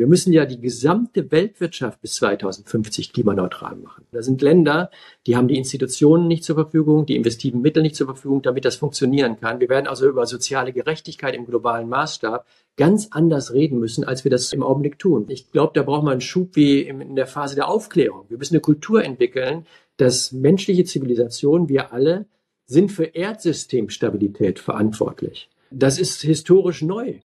Wir 0.00 0.06
müssen 0.06 0.32
ja 0.32 0.46
die 0.46 0.62
gesamte 0.62 1.30
Weltwirtschaft 1.30 2.00
bis 2.00 2.14
2050 2.14 3.12
klimaneutral 3.12 3.76
machen. 3.76 4.06
Da 4.12 4.22
sind 4.22 4.40
Länder, 4.40 4.90
die 5.26 5.36
haben 5.36 5.46
die 5.46 5.58
Institutionen 5.58 6.26
nicht 6.26 6.42
zur 6.42 6.54
Verfügung, 6.54 7.04
die 7.04 7.16
investiven 7.16 7.60
Mittel 7.60 7.82
nicht 7.82 7.96
zur 7.96 8.06
Verfügung, 8.06 8.40
damit 8.40 8.64
das 8.64 8.76
funktionieren 8.76 9.38
kann. 9.38 9.60
Wir 9.60 9.68
werden 9.68 9.86
also 9.86 10.08
über 10.08 10.24
soziale 10.24 10.72
Gerechtigkeit 10.72 11.34
im 11.34 11.44
globalen 11.44 11.90
Maßstab 11.90 12.46
ganz 12.78 13.08
anders 13.10 13.52
reden 13.52 13.78
müssen, 13.78 14.02
als 14.02 14.24
wir 14.24 14.30
das 14.30 14.54
im 14.54 14.62
Augenblick 14.62 14.98
tun. 14.98 15.26
Ich 15.28 15.52
glaube, 15.52 15.72
da 15.74 15.82
braucht 15.82 16.04
man 16.04 16.12
einen 16.12 16.22
Schub 16.22 16.56
wie 16.56 16.80
in 16.80 17.14
der 17.14 17.26
Phase 17.26 17.54
der 17.54 17.68
Aufklärung. 17.68 18.24
Wir 18.30 18.38
müssen 18.38 18.54
eine 18.54 18.62
Kultur 18.62 19.04
entwickeln, 19.04 19.66
dass 19.98 20.32
menschliche 20.32 20.84
Zivilisation, 20.84 21.68
wir 21.68 21.92
alle, 21.92 22.24
sind 22.64 22.90
für 22.90 23.04
Erdsystemstabilität 23.04 24.60
verantwortlich. 24.60 25.50
Das 25.70 25.98
ist 25.98 26.22
historisch 26.22 26.80
neu. 26.80 27.20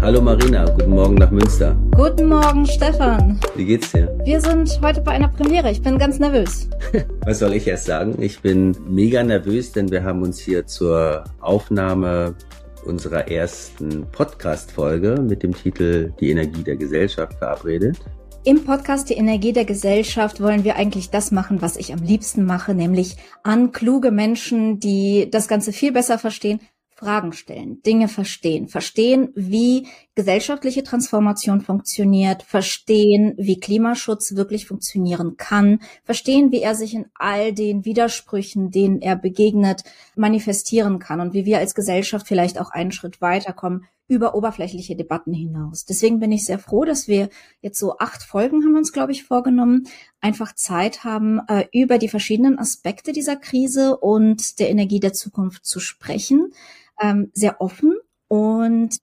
Hallo 0.00 0.22
Marina, 0.22 0.64
guten 0.64 0.90
Morgen 0.90 1.16
nach 1.16 1.32
Münster. 1.32 1.76
Guten 1.90 2.28
Morgen, 2.28 2.64
Stefan. 2.64 3.38
Wie 3.56 3.64
geht's 3.64 3.90
dir? 3.90 4.16
Wir 4.24 4.40
sind 4.40 4.80
heute 4.80 5.00
bei 5.00 5.10
einer 5.10 5.26
Premiere. 5.26 5.72
Ich 5.72 5.82
bin 5.82 5.98
ganz 5.98 6.20
nervös. 6.20 6.70
Was 7.26 7.40
soll 7.40 7.52
ich 7.54 7.66
erst 7.66 7.86
sagen? 7.86 8.14
Ich 8.22 8.40
bin 8.40 8.76
mega 8.88 9.24
nervös, 9.24 9.72
denn 9.72 9.90
wir 9.90 10.04
haben 10.04 10.22
uns 10.22 10.38
hier 10.38 10.66
zur 10.66 11.24
Aufnahme 11.40 12.36
unserer 12.84 13.28
ersten 13.28 14.06
Podcast-Folge 14.12 15.20
mit 15.20 15.42
dem 15.42 15.52
Titel 15.52 16.12
Die 16.20 16.30
Energie 16.30 16.62
der 16.62 16.76
Gesellschaft 16.76 17.34
verabredet. 17.34 17.98
Im 18.44 18.64
Podcast 18.64 19.10
Die 19.10 19.14
Energie 19.14 19.52
der 19.52 19.64
Gesellschaft 19.64 20.40
wollen 20.40 20.62
wir 20.62 20.76
eigentlich 20.76 21.10
das 21.10 21.32
machen, 21.32 21.60
was 21.60 21.76
ich 21.76 21.92
am 21.92 22.02
liebsten 22.04 22.44
mache, 22.44 22.72
nämlich 22.72 23.16
an 23.42 23.72
kluge 23.72 24.12
Menschen, 24.12 24.78
die 24.78 25.28
das 25.28 25.48
Ganze 25.48 25.72
viel 25.72 25.90
besser 25.90 26.18
verstehen, 26.18 26.60
Fragen 26.98 27.32
stellen, 27.32 27.80
Dinge 27.82 28.08
verstehen, 28.08 28.66
verstehen, 28.66 29.28
wie 29.36 29.86
gesellschaftliche 30.16 30.82
Transformation 30.82 31.60
funktioniert, 31.60 32.42
verstehen, 32.42 33.34
wie 33.38 33.60
Klimaschutz 33.60 34.34
wirklich 34.34 34.66
funktionieren 34.66 35.36
kann, 35.36 35.78
verstehen, 36.02 36.50
wie 36.50 36.60
er 36.60 36.74
sich 36.74 36.94
in 36.94 37.06
all 37.14 37.52
den 37.52 37.84
Widersprüchen, 37.84 38.72
denen 38.72 39.00
er 39.00 39.14
begegnet, 39.14 39.84
manifestieren 40.16 40.98
kann 40.98 41.20
und 41.20 41.34
wie 41.34 41.44
wir 41.46 41.58
als 41.58 41.76
Gesellschaft 41.76 42.26
vielleicht 42.26 42.60
auch 42.60 42.70
einen 42.70 42.90
Schritt 42.90 43.20
weiterkommen 43.20 43.86
über 44.08 44.34
oberflächliche 44.34 44.96
Debatten 44.96 45.32
hinaus. 45.32 45.84
Deswegen 45.84 46.18
bin 46.18 46.32
ich 46.32 46.44
sehr 46.44 46.58
froh, 46.58 46.84
dass 46.84 47.08
wir 47.08 47.28
jetzt 47.60 47.78
so 47.78 47.98
acht 47.98 48.22
Folgen 48.22 48.64
haben 48.64 48.72
wir 48.72 48.78
uns, 48.78 48.92
glaube 48.92 49.12
ich, 49.12 49.24
vorgenommen, 49.24 49.86
einfach 50.20 50.54
Zeit 50.54 51.04
haben, 51.04 51.40
äh, 51.48 51.66
über 51.72 51.98
die 51.98 52.08
verschiedenen 52.08 52.58
Aspekte 52.58 53.12
dieser 53.12 53.36
Krise 53.36 53.96
und 53.96 54.58
der 54.58 54.70
Energie 54.70 55.00
der 55.00 55.12
Zukunft 55.12 55.66
zu 55.66 55.78
sprechen 55.78 56.52
ähm, 57.00 57.30
sehr 57.34 57.60
offen 57.60 57.96
und 58.28 58.98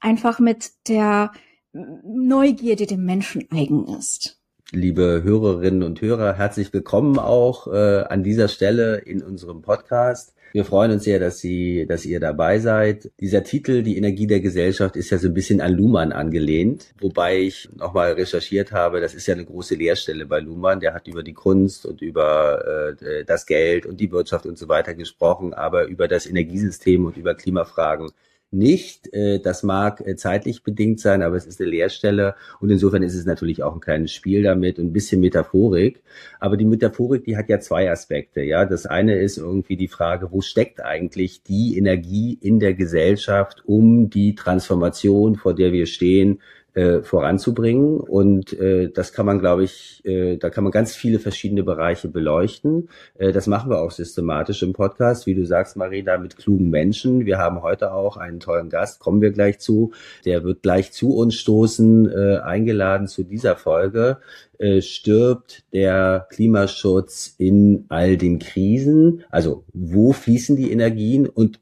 einfach 0.00 0.38
mit 0.38 0.70
der 0.88 1.32
Neugierde, 1.72 2.86
die 2.86 2.94
dem 2.94 3.04
Menschen 3.04 3.46
eigen 3.50 3.86
ist. 3.98 4.40
Liebe 4.72 5.22
Hörerinnen 5.22 5.82
und 5.82 6.00
Hörer, 6.00 6.34
herzlich 6.34 6.72
willkommen 6.72 7.18
auch 7.18 7.68
äh, 7.68 8.04
an 8.08 8.24
dieser 8.24 8.48
Stelle 8.48 8.96
in 8.96 9.22
unserem 9.22 9.62
Podcast. 9.62 10.34
Wir 10.56 10.64
freuen 10.64 10.90
uns 10.90 11.04
sehr, 11.04 11.20
dass 11.20 11.38
Sie, 11.38 11.84
dass 11.86 12.06
ihr 12.06 12.18
dabei 12.18 12.60
seid. 12.60 13.10
Dieser 13.20 13.44
Titel, 13.44 13.82
die 13.82 13.98
Energie 13.98 14.26
der 14.26 14.40
Gesellschaft, 14.40 14.96
ist 14.96 15.10
ja 15.10 15.18
so 15.18 15.28
ein 15.28 15.34
bisschen 15.34 15.60
an 15.60 15.74
Luhmann 15.74 16.12
angelehnt, 16.12 16.94
wobei 16.98 17.40
ich 17.40 17.68
nochmal 17.76 18.12
recherchiert 18.12 18.72
habe, 18.72 19.02
das 19.02 19.12
ist 19.12 19.26
ja 19.26 19.34
eine 19.34 19.44
große 19.44 19.74
Lehrstelle 19.74 20.24
bei 20.24 20.40
Luhmann. 20.40 20.80
Der 20.80 20.94
hat 20.94 21.08
über 21.08 21.22
die 21.22 21.34
Kunst 21.34 21.84
und 21.84 22.00
über 22.00 22.96
äh, 23.02 23.26
das 23.26 23.44
Geld 23.44 23.84
und 23.84 24.00
die 24.00 24.10
Wirtschaft 24.10 24.46
und 24.46 24.56
so 24.56 24.66
weiter 24.66 24.94
gesprochen, 24.94 25.52
aber 25.52 25.88
über 25.88 26.08
das 26.08 26.26
Energiesystem 26.26 27.04
und 27.04 27.18
über 27.18 27.34
Klimafragen 27.34 28.08
nicht. 28.50 29.12
Äh, 29.12 29.40
das 29.40 29.62
mag 29.62 30.00
äh, 30.06 30.16
zeitlich 30.16 30.62
bedingt 30.62 31.00
sein, 31.00 31.22
aber 31.22 31.36
es 31.36 31.46
ist 31.46 31.60
eine 31.60 31.70
Leerstelle 31.70 32.34
und 32.60 32.70
insofern 32.70 33.02
ist 33.02 33.14
es 33.14 33.26
natürlich 33.26 33.62
auch 33.62 33.74
ein 33.74 33.80
kleines 33.80 34.12
Spiel 34.12 34.42
damit 34.42 34.78
und 34.78 34.86
ein 34.86 34.92
bisschen 34.92 35.20
Metaphorik. 35.20 36.02
Aber 36.40 36.56
die 36.56 36.64
Metaphorik, 36.64 37.24
die 37.24 37.36
hat 37.36 37.48
ja 37.48 37.60
zwei 37.60 37.90
Aspekte. 37.90 38.42
Ja, 38.42 38.64
das 38.64 38.86
eine 38.86 39.18
ist 39.18 39.38
irgendwie 39.38 39.76
die 39.76 39.88
Frage, 39.88 40.30
wo 40.32 40.40
steckt 40.40 40.82
eigentlich 40.82 41.42
die 41.42 41.76
Energie 41.76 42.38
in 42.40 42.60
der 42.60 42.74
Gesellschaft, 42.74 43.62
um 43.66 44.10
die 44.10 44.34
Transformation, 44.34 45.36
vor 45.36 45.54
der 45.54 45.72
wir 45.72 45.86
stehen, 45.86 46.40
äh, 46.76 47.02
voranzubringen. 47.02 47.98
Und 48.00 48.52
äh, 48.52 48.90
das 48.90 49.12
kann 49.14 49.24
man, 49.24 49.38
glaube 49.38 49.64
ich, 49.64 50.04
äh, 50.04 50.36
da 50.36 50.50
kann 50.50 50.62
man 50.62 50.70
ganz 50.70 50.94
viele 50.94 51.18
verschiedene 51.18 51.62
Bereiche 51.62 52.08
beleuchten. 52.08 52.90
Äh, 53.14 53.32
das 53.32 53.46
machen 53.46 53.70
wir 53.70 53.80
auch 53.80 53.90
systematisch 53.90 54.62
im 54.62 54.74
Podcast, 54.74 55.26
wie 55.26 55.34
du 55.34 55.46
sagst, 55.46 55.76
Marina, 55.76 56.18
mit 56.18 56.36
klugen 56.36 56.68
Menschen. 56.68 57.24
Wir 57.24 57.38
haben 57.38 57.62
heute 57.62 57.92
auch 57.92 58.18
einen 58.18 58.40
tollen 58.40 58.68
Gast, 58.68 59.00
kommen 59.00 59.22
wir 59.22 59.30
gleich 59.30 59.58
zu. 59.58 59.92
Der 60.26 60.44
wird 60.44 60.62
gleich 60.62 60.92
zu 60.92 61.16
uns 61.16 61.34
stoßen, 61.36 62.10
äh, 62.10 62.38
eingeladen 62.44 63.08
zu 63.08 63.24
dieser 63.24 63.56
Folge. 63.56 64.18
Äh, 64.58 64.82
stirbt 64.82 65.64
der 65.72 66.26
Klimaschutz 66.30 67.34
in 67.38 67.86
all 67.88 68.18
den 68.18 68.38
Krisen? 68.38 69.24
Also 69.30 69.64
wo 69.72 70.12
fließen 70.12 70.56
die 70.56 70.70
Energien 70.72 71.26
und 71.26 71.58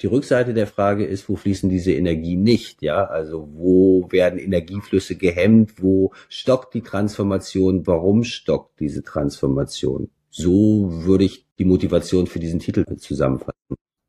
die 0.00 0.06
Rückseite 0.06 0.54
der 0.54 0.66
Frage 0.66 1.04
ist, 1.04 1.28
wo 1.28 1.36
fließen 1.36 1.70
diese 1.70 1.92
Energien 1.92 2.42
nicht? 2.42 2.82
Ja, 2.82 3.04
also 3.04 3.48
wo 3.52 4.06
werden 4.10 4.38
Energieflüsse 4.38 5.16
gehemmt? 5.16 5.82
Wo 5.82 6.12
stockt 6.28 6.74
die 6.74 6.82
Transformation? 6.82 7.86
Warum 7.86 8.24
stockt 8.24 8.80
diese 8.80 9.02
Transformation? 9.02 10.10
So 10.30 10.88
würde 11.04 11.24
ich 11.24 11.46
die 11.58 11.64
Motivation 11.64 12.26
für 12.26 12.38
diesen 12.38 12.60
Titel 12.60 12.84
zusammenfassen. 12.96 13.56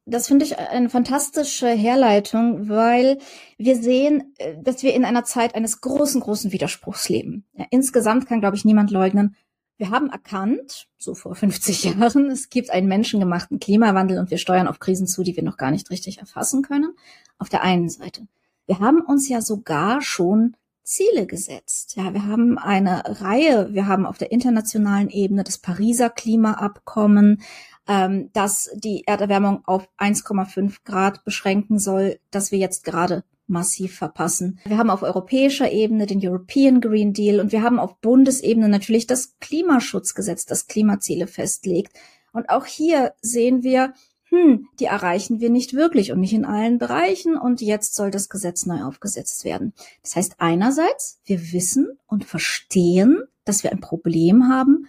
Das 0.10 0.28
finde 0.28 0.46
ich 0.46 0.58
eine 0.58 0.90
fantastische 0.90 1.68
Herleitung, 1.68 2.70
weil 2.70 3.18
wir 3.58 3.76
sehen, 3.76 4.34
äh, 4.38 4.56
dass 4.64 4.82
wir 4.82 4.94
in 4.94 5.04
einer 5.04 5.26
Zeit 5.26 5.54
eines 5.54 5.82
großen, 5.82 6.22
großen 6.22 6.54
Widerspruchs 6.54 7.10
leben. 7.10 7.44
Ja, 7.58 7.66
insgesamt 7.72 8.26
kann, 8.26 8.40
glaube 8.40 8.56
ich, 8.56 8.64
niemand 8.64 8.90
leugnen, 8.90 9.36
wir 9.78 9.92
haben 9.92 10.10
erkannt, 10.10 10.88
so 10.98 11.14
vor 11.14 11.36
50 11.36 11.84
Jahren, 11.96 12.30
es 12.32 12.50
gibt 12.50 12.70
einen 12.72 12.88
menschengemachten 12.88 13.60
Klimawandel 13.60 14.20
und 14.20 14.32
wir 14.32 14.38
steuern 14.38 14.68
auf 14.68 14.80
Krisen 14.80 15.08
zu, 15.08 15.24
die 15.24 15.36
wir 15.36 15.44
noch 15.44 15.58
gar 15.58 15.72
nicht 15.72 15.90
richtig 15.90 16.20
erfassen 16.20 16.64
können. 16.64 16.96
Auf 17.38 17.50
der 17.50 17.64
einen 17.64 17.90
Seite. 17.90 18.28
Wir 18.66 18.80
haben 18.80 19.02
uns 19.02 19.30
ja 19.30 19.42
sogar 19.42 20.02
schon 20.02 20.56
Ziele 20.84 21.28
gesetzt. 21.28 21.96
Ja, 21.96 22.14
wir 22.14 22.26
haben 22.26 22.58
eine 22.58 23.04
Reihe, 23.22 23.74
wir 23.74 23.88
haben 23.88 24.06
auf 24.06 24.18
der 24.18 24.32
internationalen 24.32 25.10
Ebene 25.10 25.44
das 25.44 25.58
Pariser 25.58 26.10
Klimaabkommen, 26.10 27.42
ähm, 27.88 28.30
das 28.34 28.70
die 28.74 29.04
Erderwärmung 29.06 29.64
auf 29.66 29.88
1,5 29.98 30.78
Grad 30.86 31.24
beschränken 31.26 31.78
soll, 31.78 32.20
das 32.32 32.52
wir 32.52 32.60
jetzt 32.60 32.84
gerade 32.84 33.24
massiv 33.48 33.96
verpassen. 33.96 34.60
Wir 34.66 34.78
haben 34.78 34.90
auf 34.90 35.04
europäischer 35.04 35.72
Ebene 35.72 36.06
den 36.06 36.26
European 36.26 36.82
Green 36.82 37.14
Deal 37.14 37.40
und 37.40 37.52
wir 37.52 37.64
haben 37.64 37.80
auf 37.80 38.00
Bundesebene 38.00 38.70
natürlich 38.70 39.08
das 39.08 39.38
Klimaschutzgesetz, 39.40 40.46
das 40.46 40.68
Klimaziele 40.68 41.28
festlegt. 41.28 41.94
Und 42.34 42.50
auch 42.50 42.66
hier 42.66 43.14
sehen 43.22 43.64
wir, 43.64 43.94
hm, 44.30 44.68
die 44.80 44.86
erreichen 44.86 45.40
wir 45.40 45.50
nicht 45.50 45.74
wirklich 45.74 46.12
und 46.12 46.20
nicht 46.20 46.34
in 46.34 46.46
allen 46.46 46.78
Bereichen 46.78 47.38
und 47.38 47.62
jetzt 47.62 47.96
soll 47.96 48.12
das 48.12 48.28
Gesetz 48.28 48.66
neu 48.66 48.84
aufgesetzt 48.84 49.46
werden. 49.46 49.74
Das 50.04 50.16
heißt 50.18 50.36
einerseits, 50.40 51.22
wir 51.24 51.54
wissen 51.54 51.98
und 52.08 52.26
verstehen, 52.26 53.24
dass 53.46 53.64
wir 53.64 53.72
ein 53.72 53.80
Problem 53.80 54.50
haben. 54.50 54.88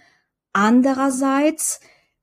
Andererseits, 0.51 1.79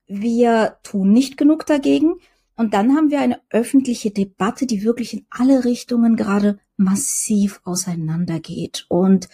wir 0.07 0.77
tun 0.83 1.13
nicht 1.13 1.39
genug 1.39 1.65
dagegen. 1.65 2.17
Und 2.57 2.73
dann 2.73 2.97
haben 2.97 3.11
wir 3.11 3.21
eine 3.21 3.41
öffentliche 3.51 4.11
Debatte, 4.11 4.67
die 4.67 4.83
wirklich 4.83 5.13
in 5.13 5.27
alle 5.31 5.65
Richtungen 5.65 6.17
gerade 6.17 6.59
massiv 6.77 7.61
auseinandergeht 7.65 8.87
und 8.89 9.29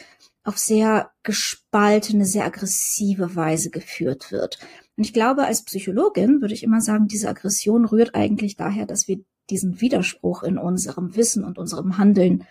auf 0.44 0.59
sehr 0.59 1.12
gespaltene, 1.22 2.27
sehr 2.27 2.44
aggressive 2.44 3.37
Weise 3.37 3.71
geführt 3.71 4.33
wird. 4.33 4.59
Und 4.97 5.05
ich 5.05 5.12
glaube, 5.12 5.44
als 5.44 5.65
Psychologin 5.65 6.41
würde 6.41 6.55
ich 6.55 6.65
immer 6.65 6.81
sagen, 6.81 7.06
diese 7.06 7.28
Aggression 7.28 7.84
rührt 7.84 8.15
eigentlich 8.15 8.56
daher, 8.56 8.87
dass 8.87 9.06
wir 9.06 9.25
diesen 9.50 9.81
Widerspruch 9.81 10.43
in 10.43 10.59
unserem 10.59 11.15
Wissen 11.15 11.45
und 11.45 11.59
unserem 11.59 11.98
Handeln 11.98 12.45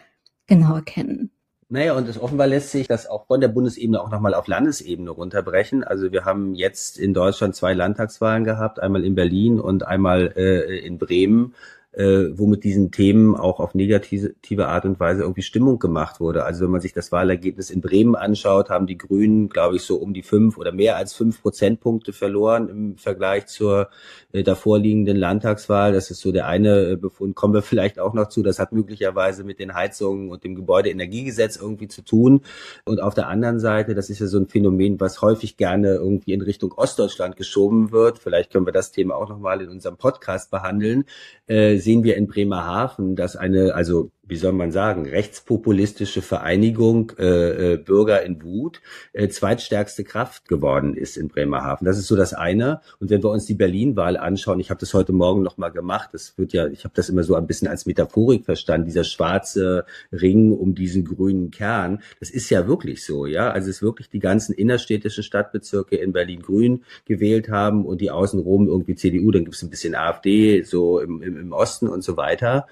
genau 0.48 0.76
erkennen. 0.76 1.32
Naja, 1.74 1.94
und 1.94 2.10
es 2.10 2.22
offenbar 2.22 2.48
lässt 2.48 2.72
sich 2.72 2.90
das 2.90 3.08
auch 3.08 3.28
von 3.28 3.40
der 3.40 3.48
Bundesebene 3.48 4.02
auch 4.02 4.12
nochmal 4.12 4.34
auf 4.34 4.48
Landesebene 4.48 5.10
runterbrechen. 5.10 5.86
Also 5.86 6.12
wir 6.12 6.26
haben 6.26 6.54
jetzt 6.54 7.00
in 7.00 7.14
Deutschland 7.14 7.56
zwei 7.56 7.74
Landtagswahlen 7.74 8.44
gehabt, 8.44 8.82
einmal 8.82 9.06
in 9.06 9.16
Berlin 9.16 9.58
und 9.58 9.88
einmal 9.88 10.34
äh, 10.36 10.80
in 10.86 10.98
Bremen 10.98 11.56
äh, 11.94 12.28
wo 12.38 12.48
mit 12.48 12.64
diesen 12.64 12.92
Themen 12.92 13.36
auch 13.36 13.60
auf 13.60 13.76
negative 13.76 14.68
Art 14.68 14.86
und 14.86 15.00
Weise 15.00 15.22
irgendwie 15.22 15.42
Stimmung 15.42 15.78
gemacht 15.78 16.20
wurde. 16.20 16.46
Also 16.46 16.64
wenn 16.64 16.72
man 16.72 16.82
sich 16.82 16.94
das 16.94 17.12
Wahlergebnis 17.12 17.70
in 17.70 17.82
Bremen 17.82 18.16
anschaut, 18.16 18.70
haben 18.70 18.88
die 18.88 18.98
Grünen, 18.98 19.50
glaube 19.50 19.76
ich, 19.76 19.82
so 19.84 19.98
um 19.98 20.14
die 20.14 20.24
fünf 20.24 20.58
oder 20.58 20.72
mehr 20.72 20.96
als 20.96 21.14
fünf 21.14 21.42
Prozentpunkte 21.42 22.14
verloren 22.14 22.70
im 22.70 22.98
Vergleich 22.98 23.48
zur 23.48 23.90
äh, 24.32 24.44
davorliegenden 24.44 25.18
Landtagswahl. 25.18 25.92
Das 25.92 26.12
ist 26.12 26.22
so 26.22 26.32
der 26.32 26.48
eine 26.48 26.92
äh, 26.92 26.96
Befund. 26.96 27.36
Kommen 27.36 27.54
wir 27.54 27.62
vielleicht 27.62 28.00
auch 28.00 28.14
noch 28.14 28.30
zu. 28.30 28.42
Das 28.42 28.60
hat 28.60 28.72
möglicherweise 28.72 29.44
mit 29.44 29.60
den 29.60 29.74
Heizungen 29.74 30.30
und 30.30 30.46
dem 30.46 30.56
Gebäudeenergiegesetz 30.56 31.58
irgendwie 31.58 31.90
zu 31.90 32.04
tun. 32.04 32.42
Und 32.86 33.02
auf 33.02 33.16
der 33.16 33.28
anderen 33.28 33.60
Seite, 33.60 33.96
das 33.96 34.10
ist 34.10 34.20
ja 34.20 34.28
so 34.28 34.38
ein 34.38 34.48
Phänomen, 34.48 35.00
was 35.02 35.22
häufig 35.22 35.58
gerne 35.58 35.96
irgendwie 35.96 36.32
in 36.32 36.42
Richtung 36.42 36.72
Ostdeutschland 36.72 37.36
geschoben 37.36 37.92
wird. 37.92 38.20
Vielleicht 38.20 38.52
können 38.54 38.66
wir 38.66 38.74
das 38.74 38.94
Thema 38.94 39.16
auch 39.16 39.28
nochmal 39.28 39.60
in 39.60 39.68
unserem 39.68 39.98
Podcast 39.98 40.52
behandeln. 40.52 41.04
Äh, 41.48 41.81
sehen 41.82 42.04
wir 42.04 42.16
in 42.16 42.28
Bremerhaven, 42.28 43.16
dass 43.16 43.36
eine, 43.36 43.76
also 43.76 44.12
wie 44.32 44.38
soll 44.38 44.54
man 44.54 44.72
sagen, 44.72 45.06
rechtspopulistische 45.06 46.22
Vereinigung 46.22 47.12
äh, 47.20 47.74
äh, 47.74 47.78
Bürger 47.78 48.24
in 48.24 48.42
Wut 48.42 48.82
äh, 49.12 49.28
zweitstärkste 49.28 50.06
Kraft 50.06 50.48
geworden 50.48 50.96
ist 50.96 51.18
in 51.18 51.28
Bremerhaven. 51.28 51.84
Das 51.84 51.98
ist 51.98 52.08
so 52.08 52.16
das 52.16 52.34
eine. 52.34 52.80
Und 53.02 53.10
wenn 53.10 53.22
wir 53.22 53.30
uns 53.30 53.46
die 53.46 53.56
Berlin-Wahl 53.56 54.16
anschauen, 54.16 54.62
ich 54.62 54.70
habe 54.70 54.80
das 54.80 54.94
heute 54.94 55.12
Morgen 55.12 55.42
noch 55.42 55.58
mal 55.58 55.68
gemacht, 55.68 56.12
das 56.14 56.38
wird 56.38 56.54
ja, 56.54 56.68
ich 56.68 56.86
habe 56.86 56.94
das 56.96 57.10
immer 57.10 57.24
so 57.24 57.36
ein 57.36 57.46
bisschen 57.46 57.68
als 57.68 57.86
Metaphorik 57.86 58.46
verstanden, 58.46 58.86
dieser 58.86 59.04
schwarze 59.04 59.84
Ring 60.14 60.54
um 60.54 60.76
diesen 60.76 61.04
grünen 61.04 61.52
Kern, 61.52 62.02
das 62.22 62.30
ist 62.30 62.50
ja 62.50 62.70
wirklich 62.70 63.04
so, 63.04 63.26
ja. 63.26 63.52
Also 63.52 63.70
es 63.70 63.78
ist 63.78 63.82
wirklich 63.82 64.10
die 64.10 64.20
ganzen 64.20 64.54
innerstädtischen 64.54 65.26
Stadtbezirke 65.26 65.98
in 65.98 66.14
Berlin 66.14 66.42
grün 66.42 66.86
gewählt 67.04 67.50
haben 67.50 67.86
und 67.86 68.00
die 68.00 68.12
außenrum 68.12 68.70
irgendwie 68.70 68.96
CDU, 68.96 69.30
dann 69.32 69.44
gibt 69.44 69.58
es 69.58 69.62
ein 69.62 69.70
bisschen 69.70 69.94
AfD, 69.94 70.62
so 70.62 71.02
im, 71.02 71.22
im, 71.22 71.36
im 71.36 71.52
Osten 71.52 71.90
und 71.90 72.02
so 72.02 72.16
weiter. 72.16 72.66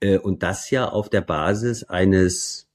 Äh, 0.00 0.18
und 0.18 0.42
das 0.42 0.70
ja 0.70 0.88
auf 0.88 1.05
der 1.08 1.22
Basis 1.22 1.84
eines 1.84 2.66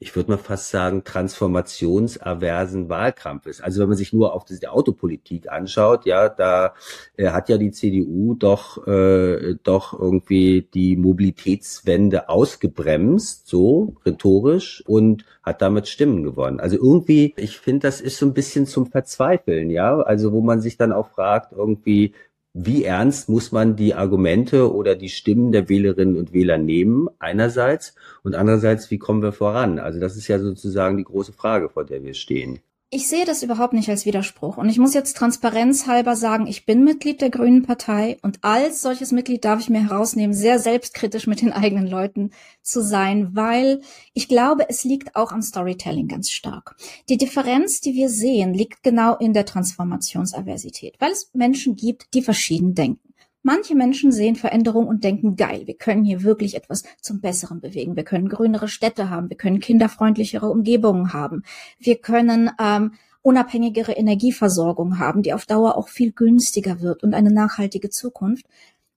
ich 0.00 0.14
würde 0.14 0.30
mal 0.30 0.38
fast 0.38 0.70
sagen, 0.70 1.02
transformationsaversen 1.02 2.88
Wahlkampfes. 2.88 3.60
Also 3.60 3.80
wenn 3.80 3.88
man 3.88 3.96
sich 3.96 4.12
nur 4.12 4.32
auf 4.32 4.44
die 4.44 4.66
Autopolitik 4.66 5.50
anschaut, 5.50 6.06
ja, 6.06 6.28
da 6.28 6.74
äh, 7.16 7.30
hat 7.30 7.48
ja 7.48 7.58
die 7.58 7.72
CDU 7.72 8.34
doch, 8.34 8.86
äh, 8.86 9.56
doch 9.64 9.98
irgendwie 9.98 10.68
die 10.72 10.96
Mobilitätswende 10.96 12.28
ausgebremst, 12.28 13.48
so 13.48 13.96
rhetorisch, 14.06 14.84
und 14.86 15.24
hat 15.42 15.62
damit 15.62 15.88
Stimmen 15.88 16.22
gewonnen. 16.22 16.60
Also 16.60 16.76
irgendwie, 16.76 17.34
ich 17.36 17.58
finde, 17.58 17.88
das 17.88 18.00
ist 18.00 18.18
so 18.18 18.26
ein 18.26 18.34
bisschen 18.34 18.66
zum 18.66 18.86
Verzweifeln, 18.86 19.70
ja. 19.70 19.98
Also 19.98 20.32
wo 20.32 20.42
man 20.42 20.60
sich 20.60 20.76
dann 20.76 20.92
auch 20.92 21.10
fragt, 21.10 21.52
irgendwie, 21.52 22.14
wie 22.54 22.84
ernst 22.84 23.28
muss 23.28 23.52
man 23.52 23.76
die 23.76 23.94
Argumente 23.94 24.72
oder 24.72 24.94
die 24.96 25.08
Stimmen 25.08 25.52
der 25.52 25.68
Wählerinnen 25.68 26.16
und 26.16 26.32
Wähler 26.32 26.58
nehmen, 26.58 27.08
einerseits, 27.18 27.94
und 28.22 28.34
andererseits, 28.34 28.90
wie 28.90 28.98
kommen 28.98 29.22
wir 29.22 29.32
voran? 29.32 29.78
Also 29.78 30.00
das 30.00 30.16
ist 30.16 30.28
ja 30.28 30.38
sozusagen 30.38 30.96
die 30.96 31.04
große 31.04 31.32
Frage, 31.32 31.68
vor 31.68 31.84
der 31.84 32.02
wir 32.02 32.14
stehen. 32.14 32.60
Ich 32.90 33.06
sehe 33.06 33.26
das 33.26 33.42
überhaupt 33.42 33.74
nicht 33.74 33.90
als 33.90 34.06
Widerspruch. 34.06 34.56
Und 34.56 34.70
ich 34.70 34.78
muss 34.78 34.94
jetzt 34.94 35.14
transparenzhalber 35.18 36.16
sagen, 36.16 36.46
ich 36.46 36.64
bin 36.64 36.84
Mitglied 36.84 37.20
der 37.20 37.28
Grünen 37.28 37.62
Partei 37.62 38.16
und 38.22 38.42
als 38.42 38.80
solches 38.80 39.12
Mitglied 39.12 39.44
darf 39.44 39.60
ich 39.60 39.68
mir 39.68 39.86
herausnehmen, 39.90 40.34
sehr 40.34 40.58
selbstkritisch 40.58 41.26
mit 41.26 41.42
den 41.42 41.52
eigenen 41.52 41.86
Leuten 41.86 42.30
zu 42.62 42.82
sein, 42.82 43.36
weil 43.36 43.82
ich 44.14 44.26
glaube, 44.26 44.70
es 44.70 44.84
liegt 44.84 45.16
auch 45.16 45.32
am 45.32 45.42
Storytelling 45.42 46.08
ganz 46.08 46.30
stark. 46.30 46.76
Die 47.10 47.18
Differenz, 47.18 47.82
die 47.82 47.92
wir 47.92 48.08
sehen, 48.08 48.54
liegt 48.54 48.82
genau 48.82 49.16
in 49.16 49.34
der 49.34 49.44
Transformationsaversität, 49.44 50.96
weil 50.98 51.12
es 51.12 51.28
Menschen 51.34 51.76
gibt, 51.76 52.14
die 52.14 52.22
verschieden 52.22 52.74
denken. 52.74 53.07
Manche 53.48 53.74
Menschen 53.74 54.12
sehen 54.12 54.36
Veränderung 54.36 54.86
und 54.86 55.04
denken, 55.04 55.34
geil, 55.34 55.62
wir 55.64 55.78
können 55.78 56.04
hier 56.04 56.22
wirklich 56.22 56.54
etwas 56.54 56.82
zum 57.00 57.22
Besseren 57.22 57.62
bewegen. 57.62 57.96
Wir 57.96 58.04
können 58.04 58.28
grünere 58.28 58.68
Städte 58.68 59.08
haben, 59.08 59.30
wir 59.30 59.38
können 59.38 59.58
kinderfreundlichere 59.58 60.50
Umgebungen 60.50 61.14
haben, 61.14 61.44
wir 61.78 61.96
können 61.96 62.50
ähm, 62.60 62.92
unabhängigere 63.22 63.92
Energieversorgung 63.92 64.98
haben, 64.98 65.22
die 65.22 65.32
auf 65.32 65.46
Dauer 65.46 65.78
auch 65.78 65.88
viel 65.88 66.12
günstiger 66.12 66.82
wird 66.82 67.02
und 67.02 67.14
eine 67.14 67.32
nachhaltige 67.32 67.88
Zukunft. 67.88 68.44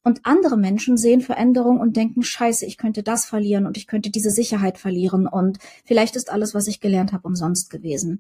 Und 0.04 0.26
andere 0.26 0.58
Menschen 0.58 0.98
sehen 0.98 1.22
Veränderung 1.22 1.80
und 1.80 1.96
denken, 1.96 2.22
scheiße, 2.22 2.66
ich 2.66 2.78
könnte 2.78 3.04
das 3.04 3.24
verlieren 3.24 3.66
und 3.66 3.78
ich 3.78 3.88
könnte 3.88 4.10
diese 4.10 4.32
Sicherheit 4.32 4.78
verlieren 4.78 5.28
und 5.28 5.60
vielleicht 5.86 6.18
ist 6.18 6.30
alles, 6.30 6.54
was 6.54 6.68
ich 6.68 6.82
gelernt 6.82 7.14
habe, 7.14 7.26
umsonst 7.26 7.70
gewesen. 7.70 8.20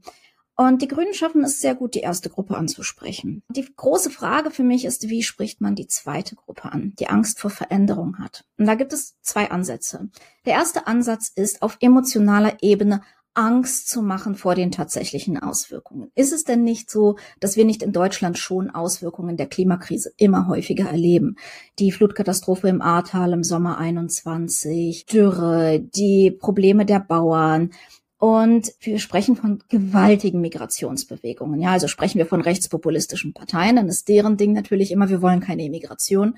Und 0.55 0.81
die 0.81 0.87
Grünen 0.87 1.13
schaffen 1.13 1.43
es 1.43 1.59
sehr 1.59 1.75
gut, 1.75 1.95
die 1.95 2.01
erste 2.01 2.29
Gruppe 2.29 2.55
anzusprechen. 2.55 3.41
Die 3.49 3.67
große 3.75 4.09
Frage 4.11 4.51
für 4.51 4.63
mich 4.63 4.85
ist, 4.85 5.09
wie 5.09 5.23
spricht 5.23 5.61
man 5.61 5.75
die 5.75 5.87
zweite 5.87 6.35
Gruppe 6.35 6.65
an, 6.71 6.93
die 6.99 7.07
Angst 7.07 7.39
vor 7.39 7.49
Veränderung 7.49 8.19
hat? 8.19 8.45
Und 8.57 8.67
da 8.67 8.75
gibt 8.75 8.93
es 8.93 9.19
zwei 9.21 9.49
Ansätze. 9.49 10.09
Der 10.45 10.53
erste 10.53 10.87
Ansatz 10.87 11.31
ist, 11.33 11.61
auf 11.61 11.77
emotionaler 11.79 12.57
Ebene 12.61 13.01
Angst 13.33 13.87
zu 13.87 14.01
machen 14.01 14.35
vor 14.35 14.55
den 14.55 14.71
tatsächlichen 14.71 15.37
Auswirkungen. 15.41 16.11
Ist 16.15 16.33
es 16.33 16.43
denn 16.43 16.63
nicht 16.63 16.89
so, 16.89 17.15
dass 17.39 17.55
wir 17.55 17.63
nicht 17.63 17.81
in 17.81 17.93
Deutschland 17.93 18.37
schon 18.37 18.69
Auswirkungen 18.69 19.37
der 19.37 19.47
Klimakrise 19.47 20.11
immer 20.17 20.47
häufiger 20.47 20.89
erleben? 20.89 21.37
Die 21.79 21.93
Flutkatastrophe 21.93 22.67
im 22.67 22.81
Ahrtal 22.81 23.31
im 23.31 23.43
Sommer 23.43 23.77
21, 23.77 25.05
Dürre, 25.05 25.79
die 25.79 26.31
Probleme 26.31 26.85
der 26.85 26.99
Bauern, 26.99 27.71
und 28.21 28.75
wir 28.81 28.99
sprechen 28.99 29.35
von 29.35 29.63
gewaltigen 29.67 30.41
Migrationsbewegungen. 30.41 31.59
Ja, 31.59 31.71
also 31.71 31.87
sprechen 31.87 32.19
wir 32.19 32.27
von 32.27 32.39
rechtspopulistischen 32.39 33.33
Parteien, 33.33 33.77
dann 33.77 33.87
ist 33.87 34.07
deren 34.09 34.37
Ding 34.37 34.53
natürlich 34.53 34.91
immer, 34.91 35.09
wir 35.09 35.23
wollen 35.23 35.39
keine 35.39 35.65
Immigration. 35.65 36.37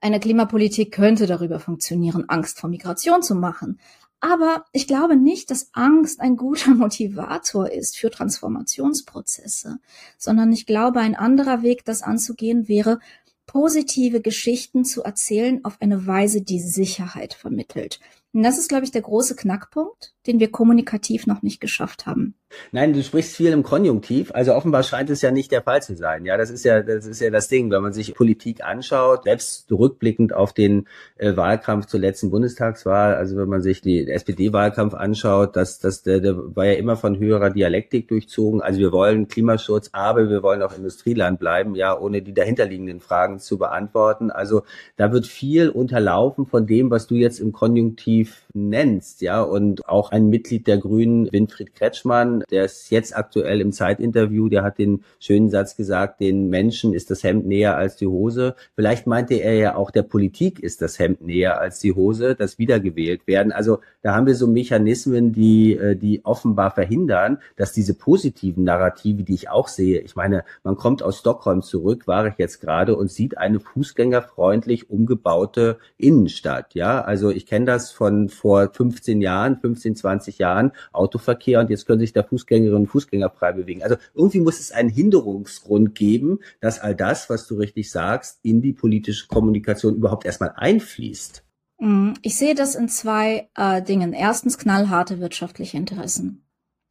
Eine 0.00 0.20
Klimapolitik 0.20 0.92
könnte 0.92 1.26
darüber 1.26 1.58
funktionieren, 1.58 2.28
Angst 2.28 2.60
vor 2.60 2.70
Migration 2.70 3.20
zu 3.20 3.34
machen. 3.34 3.80
Aber 4.20 4.64
ich 4.70 4.86
glaube 4.86 5.16
nicht, 5.16 5.50
dass 5.50 5.70
Angst 5.72 6.20
ein 6.20 6.36
guter 6.36 6.70
Motivator 6.76 7.68
ist 7.68 7.98
für 7.98 8.12
Transformationsprozesse, 8.12 9.80
sondern 10.18 10.52
ich 10.52 10.66
glaube, 10.66 11.00
ein 11.00 11.16
anderer 11.16 11.62
Weg, 11.62 11.84
das 11.84 12.02
anzugehen, 12.02 12.68
wäre, 12.68 13.00
positive 13.44 14.20
Geschichten 14.20 14.84
zu 14.84 15.02
erzählen 15.02 15.64
auf 15.64 15.78
eine 15.80 16.06
Weise, 16.06 16.42
die 16.42 16.60
Sicherheit 16.60 17.34
vermittelt. 17.34 17.98
Und 18.34 18.42
das 18.42 18.58
ist, 18.58 18.68
glaube 18.68 18.84
ich, 18.84 18.90
der 18.90 19.02
große 19.02 19.36
Knackpunkt, 19.36 20.12
den 20.26 20.38
wir 20.38 20.50
kommunikativ 20.50 21.26
noch 21.26 21.42
nicht 21.42 21.60
geschafft 21.60 22.06
haben. 22.06 22.34
Nein, 22.72 22.92
du 22.92 23.02
sprichst 23.02 23.36
viel 23.36 23.52
im 23.52 23.62
Konjunktiv. 23.62 24.30
Also 24.34 24.54
offenbar 24.54 24.82
scheint 24.82 25.10
es 25.10 25.20
ja 25.20 25.30
nicht 25.30 25.52
der 25.52 25.62
Fall 25.62 25.82
zu 25.82 25.96
sein. 25.96 26.24
Ja, 26.24 26.36
das 26.38 26.50
ist 26.50 26.64
ja, 26.64 26.82
das 26.82 27.06
ist 27.06 27.20
ja 27.20 27.30
das 27.30 27.48
Ding, 27.48 27.70
wenn 27.70 27.82
man 27.82 27.92
sich 27.92 28.14
Politik 28.14 28.64
anschaut, 28.64 29.24
selbst 29.24 29.70
rückblickend 29.70 30.32
auf 30.34 30.54
den 30.54 30.86
äh, 31.16 31.36
Wahlkampf 31.36 31.86
zur 31.86 32.00
letzten 32.00 32.30
Bundestagswahl. 32.30 33.14
Also 33.14 33.36
wenn 33.36 33.48
man 33.48 33.60
sich 33.60 33.82
den 33.82 34.08
SPD-Wahlkampf 34.08 34.94
anschaut, 34.94 35.56
das, 35.56 35.78
das, 35.78 36.02
der, 36.02 36.20
der 36.20 36.36
war 36.56 36.64
ja 36.64 36.74
immer 36.74 36.96
von 36.96 37.18
höherer 37.18 37.50
Dialektik 37.50 38.08
durchzogen. 38.08 38.62
Also 38.62 38.78
wir 38.80 38.92
wollen 38.92 39.28
Klimaschutz, 39.28 39.90
aber 39.92 40.30
wir 40.30 40.42
wollen 40.42 40.62
auch 40.62 40.74
Industrieland 40.74 41.38
bleiben, 41.40 41.74
ja, 41.74 41.98
ohne 41.98 42.22
die 42.22 42.34
dahinterliegenden 42.34 43.00
Fragen 43.00 43.40
zu 43.40 43.58
beantworten. 43.58 44.30
Also 44.30 44.62
da 44.96 45.12
wird 45.12 45.26
viel 45.26 45.68
unterlaufen 45.68 46.46
von 46.46 46.66
dem, 46.66 46.90
was 46.90 47.06
du 47.06 47.14
jetzt 47.14 47.40
im 47.40 47.52
Konjunktiv 47.52 48.17
nennst, 48.54 49.20
ja, 49.20 49.42
und 49.42 49.88
auch 49.88 50.10
ein 50.10 50.28
Mitglied 50.28 50.66
der 50.66 50.78
Grünen, 50.78 51.30
Winfried 51.32 51.74
Kretschmann, 51.74 52.42
der 52.50 52.64
ist 52.64 52.90
jetzt 52.90 53.16
aktuell 53.16 53.60
im 53.60 53.72
Zeitinterview, 53.72 54.48
der 54.48 54.62
hat 54.62 54.78
den 54.78 55.04
schönen 55.20 55.50
Satz 55.50 55.76
gesagt, 55.76 56.20
den 56.20 56.48
Menschen 56.48 56.94
ist 56.94 57.10
das 57.10 57.22
Hemd 57.22 57.46
näher 57.46 57.76
als 57.76 57.96
die 57.96 58.06
Hose. 58.06 58.54
Vielleicht 58.74 59.06
meinte 59.06 59.34
er 59.34 59.54
ja 59.54 59.76
auch, 59.76 59.90
der 59.90 60.02
Politik 60.02 60.60
ist 60.60 60.82
das 60.82 60.98
Hemd 60.98 61.22
näher 61.22 61.60
als 61.60 61.80
die 61.80 61.92
Hose, 61.92 62.34
das 62.34 62.58
wiedergewählt 62.58 63.26
werden. 63.26 63.52
Also 63.52 63.78
da 64.02 64.14
haben 64.14 64.26
wir 64.26 64.34
so 64.34 64.46
Mechanismen, 64.46 65.32
die, 65.32 65.76
äh, 65.76 65.96
die 65.96 66.24
offenbar 66.24 66.70
verhindern, 66.70 67.38
dass 67.56 67.72
diese 67.72 67.94
positiven 67.94 68.64
Narrative, 68.64 69.22
die 69.22 69.34
ich 69.34 69.50
auch 69.50 69.68
sehe, 69.68 70.00
ich 70.00 70.16
meine, 70.16 70.44
man 70.62 70.76
kommt 70.76 71.02
aus 71.02 71.18
Stockholm 71.18 71.62
zurück, 71.62 72.06
war 72.06 72.26
ich 72.26 72.38
jetzt 72.38 72.60
gerade, 72.60 72.96
und 72.96 73.10
sieht 73.10 73.38
eine 73.38 73.60
fußgängerfreundlich 73.60 74.90
umgebaute 74.90 75.78
Innenstadt. 75.96 76.74
Ja, 76.74 77.00
also 77.02 77.30
ich 77.30 77.46
kenne 77.46 77.66
das 77.66 77.90
von 77.90 78.07
vor 78.28 78.70
15 78.72 79.20
Jahren, 79.20 79.58
15, 79.60 79.96
20 79.96 80.38
Jahren, 80.38 80.72
Autoverkehr, 80.92 81.60
und 81.60 81.70
jetzt 81.70 81.86
können 81.86 82.00
sich 82.00 82.12
da 82.12 82.22
Fußgängerinnen 82.22 82.82
und 82.82 82.86
Fußgänger 82.88 83.30
frei 83.30 83.52
bewegen. 83.52 83.82
Also 83.82 83.96
irgendwie 84.14 84.40
muss 84.40 84.60
es 84.60 84.72
einen 84.72 84.88
Hinderungsgrund 84.88 85.94
geben, 85.94 86.40
dass 86.60 86.80
all 86.80 86.94
das, 86.94 87.30
was 87.30 87.46
du 87.46 87.56
richtig 87.56 87.90
sagst, 87.90 88.40
in 88.42 88.62
die 88.62 88.72
politische 88.72 89.28
Kommunikation 89.28 89.96
überhaupt 89.96 90.24
erstmal 90.24 90.52
einfließt. 90.56 91.44
Mm, 91.78 92.12
ich 92.22 92.36
sehe 92.36 92.54
das 92.54 92.74
in 92.74 92.88
zwei 92.88 93.48
äh, 93.54 93.82
Dingen. 93.82 94.12
Erstens 94.12 94.58
knallharte 94.58 95.20
wirtschaftliche 95.20 95.76
Interessen. 95.76 96.47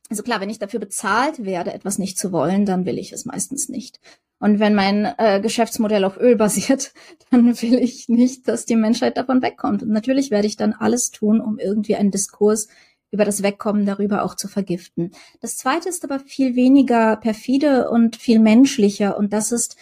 Also 0.10 0.24
klar, 0.24 0.40
wenn 0.40 0.50
ich 0.50 0.60
dafür 0.60 0.80
bezahlt 0.80 1.44
werde, 1.44 1.74
etwas 1.74 1.98
nicht 1.98 2.18
zu 2.18 2.32
wollen, 2.32 2.66
dann 2.66 2.86
will 2.86 2.98
ich 2.98 3.12
es 3.12 3.26
meistens 3.26 3.70
nicht. 3.70 4.00
Und 4.40 4.60
wenn 4.60 4.76
mein 4.76 5.06
äh, 5.18 5.42
Geschäftsmodell 5.42 6.06
auf 6.06 6.18
Öl 6.18 6.36
basiert, 6.36 6.94
dann 7.32 7.62
will 7.62 7.76
ich 7.76 8.08
nicht, 8.08 8.48
dass 8.48 8.66
die 8.66 8.76
Menschheit 8.76 9.18
davon 9.18 9.42
wegkommt. 9.42 9.84
Und 9.84 9.90
natürlich 9.90 10.32
werde 10.32 10.48
ich 10.48 10.58
dann 10.58 10.74
alles 10.74 11.12
tun, 11.12 11.42
um 11.42 11.60
irgendwie 11.60 11.96
einen 11.96 12.12
Diskurs 12.12 12.68
über 13.12 13.26
das 13.26 13.42
Wegkommen 13.42 13.86
darüber 13.86 14.24
auch 14.24 14.36
zu 14.36 14.48
vergiften. 14.48 15.12
Das 15.40 15.58
zweite 15.58 15.90
ist 15.90 16.04
aber 16.04 16.20
viel 16.20 16.56
weniger 16.56 17.16
perfide 17.16 17.90
und 17.90 18.18
viel 18.18 18.40
menschlicher 18.40 19.18
und 19.18 19.32
das 19.32 19.52
ist, 19.52 19.78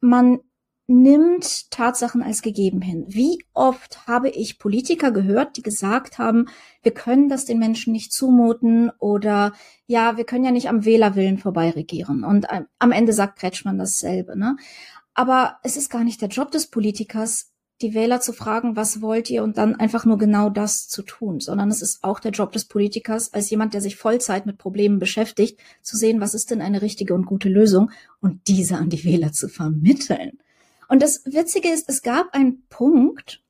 man 0.00 0.40
nimmt 0.86 1.70
Tatsachen 1.70 2.22
als 2.22 2.42
gegeben 2.42 2.82
hin. 2.82 3.06
Wie 3.08 3.42
oft 3.54 4.06
habe 4.06 4.28
ich 4.28 4.58
Politiker 4.58 5.12
gehört, 5.12 5.56
die 5.56 5.62
gesagt 5.62 6.18
haben, 6.18 6.46
wir 6.82 6.92
können 6.92 7.28
das 7.28 7.46
den 7.46 7.58
Menschen 7.58 7.92
nicht 7.92 8.12
zumuten 8.12 8.90
oder 8.98 9.54
ja, 9.86 10.16
wir 10.16 10.24
können 10.24 10.44
ja 10.44 10.50
nicht 10.50 10.68
am 10.68 10.84
Wählerwillen 10.84 11.38
vorbei 11.38 11.70
regieren. 11.70 12.22
Und 12.22 12.46
am 12.78 12.92
Ende 12.92 13.14
sagt 13.14 13.38
Kretschmann 13.38 13.78
dasselbe. 13.78 14.38
Ne? 14.38 14.56
Aber 15.14 15.58
es 15.62 15.76
ist 15.76 15.88
gar 15.88 16.04
nicht 16.04 16.20
der 16.20 16.28
Job 16.28 16.50
des 16.50 16.66
Politikers, 16.66 17.50
die 17.80 17.94
Wähler 17.94 18.20
zu 18.20 18.32
fragen, 18.32 18.76
was 18.76 19.00
wollt 19.00 19.30
ihr 19.30 19.42
und 19.42 19.58
dann 19.58 19.74
einfach 19.74 20.04
nur 20.04 20.18
genau 20.18 20.48
das 20.48 20.88
zu 20.88 21.02
tun, 21.02 21.40
sondern 21.40 21.70
es 21.70 21.82
ist 21.82 22.04
auch 22.04 22.20
der 22.20 22.30
Job 22.30 22.52
des 22.52 22.66
Politikers, 22.66 23.32
als 23.32 23.50
jemand, 23.50 23.74
der 23.74 23.80
sich 23.80 23.96
Vollzeit 23.96 24.46
mit 24.46 24.58
Problemen 24.58 24.98
beschäftigt, 24.98 25.58
zu 25.82 25.96
sehen, 25.96 26.20
was 26.20 26.34
ist 26.34 26.50
denn 26.50 26.60
eine 26.60 26.82
richtige 26.82 27.14
und 27.14 27.26
gute 27.26 27.48
Lösung 27.48 27.90
und 28.20 28.46
diese 28.48 28.76
an 28.76 28.90
die 28.90 29.04
Wähler 29.04 29.32
zu 29.32 29.48
vermitteln. 29.48 30.38
Und 30.88 31.02
das 31.02 31.24
Witzige 31.24 31.68
ist, 31.68 31.88
es 31.88 32.02
gab 32.02 32.34
einen 32.34 32.66
Punkt, 32.68 33.42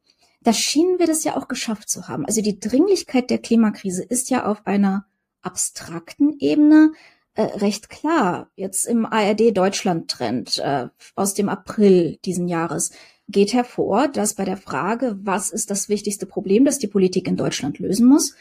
da 0.42 0.52
schienen 0.52 0.98
wir 0.98 1.06
das 1.06 1.24
ja 1.24 1.36
auch 1.36 1.48
geschafft 1.48 1.88
zu 1.88 2.08
haben. 2.08 2.26
Also 2.26 2.42
die 2.42 2.60
Dringlichkeit 2.60 3.30
der 3.30 3.38
Klimakrise 3.38 4.04
ist 4.04 4.30
ja 4.30 4.46
auf 4.46 4.66
einer 4.66 5.06
abstrakten 5.42 6.38
Ebene 6.38 6.92
äh, 7.34 7.42
recht 7.42 7.88
klar. 7.88 8.50
Jetzt 8.54 8.86
im 8.86 9.06
ARD 9.06 9.56
Deutschland 9.56 10.10
Trend 10.10 10.58
äh, 10.58 10.88
aus 11.14 11.34
dem 11.34 11.48
April 11.48 12.18
diesen 12.24 12.48
Jahres 12.48 12.90
geht 13.28 13.54
hervor, 13.54 14.08
dass 14.08 14.34
bei 14.34 14.44
der 14.44 14.58
Frage, 14.58 15.18
was 15.22 15.50
ist 15.50 15.70
das 15.70 15.88
wichtigste 15.88 16.26
Problem, 16.26 16.64
das 16.64 16.78
die 16.78 16.88
Politik 16.88 17.26
in 17.26 17.36
Deutschland 17.36 17.78
lösen 17.78 18.06
muss, 18.06 18.34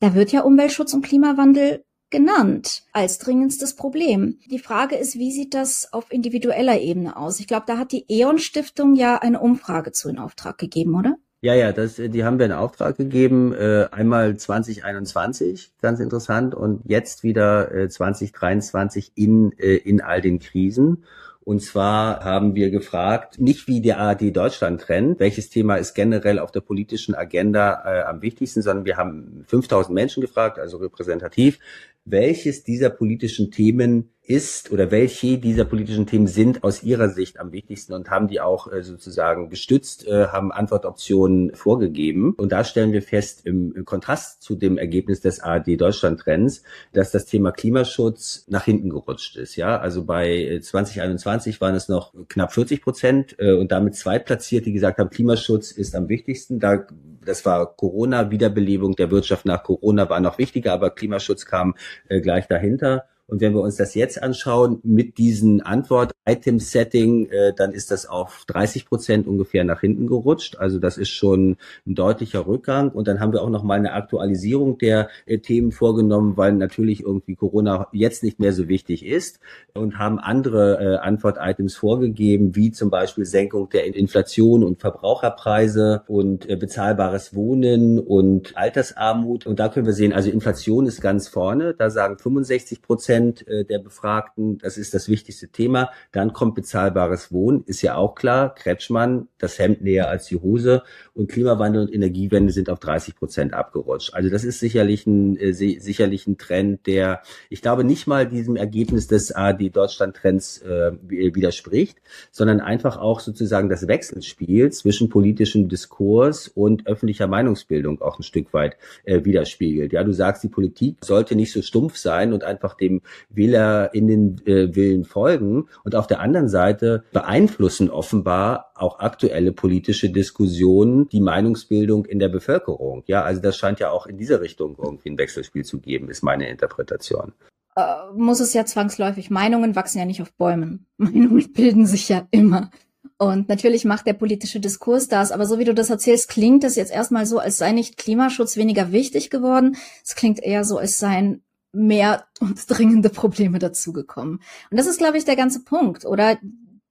da 0.00 0.14
wird 0.14 0.32
ja 0.32 0.42
Umweltschutz 0.42 0.94
und 0.94 1.04
Klimawandel 1.04 1.84
genannt 2.14 2.84
als 2.92 3.18
dringendstes 3.18 3.74
Problem. 3.74 4.38
Die 4.48 4.60
Frage 4.60 4.94
ist, 4.94 5.18
wie 5.18 5.32
sieht 5.32 5.52
das 5.52 5.92
auf 5.92 6.12
individueller 6.12 6.78
Ebene 6.80 7.16
aus? 7.16 7.40
Ich 7.40 7.48
glaube, 7.48 7.64
da 7.66 7.76
hat 7.76 7.90
die 7.90 8.04
E.ON 8.08 8.38
Stiftung 8.38 8.94
ja 8.94 9.16
eine 9.16 9.40
Umfrage 9.40 9.90
zu 9.90 10.08
in 10.08 10.20
Auftrag 10.20 10.56
gegeben, 10.56 10.94
oder? 10.94 11.16
Ja, 11.40 11.54
ja, 11.54 11.72
das, 11.72 11.96
die 11.96 12.24
haben 12.24 12.38
wir 12.38 12.46
in 12.46 12.52
Auftrag 12.52 12.96
gegeben. 12.96 13.52
Äh, 13.52 13.88
einmal 13.90 14.36
2021, 14.36 15.72
ganz 15.82 15.98
interessant, 15.98 16.54
und 16.54 16.82
jetzt 16.84 17.24
wieder 17.24 17.74
äh, 17.74 17.88
2023 17.88 19.10
in, 19.16 19.50
äh, 19.58 19.74
in 19.74 20.00
all 20.00 20.20
den 20.20 20.38
Krisen. 20.38 21.04
Und 21.44 21.60
zwar 21.60 22.24
haben 22.24 22.54
wir 22.54 22.70
gefragt, 22.70 23.38
nicht 23.38 23.68
wie 23.68 23.82
der 23.82 23.98
ARD 23.98 24.34
Deutschland 24.34 24.80
trennt, 24.80 25.20
welches 25.20 25.50
Thema 25.50 25.76
ist 25.76 25.92
generell 25.92 26.38
auf 26.38 26.50
der 26.50 26.62
politischen 26.62 27.14
Agenda 27.14 27.82
äh, 27.84 28.02
am 28.04 28.22
wichtigsten, 28.22 28.62
sondern 28.62 28.86
wir 28.86 28.96
haben 28.96 29.44
5000 29.46 29.94
Menschen 29.94 30.22
gefragt, 30.22 30.58
also 30.58 30.78
repräsentativ, 30.78 31.58
welches 32.04 32.64
dieser 32.64 32.90
politischen 32.90 33.50
Themen 33.50 34.10
ist 34.26 34.72
oder 34.72 34.90
welche 34.90 35.38
dieser 35.38 35.66
politischen 35.66 36.06
Themen 36.06 36.26
sind 36.26 36.64
aus 36.64 36.82
Ihrer 36.82 37.10
Sicht 37.10 37.38
am 37.38 37.52
wichtigsten 37.52 37.92
und 37.92 38.10
haben 38.10 38.26
die 38.26 38.40
auch 38.40 38.72
äh, 38.72 38.82
sozusagen 38.82 39.50
gestützt, 39.50 40.06
äh, 40.06 40.28
haben 40.28 40.50
Antwortoptionen 40.50 41.54
vorgegeben. 41.54 42.32
Und 42.34 42.52
da 42.52 42.64
stellen 42.64 42.92
wir 42.92 43.02
fest, 43.02 43.44
im, 43.44 43.84
Kontrast 43.84 44.42
zu 44.42 44.56
dem 44.56 44.78
Ergebnis 44.78 45.20
des 45.20 45.40
ARD 45.40 45.78
Deutschland 45.78 46.20
Trends, 46.20 46.62
dass 46.92 47.10
das 47.10 47.26
Thema 47.26 47.52
Klimaschutz 47.52 48.46
nach 48.48 48.64
hinten 48.64 48.88
gerutscht 48.88 49.36
ist. 49.36 49.56
Ja, 49.56 49.78
also 49.78 50.04
bei 50.04 50.58
2021 50.62 51.60
waren 51.60 51.74
es 51.74 51.88
noch 51.88 52.14
knapp 52.28 52.54
40 52.54 52.80
Prozent 52.80 53.36
äh, 53.38 53.52
und 53.52 53.72
damit 53.72 53.94
zweitplatziert, 53.94 54.64
die 54.64 54.72
gesagt 54.72 54.98
haben, 54.98 55.10
Klimaschutz 55.10 55.70
ist 55.70 55.94
am 55.94 56.08
wichtigsten. 56.08 56.60
Da 56.60 56.86
das 57.24 57.44
war 57.44 57.74
Corona, 57.74 58.30
Wiederbelebung 58.30 58.96
der 58.96 59.10
Wirtschaft 59.10 59.46
nach 59.46 59.62
Corona 59.62 60.08
war 60.08 60.20
noch 60.20 60.38
wichtiger, 60.38 60.72
aber 60.72 60.90
Klimaschutz 60.90 61.46
kam 61.46 61.74
äh, 62.08 62.20
gleich 62.20 62.46
dahinter. 62.48 63.06
Und 63.26 63.40
wenn 63.40 63.54
wir 63.54 63.62
uns 63.62 63.76
das 63.76 63.94
jetzt 63.94 64.22
anschauen 64.22 64.80
mit 64.82 65.16
diesen 65.16 65.62
Antwort-Item-Setting, 65.62 67.26
äh, 67.30 67.52
dann 67.56 67.72
ist 67.72 67.90
das 67.90 68.04
auf 68.06 68.44
30 68.48 68.84
Prozent 68.84 69.26
ungefähr 69.26 69.64
nach 69.64 69.80
hinten 69.80 70.06
gerutscht. 70.06 70.56
Also 70.58 70.78
das 70.78 70.98
ist 70.98 71.08
schon 71.08 71.56
ein 71.86 71.94
deutlicher 71.94 72.46
Rückgang. 72.46 72.90
Und 72.90 73.08
dann 73.08 73.20
haben 73.20 73.32
wir 73.32 73.42
auch 73.42 73.48
noch 73.48 73.62
mal 73.62 73.78
eine 73.78 73.94
Aktualisierung 73.94 74.76
der 74.76 75.08
äh, 75.24 75.38
Themen 75.38 75.72
vorgenommen, 75.72 76.36
weil 76.36 76.52
natürlich 76.52 77.02
irgendwie 77.02 77.34
Corona 77.34 77.88
jetzt 77.92 78.22
nicht 78.22 78.40
mehr 78.40 78.52
so 78.52 78.68
wichtig 78.68 79.06
ist 79.06 79.40
und 79.72 79.98
haben 79.98 80.18
andere 80.18 80.78
äh, 80.78 80.96
Antwort-Items 80.98 81.76
vorgegeben, 81.76 82.54
wie 82.54 82.72
zum 82.72 82.90
Beispiel 82.90 83.24
Senkung 83.24 83.70
der 83.70 83.86
Inflation 83.86 84.62
und 84.62 84.80
Verbraucherpreise 84.80 86.02
und 86.08 86.48
äh, 86.50 86.56
bezahlbares 86.56 87.34
Wohnen 87.34 87.98
und 87.98 88.54
Altersarmut. 88.54 89.46
Und 89.46 89.60
da 89.60 89.70
können 89.70 89.86
wir 89.86 89.94
sehen, 89.94 90.12
also 90.12 90.28
Inflation 90.28 90.84
ist 90.86 91.00
ganz 91.00 91.28
vorne. 91.28 91.72
Da 91.72 91.88
sagen 91.88 92.18
65 92.18 92.82
Prozent 92.82 93.13
Prozent 93.14 93.46
äh, 93.46 93.64
der 93.64 93.78
Befragten, 93.78 94.58
das 94.58 94.76
ist 94.76 94.92
das 94.92 95.08
wichtigste 95.08 95.48
Thema. 95.48 95.90
Dann 96.12 96.32
kommt 96.32 96.54
bezahlbares 96.54 97.32
Wohnen, 97.32 97.62
ist 97.66 97.82
ja 97.82 97.96
auch 97.96 98.14
klar. 98.14 98.54
Kretschmann, 98.54 99.28
das 99.38 99.58
Hemd 99.58 99.82
näher 99.82 100.08
als 100.08 100.26
die 100.26 100.36
Hose. 100.36 100.82
Und 101.14 101.30
Klimawandel 101.30 101.82
und 101.82 101.94
Energiewende 101.94 102.52
sind 102.52 102.68
auf 102.68 102.80
30 102.80 103.14
Prozent 103.14 103.54
abgerutscht. 103.54 104.14
Also 104.14 104.30
das 104.30 104.42
ist 104.42 104.58
sicherlich 104.58 105.06
ein, 105.06 105.36
äh, 105.36 105.52
sicherlich 105.52 106.26
ein 106.26 106.38
Trend, 106.38 106.86
der, 106.86 107.22
ich 107.50 107.62
glaube, 107.62 107.84
nicht 107.84 108.06
mal 108.06 108.26
diesem 108.26 108.56
Ergebnis 108.56 109.06
des 109.06 109.32
AD 109.32 109.70
Deutschland 109.70 110.16
Trends 110.16 110.58
äh, 110.62 110.92
widerspricht, 111.08 111.98
sondern 112.32 112.60
einfach 112.60 112.96
auch 112.96 113.20
sozusagen 113.20 113.68
das 113.68 113.86
Wechselspiel 113.86 114.72
zwischen 114.72 115.08
politischem 115.08 115.68
Diskurs 115.68 116.48
und 116.48 116.86
öffentlicher 116.88 117.28
Meinungsbildung 117.28 118.00
auch 118.02 118.18
ein 118.18 118.24
Stück 118.24 118.52
weit 118.52 118.76
äh, 119.04 119.24
widerspiegelt. 119.24 119.92
Ja, 119.92 120.02
du 120.02 120.12
sagst, 120.12 120.42
die 120.42 120.48
Politik 120.48 120.96
sollte 121.04 121.36
nicht 121.36 121.52
so 121.52 121.62
stumpf 121.62 121.96
sein 121.96 122.32
und 122.32 122.42
einfach 122.42 122.74
dem 122.74 123.02
WählerInnen 123.28 124.40
äh, 124.46 124.74
Willen 124.74 125.04
folgen. 125.04 125.68
Und 125.84 125.94
auf 125.94 126.06
der 126.06 126.20
anderen 126.20 126.48
Seite 126.48 127.04
beeinflussen 127.12 127.90
offenbar 127.90 128.72
auch 128.74 128.98
aktuelle 128.98 129.52
politische 129.52 130.10
Diskussionen 130.10 131.08
die 131.08 131.20
Meinungsbildung 131.20 132.04
in 132.04 132.18
der 132.18 132.28
Bevölkerung. 132.28 133.02
Ja, 133.06 133.22
also 133.22 133.40
das 133.40 133.56
scheint 133.56 133.80
ja 133.80 133.90
auch 133.90 134.06
in 134.06 134.18
dieser 134.18 134.40
Richtung 134.40 134.76
irgendwie 134.82 135.10
ein 135.10 135.18
Wechselspiel 135.18 135.64
zu 135.64 135.80
geben, 135.80 136.08
ist 136.08 136.22
meine 136.22 136.48
Interpretation. 136.48 137.32
Äh, 137.76 137.82
muss 138.14 138.40
es 138.40 138.52
ja 138.54 138.64
zwangsläufig. 138.64 139.30
Meinungen 139.30 139.74
wachsen 139.74 139.98
ja 139.98 140.04
nicht 140.04 140.22
auf 140.22 140.32
Bäumen. 140.34 140.86
Meinungen 140.96 141.52
bilden 141.52 141.86
sich 141.86 142.08
ja 142.08 142.26
immer. 142.30 142.70
Und 143.16 143.48
natürlich 143.48 143.84
macht 143.84 144.06
der 144.06 144.14
politische 144.14 144.60
Diskurs 144.60 145.08
das, 145.08 145.30
aber 145.30 145.46
so 145.46 145.58
wie 145.58 145.64
du 145.64 145.74
das 145.74 145.90
erzählst, 145.90 146.28
klingt 146.28 146.64
es 146.64 146.74
jetzt 146.74 146.92
erstmal 146.92 147.26
so, 147.26 147.38
als 147.38 147.58
sei 147.58 147.72
nicht 147.72 147.96
Klimaschutz 147.96 148.56
weniger 148.56 148.92
wichtig 148.92 149.30
geworden. 149.30 149.76
Es 150.04 150.16
klingt 150.16 150.42
eher 150.42 150.64
so, 150.64 150.78
als 150.78 150.98
seien 150.98 151.42
mehr 151.74 152.24
und 152.40 152.58
dringende 152.68 153.10
Probleme 153.10 153.58
dazugekommen. 153.58 154.40
Und 154.70 154.76
das 154.76 154.86
ist, 154.86 154.98
glaube 154.98 155.18
ich, 155.18 155.24
der 155.24 155.36
ganze 155.36 155.64
Punkt. 155.64 156.04
Oder 156.04 156.38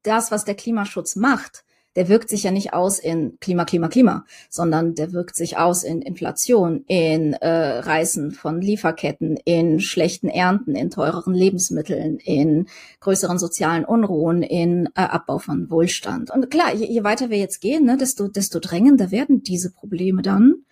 das, 0.03 0.31
was 0.31 0.45
der 0.45 0.55
Klimaschutz 0.55 1.15
macht, 1.15 1.63
der 1.95 2.09
wirkt 2.09 2.29
sich 2.29 2.43
ja 2.43 2.51
nicht 2.51 2.73
aus 2.73 2.99
in 2.99 3.37
Klima, 3.39 3.65
Klima, 3.65 3.87
Klima, 3.87 4.25
sondern 4.49 4.95
der 4.95 5.11
wirkt 5.13 5.35
sich 5.35 5.57
aus 5.57 5.83
in 5.83 6.01
Inflation, 6.01 6.83
in 6.87 7.33
äh, 7.33 7.79
Reißen 7.79 8.31
von 8.31 8.61
Lieferketten, 8.61 9.37
in 9.45 9.79
schlechten 9.79 10.27
Ernten, 10.27 10.75
in 10.75 10.89
teureren 10.89 11.33
Lebensmitteln, 11.33 12.17
in 12.17 12.67
größeren 12.99 13.37
sozialen 13.37 13.85
Unruhen, 13.85 14.41
in 14.41 14.87
äh, 14.95 15.01
Abbau 15.01 15.37
von 15.37 15.69
Wohlstand. 15.69 16.31
Und 16.31 16.49
klar, 16.49 16.73
je, 16.73 16.87
je 16.87 17.03
weiter 17.03 17.29
wir 17.29 17.37
jetzt 17.37 17.61
gehen, 17.61 17.85
ne, 17.85 17.97
desto, 17.97 18.27
desto 18.27 18.59
drängender 18.59 19.11
werden 19.11 19.43
diese 19.43 19.71
Probleme 19.71 20.21
dann. 20.21 20.65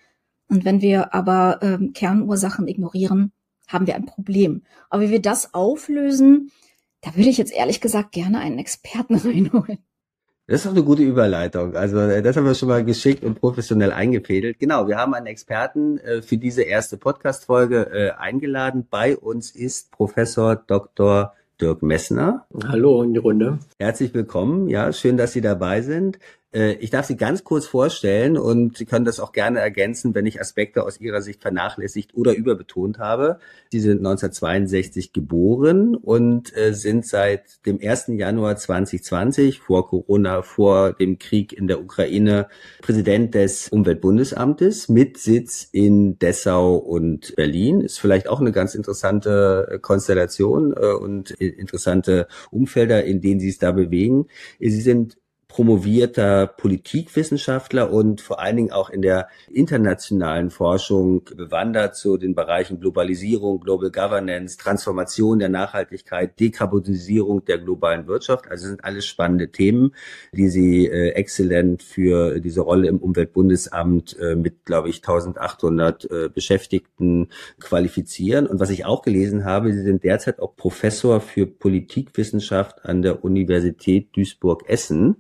Und 0.49 0.65
wenn 0.65 0.81
wir 0.81 1.13
aber 1.13 1.59
ähm, 1.61 1.93
Kernursachen 1.93 2.67
ignorieren, 2.67 3.31
haben 3.71 3.87
wir 3.87 3.95
ein 3.95 4.05
Problem. 4.05 4.63
Aber 4.89 5.03
wie 5.03 5.11
wir 5.11 5.21
das 5.21 5.53
auflösen, 5.53 6.51
da 7.01 7.15
würde 7.15 7.29
ich 7.29 7.37
jetzt 7.37 7.53
ehrlich 7.53 7.81
gesagt 7.81 8.11
gerne 8.11 8.39
einen 8.39 8.59
Experten 8.59 9.15
reinholen. 9.23 9.79
Das 10.47 10.61
ist 10.61 10.65
doch 10.65 10.71
eine 10.71 10.83
gute 10.83 11.03
Überleitung. 11.03 11.75
Also 11.75 11.97
äh, 11.99 12.21
das 12.21 12.35
haben 12.35 12.45
wir 12.45 12.55
schon 12.55 12.67
mal 12.67 12.83
geschickt 12.83 13.23
und 13.23 13.39
professionell 13.39 13.93
eingefädelt. 13.93 14.59
Genau, 14.59 14.87
wir 14.87 14.97
haben 14.97 15.13
einen 15.13 15.27
Experten 15.27 15.97
äh, 15.99 16.21
für 16.21 16.37
diese 16.37 16.63
erste 16.63 16.97
Podcast-Folge 16.97 17.89
äh, 17.93 18.11
eingeladen. 18.19 18.85
Bei 18.89 19.15
uns 19.15 19.51
ist 19.51 19.91
Professor 19.91 20.55
Dr. 20.55 21.33
Dirk 21.61 21.83
Messner. 21.83 22.47
Hallo 22.67 23.03
in 23.03 23.13
die 23.13 23.19
Runde. 23.19 23.59
Herzlich 23.79 24.13
willkommen. 24.13 24.67
Ja, 24.67 24.91
schön, 24.91 25.15
dass 25.15 25.31
Sie 25.31 25.41
dabei 25.41 25.83
sind. 25.83 26.19
Äh, 26.53 26.73
ich 26.73 26.89
darf 26.89 27.05
Sie 27.05 27.17
ganz 27.17 27.43
kurz 27.43 27.65
vorstellen 27.65 28.37
und 28.37 28.77
Sie 28.77 28.85
können 28.85 29.05
das 29.05 29.19
auch 29.19 29.31
gerne 29.31 29.59
ergänzen, 29.59 30.13
wenn 30.13 30.25
ich 30.25 30.41
Aspekte 30.41 30.83
aus 30.83 30.99
Ihrer 30.99 31.21
Sicht 31.21 31.41
vernachlässigt 31.41 32.13
oder 32.13 32.33
überbetont 32.33 32.99
habe. 32.99 33.39
Sie 33.71 33.79
sind 33.79 33.99
1962 33.99 35.13
geboren 35.13 35.95
und 35.95 36.55
äh, 36.55 36.73
sind 36.73 37.05
seit 37.05 37.65
dem 37.65 37.79
1. 37.81 38.07
Januar 38.09 38.57
2020, 38.57 39.59
vor 39.59 39.87
Corona, 39.87 40.41
vor 40.41 40.93
dem 40.93 41.19
Krieg 41.19 41.53
in 41.53 41.67
der 41.67 41.81
Ukraine, 41.81 42.47
Präsident 42.81 43.33
des 43.33 43.69
Umweltbundesamtes 43.69 44.89
mit 44.89 45.17
Sitz 45.17 45.67
in 45.71 46.19
Dessau 46.19 46.75
und 46.75 47.33
Berlin. 47.35 47.81
Ist 47.81 47.99
vielleicht 47.99 48.27
auch 48.27 48.41
eine 48.41 48.51
ganz 48.51 48.75
interessante 48.75 49.67
äh, 49.71 49.79
Konstellation 49.79 50.73
und 50.73 51.31
interessante 51.31 52.27
Umfelder, 52.49 53.03
in 53.03 53.21
denen 53.21 53.39
Sie 53.39 53.49
es 53.49 53.57
da 53.57 53.71
bewegen. 53.71 54.27
Sie 54.59 54.81
sind 54.81 55.17
promovierter 55.51 56.47
Politikwissenschaftler 56.47 57.91
und 57.91 58.21
vor 58.21 58.39
allen 58.39 58.55
Dingen 58.55 58.71
auch 58.71 58.89
in 58.89 59.01
der 59.01 59.27
internationalen 59.51 60.49
Forschung 60.49 61.25
bewandert 61.35 61.97
zu 61.97 62.15
den 62.15 62.35
Bereichen 62.35 62.79
Globalisierung, 62.79 63.59
Global 63.59 63.91
Governance, 63.91 64.57
Transformation 64.57 65.39
der 65.39 65.49
Nachhaltigkeit, 65.49 66.39
Dekarbonisierung 66.39 67.43
der 67.43 67.57
globalen 67.57 68.07
Wirtschaft. 68.07 68.49
Also 68.49 68.69
sind 68.69 68.85
alles 68.85 69.05
spannende 69.05 69.51
Themen, 69.51 69.93
die 70.31 70.47
Sie 70.47 70.87
äh, 70.87 71.09
exzellent 71.09 71.83
für 71.83 72.39
diese 72.39 72.61
Rolle 72.61 72.87
im 72.87 72.99
Umweltbundesamt 72.99 74.17
äh, 74.19 74.35
mit, 74.35 74.63
glaube 74.63 74.87
ich, 74.87 74.99
1800 74.99 76.09
äh, 76.09 76.29
Beschäftigten 76.33 77.27
qualifizieren. 77.59 78.47
Und 78.47 78.61
was 78.61 78.69
ich 78.69 78.85
auch 78.85 79.01
gelesen 79.01 79.43
habe, 79.43 79.73
Sie 79.73 79.83
sind 79.83 80.05
derzeit 80.05 80.39
auch 80.39 80.55
Professor 80.55 81.19
für 81.19 81.45
Politikwissenschaft 81.45 82.85
an 82.85 83.01
der 83.01 83.25
Universität 83.25 84.15
Duisburg-Essen 84.15 85.17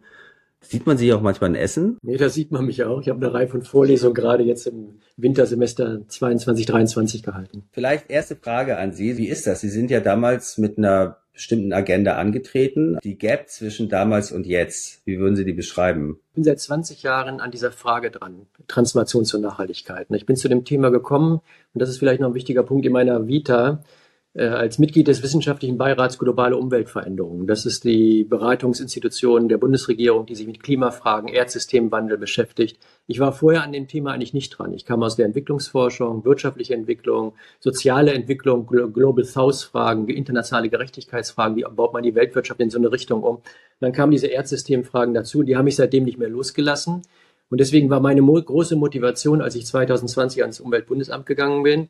Sieht 0.63 0.85
man 0.85 0.97
Sie 0.97 1.11
auch 1.11 1.21
manchmal 1.21 1.49
in 1.49 1.55
Essen? 1.55 1.97
Nee, 2.01 2.17
da 2.17 2.29
sieht 2.29 2.51
man 2.51 2.65
mich 2.65 2.83
auch. 2.83 3.01
Ich 3.01 3.09
habe 3.09 3.25
eine 3.25 3.33
Reihe 3.33 3.47
von 3.47 3.63
Vorlesungen 3.63 4.13
gerade 4.13 4.43
jetzt 4.43 4.67
im 4.67 4.99
Wintersemester 5.17 6.07
22, 6.07 6.65
23 6.65 7.23
gehalten. 7.23 7.63
Vielleicht 7.71 8.09
erste 8.09 8.35
Frage 8.35 8.77
an 8.77 8.93
Sie. 8.93 9.17
Wie 9.17 9.27
ist 9.27 9.47
das? 9.47 9.61
Sie 9.61 9.69
sind 9.69 9.89
ja 9.91 9.99
damals 9.99 10.57
mit 10.57 10.77
einer 10.77 11.17
bestimmten 11.33 11.73
Agenda 11.73 12.17
angetreten. 12.17 12.99
Die 13.03 13.17
Gap 13.17 13.49
zwischen 13.49 13.89
damals 13.89 14.31
und 14.31 14.45
jetzt, 14.45 15.01
wie 15.05 15.17
würden 15.17 15.35
Sie 15.35 15.45
die 15.45 15.53
beschreiben? 15.53 16.19
Ich 16.29 16.35
bin 16.35 16.43
seit 16.43 16.59
20 16.59 17.03
Jahren 17.03 17.39
an 17.39 17.51
dieser 17.51 17.71
Frage 17.71 18.11
dran, 18.11 18.47
Transformation 18.67 19.25
zur 19.25 19.39
Nachhaltigkeit. 19.39 20.07
Ich 20.11 20.25
bin 20.25 20.35
zu 20.35 20.49
dem 20.49 20.65
Thema 20.65 20.89
gekommen, 20.89 21.41
und 21.73 21.81
das 21.81 21.89
ist 21.89 21.97
vielleicht 21.97 22.21
noch 22.21 22.29
ein 22.29 22.35
wichtiger 22.35 22.63
Punkt 22.63 22.85
in 22.85 22.91
meiner 22.91 23.27
Vita, 23.27 23.83
als 24.33 24.79
Mitglied 24.79 25.09
des 25.09 25.23
Wissenschaftlichen 25.23 25.77
Beirats 25.77 26.17
Globale 26.17 26.55
Umweltveränderungen. 26.55 27.47
Das 27.47 27.65
ist 27.65 27.83
die 27.83 28.23
Beratungsinstitution 28.23 29.49
der 29.49 29.57
Bundesregierung, 29.57 30.25
die 30.25 30.35
sich 30.35 30.47
mit 30.47 30.63
Klimafragen, 30.63 31.27
Erdsystemwandel 31.27 32.17
beschäftigt. 32.17 32.79
Ich 33.07 33.19
war 33.19 33.33
vorher 33.33 33.61
an 33.61 33.73
dem 33.73 33.89
Thema 33.89 34.13
eigentlich 34.13 34.33
nicht 34.33 34.51
dran. 34.51 34.71
Ich 34.71 34.85
kam 34.85 35.03
aus 35.03 35.17
der 35.17 35.25
Entwicklungsforschung, 35.25 36.23
wirtschaftliche 36.23 36.73
Entwicklung, 36.75 37.33
soziale 37.59 38.13
Entwicklung, 38.13 38.67
Global 38.67 39.25
South 39.25 39.63
Fragen, 39.63 40.07
internationale 40.07 40.69
Gerechtigkeitsfragen, 40.69 41.57
wie 41.57 41.65
baut 41.69 41.91
man 41.91 42.03
die 42.03 42.15
Weltwirtschaft 42.15 42.61
in 42.61 42.69
so 42.69 42.77
eine 42.77 42.89
Richtung 42.89 43.23
um. 43.23 43.39
Dann 43.81 43.91
kamen 43.91 44.13
diese 44.13 44.27
Erdsystemfragen 44.27 45.13
dazu, 45.13 45.43
die 45.43 45.57
haben 45.57 45.65
mich 45.65 45.75
seitdem 45.75 46.05
nicht 46.05 46.17
mehr 46.17 46.29
losgelassen. 46.29 47.01
Und 47.49 47.59
deswegen 47.59 47.89
war 47.89 47.99
meine 47.99 48.21
große 48.21 48.77
Motivation, 48.77 49.41
als 49.41 49.55
ich 49.55 49.65
2020 49.65 50.41
ans 50.41 50.61
Umweltbundesamt 50.61 51.25
gegangen 51.25 51.63
bin, 51.63 51.89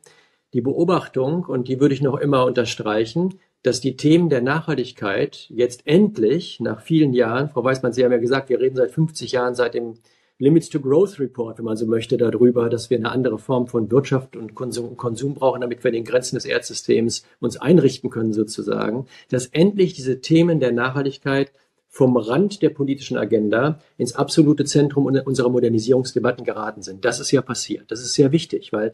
die 0.52 0.60
Beobachtung, 0.60 1.44
und 1.44 1.68
die 1.68 1.80
würde 1.80 1.94
ich 1.94 2.02
noch 2.02 2.18
immer 2.18 2.44
unterstreichen, 2.44 3.38
dass 3.62 3.80
die 3.80 3.96
Themen 3.96 4.28
der 4.28 4.42
Nachhaltigkeit 4.42 5.46
jetzt 5.50 5.86
endlich 5.86 6.60
nach 6.60 6.80
vielen 6.80 7.12
Jahren, 7.12 7.48
Frau 7.48 7.62
Weißmann, 7.62 7.92
Sie 7.92 8.04
haben 8.04 8.12
ja 8.12 8.18
gesagt, 8.18 8.48
wir 8.48 8.60
reden 8.60 8.76
seit 8.76 8.90
50 8.90 9.32
Jahren, 9.32 9.54
seit 9.54 9.74
dem 9.74 9.94
Limits 10.38 10.68
to 10.70 10.80
Growth 10.80 11.20
Report, 11.20 11.58
wenn 11.58 11.64
man 11.64 11.76
so 11.76 11.86
möchte, 11.86 12.16
darüber, 12.16 12.68
dass 12.68 12.90
wir 12.90 12.98
eine 12.98 13.12
andere 13.12 13.38
Form 13.38 13.68
von 13.68 13.90
Wirtschaft 13.92 14.34
und 14.34 14.56
Konsum, 14.56 14.96
Konsum 14.96 15.34
brauchen, 15.34 15.60
damit 15.60 15.84
wir 15.84 15.92
den 15.92 16.04
Grenzen 16.04 16.34
des 16.34 16.44
Erdsystems 16.44 17.24
uns 17.38 17.56
einrichten 17.56 18.10
können, 18.10 18.32
sozusagen, 18.32 19.06
dass 19.28 19.46
endlich 19.46 19.94
diese 19.94 20.20
Themen 20.20 20.58
der 20.58 20.72
Nachhaltigkeit 20.72 21.52
vom 21.88 22.16
Rand 22.16 22.62
der 22.62 22.70
politischen 22.70 23.18
Agenda 23.18 23.78
ins 23.98 24.16
absolute 24.16 24.64
Zentrum 24.64 25.06
unserer 25.06 25.50
Modernisierungsdebatten 25.50 26.44
geraten 26.44 26.82
sind. 26.82 27.04
Das 27.04 27.20
ist 27.20 27.30
ja 27.30 27.42
passiert. 27.42 27.92
Das 27.92 28.00
ist 28.00 28.14
sehr 28.14 28.32
wichtig, 28.32 28.72
weil 28.72 28.92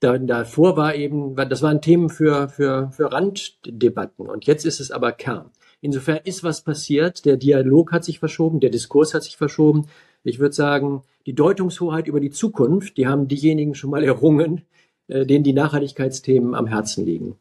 da, 0.00 0.18
davor 0.18 0.76
war 0.76 0.94
eben, 0.94 1.36
das 1.36 1.62
waren 1.62 1.80
Themen 1.80 2.10
für, 2.10 2.48
für, 2.48 2.90
für 2.92 3.12
Randdebatten 3.12 4.26
und 4.26 4.46
jetzt 4.46 4.66
ist 4.66 4.80
es 4.80 4.90
aber 4.90 5.12
Kern. 5.12 5.50
Insofern 5.80 6.20
ist 6.24 6.42
was 6.42 6.62
passiert, 6.62 7.24
der 7.24 7.36
Dialog 7.36 7.92
hat 7.92 8.04
sich 8.04 8.18
verschoben, 8.18 8.60
der 8.60 8.70
Diskurs 8.70 9.14
hat 9.14 9.22
sich 9.22 9.36
verschoben. 9.36 9.86
Ich 10.24 10.38
würde 10.38 10.54
sagen, 10.54 11.02
die 11.26 11.34
Deutungshoheit 11.34 12.08
über 12.08 12.20
die 12.20 12.30
Zukunft, 12.30 12.96
die 12.96 13.06
haben 13.06 13.28
diejenigen 13.28 13.74
schon 13.74 13.90
mal 13.90 14.04
errungen, 14.04 14.62
äh, 15.08 15.24
denen 15.24 15.44
die 15.44 15.52
Nachhaltigkeitsthemen 15.52 16.54
am 16.54 16.66
Herzen 16.66 17.04
liegen. 17.04 17.36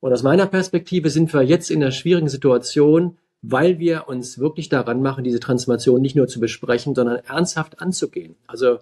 Und 0.00 0.12
aus 0.12 0.22
meiner 0.22 0.46
Perspektive 0.46 1.10
sind 1.10 1.32
wir 1.34 1.42
jetzt 1.42 1.70
in 1.70 1.82
einer 1.82 1.92
schwierigen 1.92 2.28
Situation, 2.28 3.18
weil 3.42 3.78
wir 3.78 4.08
uns 4.08 4.38
wirklich 4.38 4.68
daran 4.68 5.02
machen, 5.02 5.24
diese 5.24 5.40
Transformation 5.40 6.00
nicht 6.00 6.16
nur 6.16 6.26
zu 6.26 6.40
besprechen, 6.40 6.94
sondern 6.94 7.16
ernsthaft 7.26 7.80
anzugehen. 7.80 8.36
Also 8.46 8.78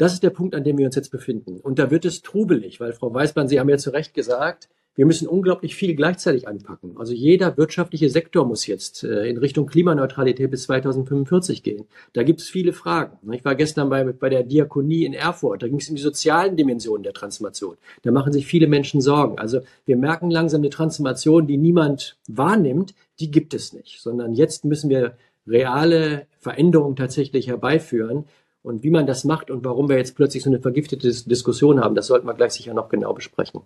das 0.00 0.14
ist 0.14 0.22
der 0.22 0.30
Punkt, 0.30 0.54
an 0.54 0.64
dem 0.64 0.78
wir 0.78 0.86
uns 0.86 0.96
jetzt 0.96 1.10
befinden. 1.10 1.60
Und 1.60 1.78
da 1.78 1.90
wird 1.90 2.06
es 2.06 2.22
trubelig, 2.22 2.80
weil 2.80 2.94
Frau 2.94 3.12
Weißmann, 3.12 3.48
Sie 3.48 3.60
haben 3.60 3.68
ja 3.68 3.76
zu 3.76 3.90
Recht 3.90 4.14
gesagt, 4.14 4.70
wir 4.94 5.06
müssen 5.06 5.28
unglaublich 5.28 5.74
viel 5.76 5.94
gleichzeitig 5.94 6.48
anpacken. 6.48 6.96
Also 6.96 7.12
jeder 7.12 7.56
wirtschaftliche 7.56 8.08
Sektor 8.08 8.46
muss 8.46 8.66
jetzt 8.66 9.04
äh, 9.04 9.28
in 9.28 9.36
Richtung 9.36 9.66
Klimaneutralität 9.66 10.50
bis 10.50 10.64
2045 10.64 11.62
gehen. 11.62 11.84
Da 12.14 12.22
gibt 12.22 12.40
es 12.40 12.48
viele 12.48 12.72
Fragen. 12.72 13.18
Ich 13.32 13.44
war 13.44 13.54
gestern 13.54 13.90
bei, 13.90 14.04
bei 14.04 14.30
der 14.30 14.42
Diakonie 14.42 15.04
in 15.04 15.12
Erfurt. 15.12 15.62
Da 15.62 15.68
ging 15.68 15.78
es 15.78 15.88
um 15.90 15.96
die 15.96 16.02
sozialen 16.02 16.56
Dimensionen 16.56 17.02
der 17.02 17.12
Transformation. 17.12 17.76
Da 18.02 18.10
machen 18.10 18.32
sich 18.32 18.46
viele 18.46 18.66
Menschen 18.66 19.00
Sorgen. 19.00 19.38
Also 19.38 19.60
wir 19.84 19.96
merken 19.96 20.30
langsam 20.30 20.62
eine 20.62 20.70
Transformation, 20.70 21.46
die 21.46 21.58
niemand 21.58 22.18
wahrnimmt, 22.26 22.94
die 23.20 23.30
gibt 23.30 23.54
es 23.54 23.72
nicht. 23.72 24.00
Sondern 24.00 24.32
jetzt 24.34 24.64
müssen 24.64 24.90
wir 24.90 25.14
reale 25.46 26.26
Veränderungen 26.38 26.96
tatsächlich 26.96 27.48
herbeiführen. 27.48 28.24
Und 28.62 28.82
wie 28.82 28.90
man 28.90 29.06
das 29.06 29.24
macht 29.24 29.50
und 29.50 29.64
warum 29.64 29.88
wir 29.88 29.96
jetzt 29.96 30.16
plötzlich 30.16 30.42
so 30.42 30.50
eine 30.50 30.60
vergiftete 30.60 31.08
Diskussion 31.08 31.80
haben, 31.80 31.94
das 31.94 32.06
sollten 32.06 32.26
wir 32.26 32.34
gleich 32.34 32.52
sicher 32.52 32.74
noch 32.74 32.88
genau 32.88 33.14
besprechen. 33.14 33.62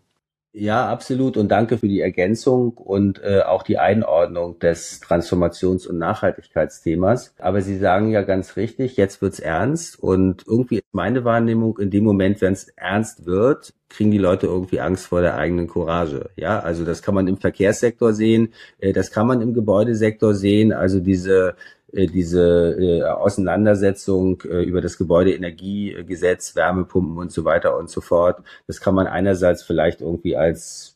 Ja, 0.57 0.89
absolut. 0.89 1.37
Und 1.37 1.49
danke 1.49 1.79
für 1.79 1.89
die 1.89 2.01
Ergänzung 2.01 2.75
und 2.75 3.21
äh, 3.25 3.41
auch 3.41 3.65
die 3.65 3.79
Einordnung 3.79 4.61
des 4.61 5.03
Transformations- 5.03 5.89
und 5.89 5.99
Nachhaltigkeitsthemas. 5.99 7.35
Aber 7.41 7.61
Sie 7.61 7.77
sagen 7.77 8.13
ja 8.13 8.23
ganz 8.23 8.57
richtig, 8.57 8.97
jetzt 8.97 9.21
wird's 9.21 9.41
ernst. 9.41 9.99
Und 9.99 10.45
irgendwie 10.47 10.77
ist 10.77 10.85
meine 10.93 11.25
Wahrnehmung, 11.25 11.79
in 11.79 11.91
dem 11.91 12.05
Moment, 12.05 12.41
wenn 12.41 12.53
es 12.53 12.69
ernst 12.77 13.27
wird, 13.27 13.75
kriegen 13.89 14.13
die 14.13 14.19
Leute 14.19 14.47
irgendwie 14.47 14.79
Angst 14.79 15.07
vor 15.07 15.23
der 15.23 15.37
eigenen 15.37 15.67
Courage. 15.67 16.31
Ja, 16.37 16.61
also 16.61 16.85
das 16.85 17.03
kann 17.03 17.17
man 17.17 17.27
im 17.27 17.37
Verkehrssektor 17.37 18.13
sehen, 18.13 18.53
äh, 18.79 18.93
das 18.93 19.11
kann 19.11 19.27
man 19.27 19.41
im 19.41 19.55
Gebäudesektor 19.55 20.35
sehen. 20.35 20.73
Also 20.73 21.01
diese 21.01 21.57
diese 21.95 22.77
äh, 22.79 23.03
Auseinandersetzung 23.03 24.43
äh, 24.43 24.63
über 24.63 24.81
das 24.81 24.99
Gebäudeenergiegesetz, 24.99 26.57
Wärmepumpen 26.57 27.19
und 27.19 27.33
so 27.33 27.45
weiter 27.45 27.77
und 27.79 27.89
so 27.91 28.01
fort. 28.01 28.43
Das 28.67 28.81
kann 28.81 28.95
man 28.95 29.07
einerseits 29.07 29.63
vielleicht 29.63 30.01
irgendwie 30.01 30.37
als 30.37 30.94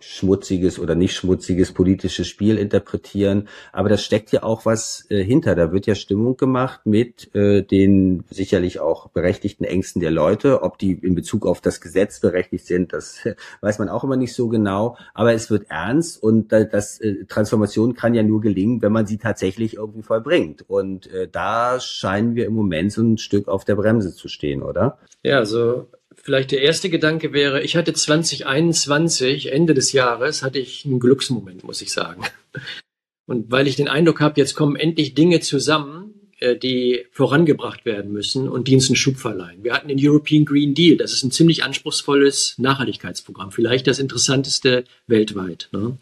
schmutziges 0.00 0.78
oder 0.78 0.94
nicht 0.94 1.14
schmutziges 1.14 1.72
politisches 1.72 2.26
Spiel 2.26 2.58
interpretieren. 2.58 3.48
Aber 3.72 3.88
das 3.88 4.04
steckt 4.04 4.32
ja 4.32 4.42
auch 4.42 4.66
was 4.66 5.06
äh, 5.10 5.22
hinter. 5.22 5.54
Da 5.54 5.72
wird 5.72 5.86
ja 5.86 5.94
Stimmung 5.94 6.36
gemacht 6.36 6.80
mit 6.84 7.34
äh, 7.34 7.62
den 7.62 8.24
sicherlich 8.30 8.80
auch 8.80 9.08
berechtigten 9.08 9.64
Ängsten 9.64 10.00
der 10.00 10.10
Leute. 10.10 10.62
Ob 10.62 10.78
die 10.78 10.92
in 10.92 11.14
Bezug 11.14 11.46
auf 11.46 11.60
das 11.60 11.80
Gesetz 11.80 12.20
berechtigt 12.20 12.66
sind, 12.66 12.92
das 12.92 13.20
weiß 13.60 13.78
man 13.78 13.88
auch 13.88 14.04
immer 14.04 14.16
nicht 14.16 14.34
so 14.34 14.48
genau. 14.48 14.96
Aber 15.14 15.32
es 15.32 15.50
wird 15.50 15.70
ernst 15.70 16.22
und 16.22 16.52
das 16.52 17.00
äh, 17.00 17.24
Transformation 17.26 17.94
kann 17.94 18.14
ja 18.14 18.22
nur 18.22 18.40
gelingen, 18.40 18.82
wenn 18.82 18.92
man 18.92 19.06
sie 19.06 19.18
tatsächlich 19.18 19.74
irgendwie 19.74 20.02
vollbringt. 20.02 20.64
Und 20.68 21.12
äh, 21.12 21.28
da 21.30 21.80
scheinen 21.80 22.34
wir 22.34 22.46
im 22.46 22.54
Moment 22.54 22.92
so 22.92 23.02
ein 23.02 23.18
Stück 23.18 23.48
auf 23.48 23.64
der 23.64 23.76
Bremse 23.76 24.14
zu 24.14 24.28
stehen, 24.28 24.62
oder? 24.62 24.98
Ja, 25.22 25.38
also 25.38 25.88
Vielleicht 26.22 26.50
der 26.50 26.62
erste 26.62 26.90
Gedanke 26.90 27.32
wäre, 27.32 27.62
ich 27.62 27.76
hatte 27.76 27.92
2021, 27.92 29.52
Ende 29.52 29.74
des 29.74 29.92
Jahres, 29.92 30.42
hatte 30.42 30.58
ich 30.58 30.84
einen 30.84 31.00
Glücksmoment, 31.00 31.64
muss 31.64 31.80
ich 31.80 31.92
sagen. 31.92 32.22
Und 33.26 33.50
weil 33.50 33.68
ich 33.68 33.76
den 33.76 33.88
Eindruck 33.88 34.20
habe, 34.20 34.40
jetzt 34.40 34.54
kommen 34.54 34.76
endlich 34.76 35.14
Dinge 35.14 35.40
zusammen, 35.40 36.08
äh, 36.40 36.56
die 36.56 37.04
vorangebracht 37.10 37.84
werden 37.84 38.12
müssen 38.12 38.48
und 38.48 38.68
die 38.68 38.74
uns 38.74 38.88
einen 38.88 38.96
Schub 38.96 39.16
verleihen. 39.16 39.64
Wir 39.64 39.74
hatten 39.74 39.88
den 39.88 39.98
European 40.00 40.44
Green 40.44 40.74
Deal. 40.74 40.96
Das 40.96 41.12
ist 41.12 41.24
ein 41.24 41.30
ziemlich 41.30 41.64
anspruchsvolles 41.64 42.54
Nachhaltigkeitsprogramm, 42.58 43.50
vielleicht 43.50 43.86
das 43.86 43.98
interessanteste 43.98 44.84
weltweit. 45.06 45.68
Ne? 45.72 45.98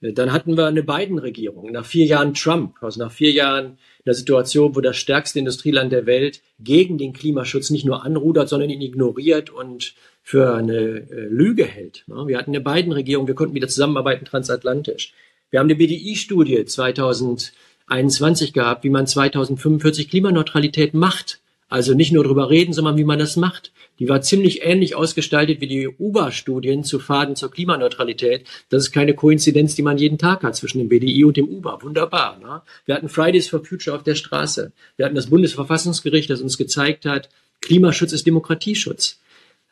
Äh, 0.00 0.12
dann 0.12 0.32
hatten 0.32 0.56
wir 0.56 0.66
eine 0.66 0.82
Biden-Regierung 0.82 1.72
nach 1.72 1.84
vier 1.84 2.06
Jahren 2.06 2.34
Trump, 2.34 2.76
also 2.80 3.00
nach 3.00 3.12
vier 3.12 3.32
Jahren 3.32 3.78
der 4.04 4.14
Situation, 4.14 4.74
wo 4.74 4.80
das 4.80 4.96
stärkste 4.96 5.38
Industrieland 5.38 5.92
der 5.92 6.06
Welt 6.06 6.40
gegen 6.58 6.98
den 6.98 7.12
Klimaschutz 7.12 7.70
nicht 7.70 7.84
nur 7.84 8.04
anrudert, 8.04 8.48
sondern 8.48 8.70
ihn 8.70 8.80
ignoriert 8.80 9.50
und 9.50 9.94
für 10.22 10.54
eine 10.54 10.74
äh, 10.74 11.26
Lüge 11.28 11.64
hält. 11.64 12.04
Wir 12.06 12.38
hatten 12.38 12.50
eine 12.50 12.60
Biden-Regierung, 12.60 13.26
wir 13.26 13.34
konnten 13.34 13.54
wieder 13.54 13.68
zusammenarbeiten 13.68 14.24
transatlantisch. 14.24 15.12
Wir 15.50 15.60
haben 15.60 15.66
eine 15.66 15.76
BDI-Studie 15.76 16.64
2021 16.64 18.52
gehabt, 18.52 18.84
wie 18.84 18.90
man 18.90 19.06
2045 19.06 20.08
Klimaneutralität 20.08 20.94
macht. 20.94 21.40
Also 21.72 21.94
nicht 21.94 22.12
nur 22.12 22.22
drüber 22.22 22.50
reden, 22.50 22.74
sondern 22.74 22.98
wie 22.98 23.04
man 23.04 23.18
das 23.18 23.36
macht. 23.36 23.72
Die 23.98 24.06
war 24.06 24.20
ziemlich 24.20 24.62
ähnlich 24.62 24.94
ausgestaltet 24.94 25.62
wie 25.62 25.66
die 25.66 25.88
UBA-Studien 25.88 26.84
zu 26.84 26.98
Faden 26.98 27.34
zur 27.34 27.50
Klimaneutralität. 27.50 28.46
Das 28.68 28.82
ist 28.82 28.92
keine 28.92 29.14
Koinzidenz, 29.14 29.74
die 29.74 29.80
man 29.80 29.96
jeden 29.96 30.18
Tag 30.18 30.42
hat 30.42 30.54
zwischen 30.54 30.80
dem 30.80 30.90
BDI 30.90 31.24
und 31.24 31.38
dem 31.38 31.48
UBA. 31.48 31.80
Wunderbar. 31.80 32.38
Ne? 32.40 32.60
Wir 32.84 32.94
hatten 32.94 33.08
Fridays 33.08 33.48
for 33.48 33.64
Future 33.64 33.96
auf 33.96 34.02
der 34.02 34.16
Straße. 34.16 34.72
Wir 34.98 35.06
hatten 35.06 35.14
das 35.14 35.30
Bundesverfassungsgericht, 35.30 36.28
das 36.28 36.42
uns 36.42 36.58
gezeigt 36.58 37.06
hat, 37.06 37.30
Klimaschutz 37.62 38.12
ist 38.12 38.26
Demokratieschutz. 38.26 39.18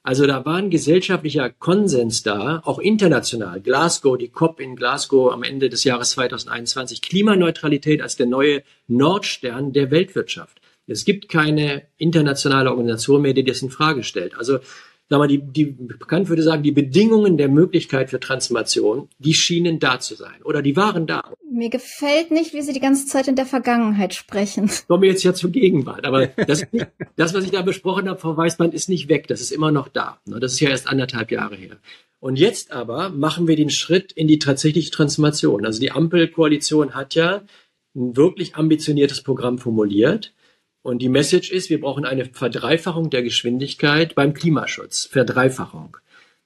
Also 0.02 0.26
da 0.26 0.42
war 0.46 0.56
ein 0.56 0.70
gesellschaftlicher 0.70 1.50
Konsens 1.50 2.22
da, 2.22 2.62
auch 2.64 2.78
international. 2.78 3.60
Glasgow, 3.60 4.16
die 4.16 4.28
COP 4.28 4.60
in 4.60 4.74
Glasgow 4.74 5.30
am 5.30 5.42
Ende 5.42 5.68
des 5.68 5.84
Jahres 5.84 6.12
2021, 6.12 7.02
Klimaneutralität 7.02 8.00
als 8.00 8.16
der 8.16 8.24
neue 8.24 8.62
Nordstern 8.88 9.74
der 9.74 9.90
Weltwirtschaft. 9.90 10.60
Es 10.90 11.05
gibt 11.05 11.29
keine 11.29 11.83
internationale 11.96 12.70
Organisation 12.70 13.22
mehr, 13.22 13.35
die 13.35 13.44
das 13.44 13.62
in 13.62 13.70
Frage 13.70 14.03
stellt. 14.03 14.37
Also 14.37 14.59
sagen 15.09 15.22
wir, 15.22 15.29
die, 15.29 15.38
die 15.38 15.64
bekannt 15.64 16.29
würde 16.29 16.42
sagen, 16.42 16.62
die 16.62 16.72
Bedingungen 16.72 17.37
der 17.37 17.48
Möglichkeit 17.48 18.11
für 18.11 18.20
Transformation, 18.20 19.09
die 19.18 19.35
schienen 19.35 19.81
da 19.81 19.98
zu 19.98 20.14
sein 20.14 20.42
oder 20.44 20.62
die 20.62 20.76
waren 20.76 21.07
da. 21.07 21.33
Mir 21.53 21.68
gefällt 21.68 22.31
nicht, 22.31 22.55
wie 22.55 22.62
Sie 22.62 22.72
die 22.72 22.81
ganze 22.81 23.07
Zeit 23.07 23.26
in 23.26 23.35
der 23.35 23.46
Vergangenheit 23.46 24.14
sprechen. 24.14 24.70
Kommen 24.87 25.03
wir 25.03 25.11
jetzt 25.11 25.24
ja 25.24 25.35
zur 25.35 25.50
Gegenwart. 25.50 26.05
Aber 26.07 26.29
das, 26.29 26.64
nicht, 26.70 26.87
das, 27.16 27.35
was 27.35 27.44
ich 27.44 27.50
da 27.50 27.62
besprochen 27.62 28.09
habe, 28.09 28.20
Frau 28.20 28.37
Weißmann, 28.37 28.72
ist 28.72 28.88
nicht 28.88 29.09
weg. 29.09 29.26
Das 29.26 29.40
ist 29.40 29.50
immer 29.50 29.72
noch 29.72 29.88
da. 29.88 30.20
Das 30.26 30.53
ist 30.53 30.61
ja 30.61 30.70
erst 30.70 30.88
anderthalb 30.88 31.33
Jahre 31.33 31.57
her. 31.57 31.76
Und 32.20 32.38
jetzt 32.38 32.70
aber 32.70 33.09
machen 33.09 33.48
wir 33.48 33.57
den 33.57 33.70
Schritt 33.70 34.12
in 34.12 34.29
die 34.29 34.38
tatsächliche 34.38 34.90
Transformation. 34.90 35.66
Also 35.66 35.81
die 35.81 35.90
Ampelkoalition 35.90 36.94
hat 36.94 37.14
ja 37.14 37.42
ein 37.96 38.16
wirklich 38.16 38.55
ambitioniertes 38.55 39.22
Programm 39.22 39.59
formuliert 39.59 40.33
Und 40.82 41.00
die 41.00 41.08
Message 41.08 41.50
ist, 41.50 41.68
wir 41.70 41.80
brauchen 41.80 42.04
eine 42.04 42.24
Verdreifachung 42.24 43.10
der 43.10 43.22
Geschwindigkeit 43.22 44.14
beim 44.14 44.32
Klimaschutz. 44.32 45.06
Verdreifachung. 45.06 45.96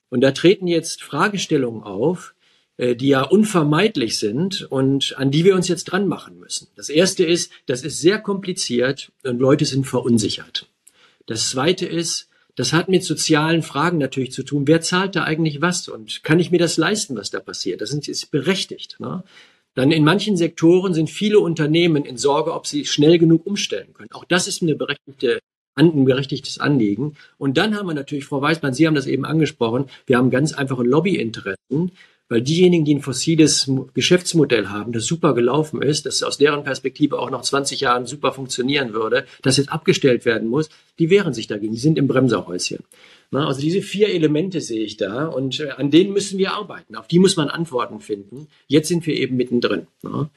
Und 0.08 0.20
da 0.20 0.32
treten 0.32 0.66
jetzt 0.66 1.02
Fragestellungen 1.02 1.82
auf, 1.82 2.34
äh, 2.76 2.96
die 2.96 3.08
ja 3.08 3.22
unvermeidlich 3.22 4.18
sind 4.18 4.62
und 4.70 5.14
an 5.16 5.30
die 5.30 5.44
wir 5.44 5.54
uns 5.54 5.68
jetzt 5.68 5.84
dran 5.84 6.08
machen 6.08 6.38
müssen. 6.40 6.68
Das 6.74 6.88
erste 6.88 7.24
ist, 7.24 7.52
das 7.66 7.82
ist 7.82 8.00
sehr 8.00 8.18
kompliziert 8.18 9.12
und 9.22 9.38
Leute 9.38 9.64
sind 9.64 9.86
verunsichert. 9.86 10.68
Das 11.26 11.50
zweite 11.50 11.86
ist, 11.86 12.28
das 12.56 12.72
hat 12.72 12.88
mit 12.88 13.02
sozialen 13.02 13.62
Fragen 13.62 13.98
natürlich 13.98 14.32
zu 14.32 14.44
tun. 14.44 14.66
Wer 14.66 14.80
zahlt 14.80 15.16
da 15.16 15.24
eigentlich 15.24 15.60
was 15.60 15.88
und 15.88 16.22
kann 16.22 16.38
ich 16.38 16.50
mir 16.50 16.58
das 16.58 16.76
leisten, 16.76 17.16
was 17.16 17.30
da 17.30 17.40
passiert? 17.40 17.80
Das 17.80 17.92
ist 17.92 18.30
berechtigt. 18.30 18.96
Ne? 19.00 19.24
Dann 19.74 19.90
in 19.90 20.04
manchen 20.04 20.36
Sektoren 20.36 20.94
sind 20.94 21.10
viele 21.10 21.40
Unternehmen 21.40 22.04
in 22.04 22.16
Sorge, 22.16 22.52
ob 22.52 22.66
sie 22.66 22.84
schnell 22.84 23.18
genug 23.18 23.46
umstellen 23.46 23.92
können. 23.92 24.12
Auch 24.12 24.24
das 24.24 24.46
ist 24.46 24.62
eine 24.62 24.74
berechtigte 24.74 25.40
ein 25.76 26.04
berechtigtes 26.04 26.58
Anliegen. 26.58 27.16
Und 27.36 27.56
dann 27.56 27.76
haben 27.76 27.86
wir 27.86 27.94
natürlich, 27.94 28.26
Frau 28.26 28.40
Weißmann, 28.40 28.74
Sie 28.74 28.86
haben 28.86 28.94
das 28.94 29.06
eben 29.06 29.24
angesprochen, 29.24 29.86
wir 30.06 30.18
haben 30.18 30.30
ganz 30.30 30.52
einfache 30.52 30.84
Lobbyinteressen, 30.84 31.90
weil 32.28 32.40
diejenigen, 32.40 32.84
die 32.84 32.94
ein 32.94 33.02
fossiles 33.02 33.70
Geschäftsmodell 33.92 34.68
haben, 34.68 34.92
das 34.92 35.04
super 35.04 35.34
gelaufen 35.34 35.82
ist, 35.82 36.06
das 36.06 36.22
aus 36.22 36.38
deren 36.38 36.64
Perspektive 36.64 37.18
auch 37.18 37.30
noch 37.30 37.42
20 37.42 37.80
Jahren 37.80 38.06
super 38.06 38.32
funktionieren 38.32 38.94
würde, 38.94 39.26
das 39.42 39.58
jetzt 39.58 39.70
abgestellt 39.70 40.24
werden 40.24 40.48
muss, 40.48 40.70
die 40.98 41.10
wehren 41.10 41.34
sich 41.34 41.48
dagegen, 41.48 41.74
die 41.74 41.80
sind 41.80 41.98
im 41.98 42.06
Bremserhäuschen. 42.06 42.78
Na, 43.34 43.48
also 43.48 43.60
diese 43.60 43.82
vier 43.82 44.10
Elemente 44.10 44.60
sehe 44.60 44.84
ich 44.84 44.96
da 44.96 45.26
und 45.26 45.58
äh, 45.58 45.70
an 45.70 45.90
denen 45.90 46.12
müssen 46.12 46.38
wir 46.38 46.52
arbeiten. 46.52 46.94
Auf 46.94 47.08
die 47.08 47.18
muss 47.18 47.36
man 47.36 47.48
Antworten 47.48 47.98
finden. 47.98 48.46
Jetzt 48.68 48.86
sind 48.86 49.08
wir 49.08 49.16
eben 49.16 49.36
mittendrin. 49.36 49.88
Na. 50.02 50.30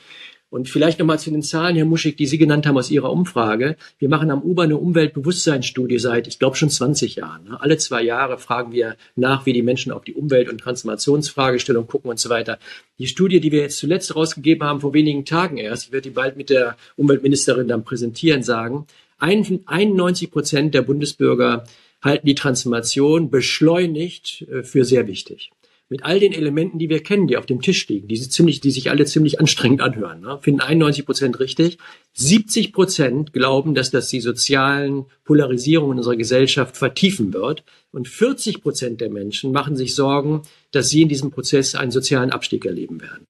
Und 0.49 0.67
vielleicht 0.67 0.97
nochmal 0.97 1.19
zu 1.19 1.29
den 1.29 1.43
Zahlen, 1.43 1.75
Herr 1.75 1.86
Muschig, 1.86 2.17
die 2.17 2.25
Sie 2.25 2.39
genannt 2.39 2.65
haben 2.65 2.75
aus 2.75 2.89
Ihrer 2.89 3.12
Umfrage. 3.12 3.75
Wir 3.99 4.10
machen 4.10 4.31
am 4.31 4.41
UBA 4.41 4.63
eine 4.63 4.77
Umweltbewusstseinsstudie 4.77 5.99
seit, 5.99 6.25
ich 6.25 6.39
glaube, 6.39 6.55
schon 6.55 6.71
20 6.71 7.17
Jahren. 7.17 7.43
Ne? 7.43 7.62
Alle 7.62 7.77
zwei 7.77 8.01
Jahre 8.01 8.39
fragen 8.39 8.71
wir 8.71 8.95
nach, 9.15 9.45
wie 9.45 9.53
die 9.53 9.62
Menschen 9.62 9.91
auf 9.91 10.03
die 10.03 10.15
Umwelt- 10.15 10.49
und 10.49 10.60
Transformationsfragestellung 10.60 11.86
gucken 11.86 12.10
und 12.10 12.19
so 12.19 12.31
weiter. 12.31 12.57
Die 12.97 13.05
Studie, 13.05 13.39
die 13.39 13.51
wir 13.51 13.62
jetzt 13.62 13.77
zuletzt 13.77 14.15
rausgegeben 14.15 14.67
haben, 14.67 14.81
vor 14.81 14.95
wenigen 14.95 15.23
Tagen 15.23 15.57
erst, 15.57 15.86
ich 15.86 15.91
werde 15.91 16.10
die 16.10 16.15
bald 16.15 16.36
mit 16.36 16.49
der 16.49 16.77
Umweltministerin 16.95 17.67
dann 17.67 17.83
präsentieren, 17.83 18.41
sagen, 18.41 18.88
91 19.19 20.31
Prozent 20.31 20.73
der 20.73 20.81
Bundesbürger 20.81 21.63
halten 22.01 22.27
die 22.27 22.36
Transformation 22.36 23.29
beschleunigt 23.29 24.45
äh, 24.49 24.63
für 24.63 24.86
sehr 24.86 25.07
wichtig 25.07 25.51
mit 25.89 26.03
all 26.03 26.19
den 26.19 26.33
Elementen, 26.33 26.79
die 26.79 26.89
wir 26.89 27.01
kennen, 27.01 27.27
die 27.27 27.38
auf 27.38 27.45
dem 27.45 27.62
Tisch 27.62 27.88
liegen, 27.88 28.07
die, 28.07 28.19
ziemlich, 28.19 28.60
die 28.60 28.71
sich 28.71 28.89
alle 28.89 29.05
ziemlich 29.05 29.39
anstrengend 29.39 29.81
anhören, 29.81 30.19
ne? 30.19 30.38
finden 30.41 30.62
91 30.62 31.05
Prozent 31.05 31.39
richtig. 31.39 31.77
70 32.13 32.73
Prozent 32.73 33.33
glauben, 33.33 33.73
dass 33.73 33.91
das 33.91 34.10
die 34.10 34.19
sozialen 34.19 35.05
Polarisierungen 35.23 35.97
unserer 35.97 36.17
Gesellschaft 36.17 36.75
vertiefen 36.75 37.33
wird. 37.33 37.63
Und 37.91 38.07
40 38.07 38.62
Prozent 38.62 39.01
der 39.01 39.10
Menschen 39.10 39.51
machen 39.51 39.77
sich 39.77 39.95
Sorgen, 39.95 40.41
dass 40.71 40.89
sie 40.89 41.03
in 41.03 41.10
diesem 41.10 41.31
Prozess 41.31 41.75
einen 41.75 41.91
sozialen 41.91 42.31
Abstieg 42.31 42.65
erleben 42.65 43.01
werden. 43.01 43.25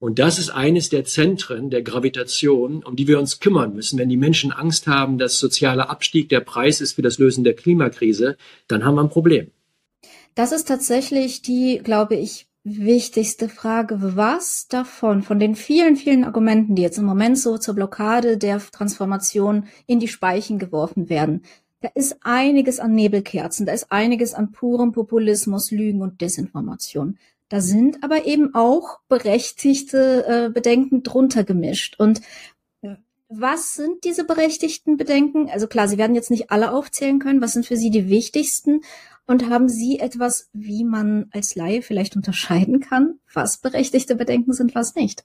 Und 0.00 0.20
das 0.20 0.38
ist 0.38 0.50
eines 0.50 0.90
der 0.90 1.04
Zentren 1.04 1.70
der 1.70 1.82
Gravitation, 1.82 2.84
um 2.84 2.94
die 2.94 3.08
wir 3.08 3.18
uns 3.18 3.40
kümmern 3.40 3.74
müssen. 3.74 3.98
Wenn 3.98 4.08
die 4.08 4.16
Menschen 4.16 4.52
Angst 4.52 4.86
haben, 4.86 5.18
dass 5.18 5.40
sozialer 5.40 5.90
Abstieg 5.90 6.28
der 6.28 6.40
Preis 6.40 6.80
ist 6.80 6.92
für 6.92 7.02
das 7.02 7.18
Lösen 7.18 7.42
der 7.42 7.54
Klimakrise, 7.54 8.36
dann 8.68 8.84
haben 8.84 8.94
wir 8.94 9.02
ein 9.02 9.10
Problem. 9.10 9.50
Das 10.36 10.52
ist 10.52 10.68
tatsächlich 10.68 11.42
die, 11.42 11.80
glaube 11.82 12.14
ich, 12.14 12.46
wichtigste 12.62 13.48
Frage. 13.48 13.98
Was 14.16 14.68
davon, 14.68 15.22
von 15.22 15.40
den 15.40 15.56
vielen, 15.56 15.96
vielen 15.96 16.22
Argumenten, 16.22 16.76
die 16.76 16.82
jetzt 16.82 16.98
im 16.98 17.04
Moment 17.04 17.38
so 17.38 17.58
zur 17.58 17.74
Blockade 17.74 18.36
der 18.38 18.58
Transformation 18.58 19.66
in 19.86 19.98
die 19.98 20.06
Speichen 20.06 20.60
geworfen 20.60 21.08
werden, 21.08 21.42
da 21.80 21.88
ist 21.94 22.18
einiges 22.22 22.80
an 22.80 22.94
Nebelkerzen, 22.94 23.66
da 23.66 23.72
ist 23.72 23.90
einiges 23.90 24.34
an 24.34 24.52
purem 24.52 24.92
Populismus, 24.92 25.70
Lügen 25.70 26.02
und 26.02 26.20
Desinformation. 26.20 27.18
Da 27.48 27.60
sind 27.60 28.04
aber 28.04 28.26
eben 28.26 28.54
auch 28.54 29.00
berechtigte 29.08 30.26
äh, 30.26 30.50
Bedenken 30.50 31.02
drunter 31.02 31.44
gemischt. 31.44 31.98
Und 31.98 32.20
was 33.30 33.74
sind 33.74 34.04
diese 34.04 34.24
berechtigten 34.24 34.96
Bedenken? 34.96 35.50
Also 35.50 35.66
klar, 35.66 35.86
Sie 35.86 35.98
werden 35.98 36.14
jetzt 36.14 36.30
nicht 36.30 36.50
alle 36.50 36.72
aufzählen 36.72 37.18
können. 37.18 37.42
Was 37.42 37.52
sind 37.52 37.66
für 37.66 37.76
Sie 37.76 37.90
die 37.90 38.08
wichtigsten? 38.08 38.80
Und 39.26 39.50
haben 39.50 39.68
Sie 39.68 39.98
etwas, 39.98 40.48
wie 40.54 40.84
man 40.84 41.26
als 41.32 41.54
Laie 41.54 41.82
vielleicht 41.82 42.16
unterscheiden 42.16 42.80
kann, 42.80 43.18
was 43.32 43.58
berechtigte 43.58 44.16
Bedenken 44.16 44.54
sind, 44.54 44.74
was 44.74 44.94
nicht? 44.94 45.24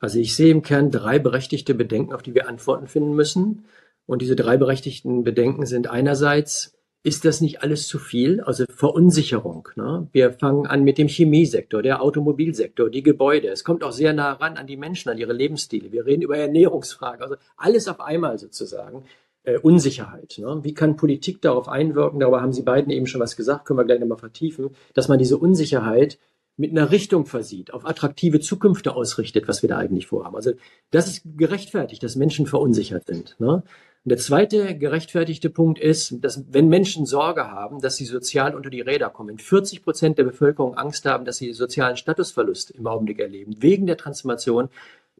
Also 0.00 0.18
ich 0.18 0.34
sehe 0.34 0.50
im 0.50 0.62
Kern 0.62 0.90
drei 0.90 1.18
berechtigte 1.18 1.74
Bedenken, 1.74 2.12
auf 2.12 2.22
die 2.22 2.34
wir 2.34 2.48
Antworten 2.48 2.88
finden 2.88 3.14
müssen. 3.14 3.64
Und 4.04 4.20
diese 4.20 4.36
drei 4.36 4.56
berechtigten 4.56 5.24
Bedenken 5.24 5.64
sind 5.64 5.88
einerseits, 5.88 6.75
ist 7.06 7.24
das 7.24 7.40
nicht 7.40 7.62
alles 7.62 7.86
zu 7.86 8.00
viel? 8.00 8.40
Also 8.40 8.64
Verunsicherung. 8.68 9.68
Ne? 9.76 10.08
Wir 10.10 10.32
fangen 10.32 10.66
an 10.66 10.82
mit 10.82 10.98
dem 10.98 11.06
Chemiesektor, 11.06 11.80
der 11.80 12.02
Automobilsektor, 12.02 12.90
die 12.90 13.04
Gebäude. 13.04 13.46
Es 13.46 13.62
kommt 13.62 13.84
auch 13.84 13.92
sehr 13.92 14.12
nah 14.12 14.32
ran 14.32 14.56
an 14.56 14.66
die 14.66 14.76
Menschen, 14.76 15.10
an 15.10 15.16
ihre 15.16 15.32
Lebensstile. 15.32 15.92
Wir 15.92 16.04
reden 16.04 16.22
über 16.22 16.36
Ernährungsfragen, 16.36 17.22
also 17.22 17.36
alles 17.56 17.86
auf 17.86 18.00
einmal 18.00 18.38
sozusagen 18.38 19.04
äh, 19.44 19.56
Unsicherheit. 19.56 20.34
Ne? 20.38 20.64
Wie 20.64 20.74
kann 20.74 20.96
Politik 20.96 21.40
darauf 21.40 21.68
einwirken? 21.68 22.18
Darüber 22.18 22.42
haben 22.42 22.52
Sie 22.52 22.62
beiden 22.62 22.90
eben 22.90 23.06
schon 23.06 23.20
was 23.20 23.36
gesagt, 23.36 23.66
können 23.66 23.78
wir 23.78 23.84
gleich 23.84 24.00
nochmal 24.00 24.18
vertiefen, 24.18 24.70
dass 24.94 25.06
man 25.06 25.20
diese 25.20 25.38
Unsicherheit 25.38 26.18
mit 26.56 26.72
einer 26.72 26.90
Richtung 26.90 27.24
versieht, 27.24 27.72
auf 27.72 27.86
attraktive 27.86 28.40
Zukünfte 28.40 28.96
ausrichtet, 28.96 29.46
was 29.46 29.62
wir 29.62 29.68
da 29.68 29.76
eigentlich 29.76 30.08
vorhaben. 30.08 30.34
Also 30.34 30.54
das 30.90 31.06
ist 31.06 31.22
gerechtfertigt, 31.36 32.02
dass 32.02 32.16
Menschen 32.16 32.46
verunsichert 32.46 33.06
sind. 33.06 33.36
Ne? 33.38 33.62
Und 34.06 34.10
der 34.10 34.18
zweite 34.18 34.78
gerechtfertigte 34.78 35.50
Punkt 35.50 35.80
ist, 35.80 36.22
dass 36.22 36.44
wenn 36.52 36.68
Menschen 36.68 37.06
Sorge 37.06 37.50
haben, 37.50 37.80
dass 37.80 37.96
sie 37.96 38.04
sozial 38.04 38.54
unter 38.54 38.70
die 38.70 38.80
Räder 38.80 39.10
kommen, 39.10 39.36
40 39.36 39.82
Prozent 39.82 40.16
der 40.16 40.22
Bevölkerung 40.22 40.76
Angst 40.76 41.06
haben, 41.06 41.24
dass 41.24 41.38
sie 41.38 41.52
sozialen 41.52 41.96
Statusverlust 41.96 42.70
im 42.70 42.86
Augenblick 42.86 43.18
erleben, 43.18 43.56
wegen 43.58 43.84
der 43.84 43.96
Transformation, 43.96 44.68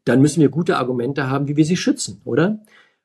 dann 0.05 0.21
müssen 0.21 0.39
wir 0.39 0.47
gute 0.47 0.77
Argumente 0.77 1.29
haben, 1.29 1.49
wie 1.49 1.57
wir 1.57 1.65
sie 1.65 1.75
schützen, 1.75 2.21
oder? 2.23 2.61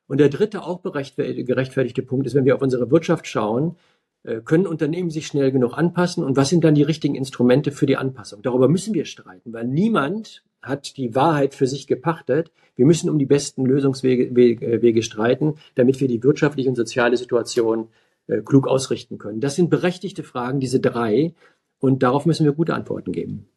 Und 0.06 0.18
der 0.18 0.28
dritte 0.28 0.62
auch 0.62 0.82
gerechtfertigte 0.84 2.02
Punkt 2.02 2.28
ist, 2.28 2.36
wenn 2.36 2.44
wir 2.44 2.54
auf 2.54 2.62
unsere 2.62 2.92
Wirtschaft 2.92 3.26
schauen, 3.26 3.74
äh, 4.22 4.40
können 4.40 4.68
Unternehmen 4.68 5.10
sich 5.10 5.26
schnell 5.26 5.50
genug 5.50 5.76
anpassen 5.76 6.22
und 6.22 6.36
was 6.36 6.48
sind 6.48 6.62
dann 6.62 6.76
die 6.76 6.84
richtigen 6.84 7.16
Instrumente 7.16 7.72
für 7.72 7.86
die 7.86 7.96
Anpassung? 7.96 8.40
Darüber 8.42 8.68
müssen 8.68 8.94
wir 8.94 9.04
streiten, 9.04 9.52
weil 9.52 9.66
niemand 9.66 10.44
hat 10.62 10.96
die 10.96 11.14
Wahrheit 11.14 11.54
für 11.54 11.66
sich 11.66 11.86
gepachtet. 11.86 12.52
Wir 12.76 12.86
müssen 12.86 13.10
um 13.10 13.18
die 13.18 13.26
besten 13.26 13.66
Lösungswege 13.66 14.34
Wege, 14.34 14.82
Wege 14.82 15.02
streiten, 15.02 15.56
damit 15.74 16.00
wir 16.00 16.08
die 16.08 16.22
wirtschaftliche 16.22 16.68
und 16.68 16.76
soziale 16.76 17.16
Situation 17.16 17.88
äh, 18.28 18.40
klug 18.42 18.66
ausrichten 18.68 19.18
können. 19.18 19.40
Das 19.40 19.56
sind 19.56 19.70
berechtigte 19.70 20.22
Fragen, 20.22 20.60
diese 20.60 20.80
drei, 20.80 21.34
und 21.78 22.02
darauf 22.02 22.26
müssen 22.26 22.44
wir 22.44 22.52
gute 22.52 22.74
Antworten 22.74 23.12
geben. 23.12 23.48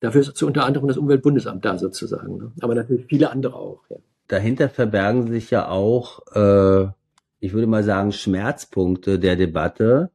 Dafür 0.00 0.20
ist 0.20 0.42
unter 0.42 0.64
anderem 0.64 0.86
das 0.86 0.96
Umweltbundesamt 0.96 1.64
da 1.64 1.76
sozusagen, 1.76 2.36
ne? 2.36 2.52
aber 2.60 2.74
natürlich 2.74 3.06
viele 3.06 3.30
andere 3.30 3.56
auch. 3.56 3.82
Ja 3.90 3.96
dahinter 4.28 4.68
verbergen 4.68 5.28
sich 5.28 5.50
ja 5.50 5.68
auch, 5.68 6.20
äh, 6.34 6.88
ich 7.40 7.52
würde 7.52 7.66
mal 7.66 7.84
sagen, 7.84 8.12
Schmerzpunkte 8.12 9.18
der 9.18 9.36
Debatte, 9.36 10.10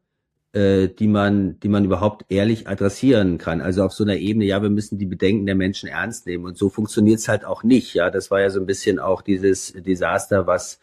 äh, 0.54 0.88
die 0.88 1.08
man, 1.08 1.60
die 1.60 1.70
man 1.70 1.86
überhaupt 1.86 2.26
ehrlich 2.30 2.68
adressieren 2.68 3.38
kann. 3.38 3.62
Also 3.62 3.84
auf 3.84 3.94
so 3.94 4.04
einer 4.04 4.18
Ebene, 4.18 4.46
ja, 4.46 4.62
wir 4.62 4.70
müssen 4.70 4.98
die 4.98 5.06
Bedenken 5.06 5.46
der 5.46 5.56
Menschen 5.56 5.90
ernst 5.90 6.26
nehmen. 6.26 6.46
Und 6.46 6.58
so 6.58 6.70
funktioniert 6.70 7.20
es 7.20 7.28
halt 7.28 7.46
auch 7.46 7.64
nicht. 7.64 7.94
Ja, 7.94 8.10
das 8.10 8.32
war 8.32 8.42
ja 8.42 8.50
so 8.50 8.60
ein 8.60 8.66
bisschen 8.66 9.00
auch 9.00 9.22
dieses 9.22 9.74
Desaster, 9.74 10.48
was 10.48 10.80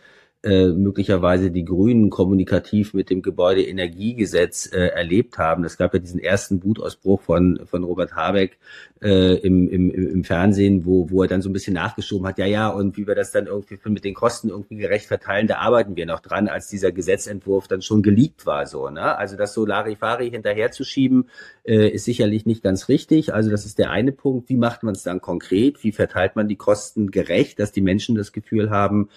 äh, 0.46 0.68
möglicherweise 0.68 1.50
die 1.50 1.64
Grünen 1.64 2.08
kommunikativ 2.08 2.94
mit 2.94 3.10
dem 3.10 3.20
Gebäudeenergiegesetz 3.20 4.70
äh, 4.72 4.90
erlebt 4.90 5.38
haben. 5.38 5.64
Es 5.64 5.76
gab 5.76 5.92
ja 5.92 5.98
diesen 5.98 6.20
ersten 6.20 6.62
Wutausbruch 6.62 7.20
von, 7.20 7.60
von 7.64 7.82
Robert 7.82 8.14
Habeck 8.14 8.56
äh, 9.02 9.34
im, 9.38 9.68
im, 9.68 9.90
im 9.90 10.22
Fernsehen, 10.22 10.86
wo, 10.86 11.10
wo 11.10 11.22
er 11.22 11.28
dann 11.28 11.42
so 11.42 11.50
ein 11.50 11.52
bisschen 11.52 11.74
nachgeschoben 11.74 12.28
hat, 12.28 12.38
ja, 12.38 12.46
ja, 12.46 12.68
und 12.68 12.96
wie 12.96 13.08
wir 13.08 13.16
das 13.16 13.32
dann 13.32 13.46
irgendwie 13.46 13.76
mit 13.88 14.04
den 14.04 14.14
Kosten 14.14 14.48
irgendwie 14.50 14.76
gerecht 14.76 15.06
verteilen, 15.06 15.48
da 15.48 15.56
arbeiten 15.56 15.96
wir 15.96 16.06
noch 16.06 16.20
dran, 16.20 16.46
als 16.46 16.68
dieser 16.68 16.92
Gesetzentwurf 16.92 17.66
dann 17.66 17.82
schon 17.82 18.04
geleakt 18.04 18.46
war. 18.46 18.66
so. 18.66 18.88
Ne? 18.88 19.18
Also 19.18 19.36
das 19.36 19.52
so 19.52 19.66
Larifari 19.66 20.30
hinterherzuschieben, 20.30 21.28
äh, 21.64 21.88
ist 21.88 22.04
sicherlich 22.04 22.46
nicht 22.46 22.62
ganz 22.62 22.88
richtig. 22.88 23.34
Also 23.34 23.50
das 23.50 23.66
ist 23.66 23.78
der 23.78 23.90
eine 23.90 24.12
Punkt. 24.12 24.48
Wie 24.48 24.56
macht 24.56 24.84
man 24.84 24.94
es 24.94 25.02
dann 25.02 25.20
konkret? 25.20 25.82
Wie 25.82 25.90
verteilt 25.90 26.36
man 26.36 26.46
die 26.46 26.56
Kosten 26.56 27.10
gerecht, 27.10 27.58
dass 27.58 27.72
die 27.72 27.80
Menschen 27.80 28.14
das 28.14 28.30
Gefühl 28.30 28.70
haben, 28.70 29.08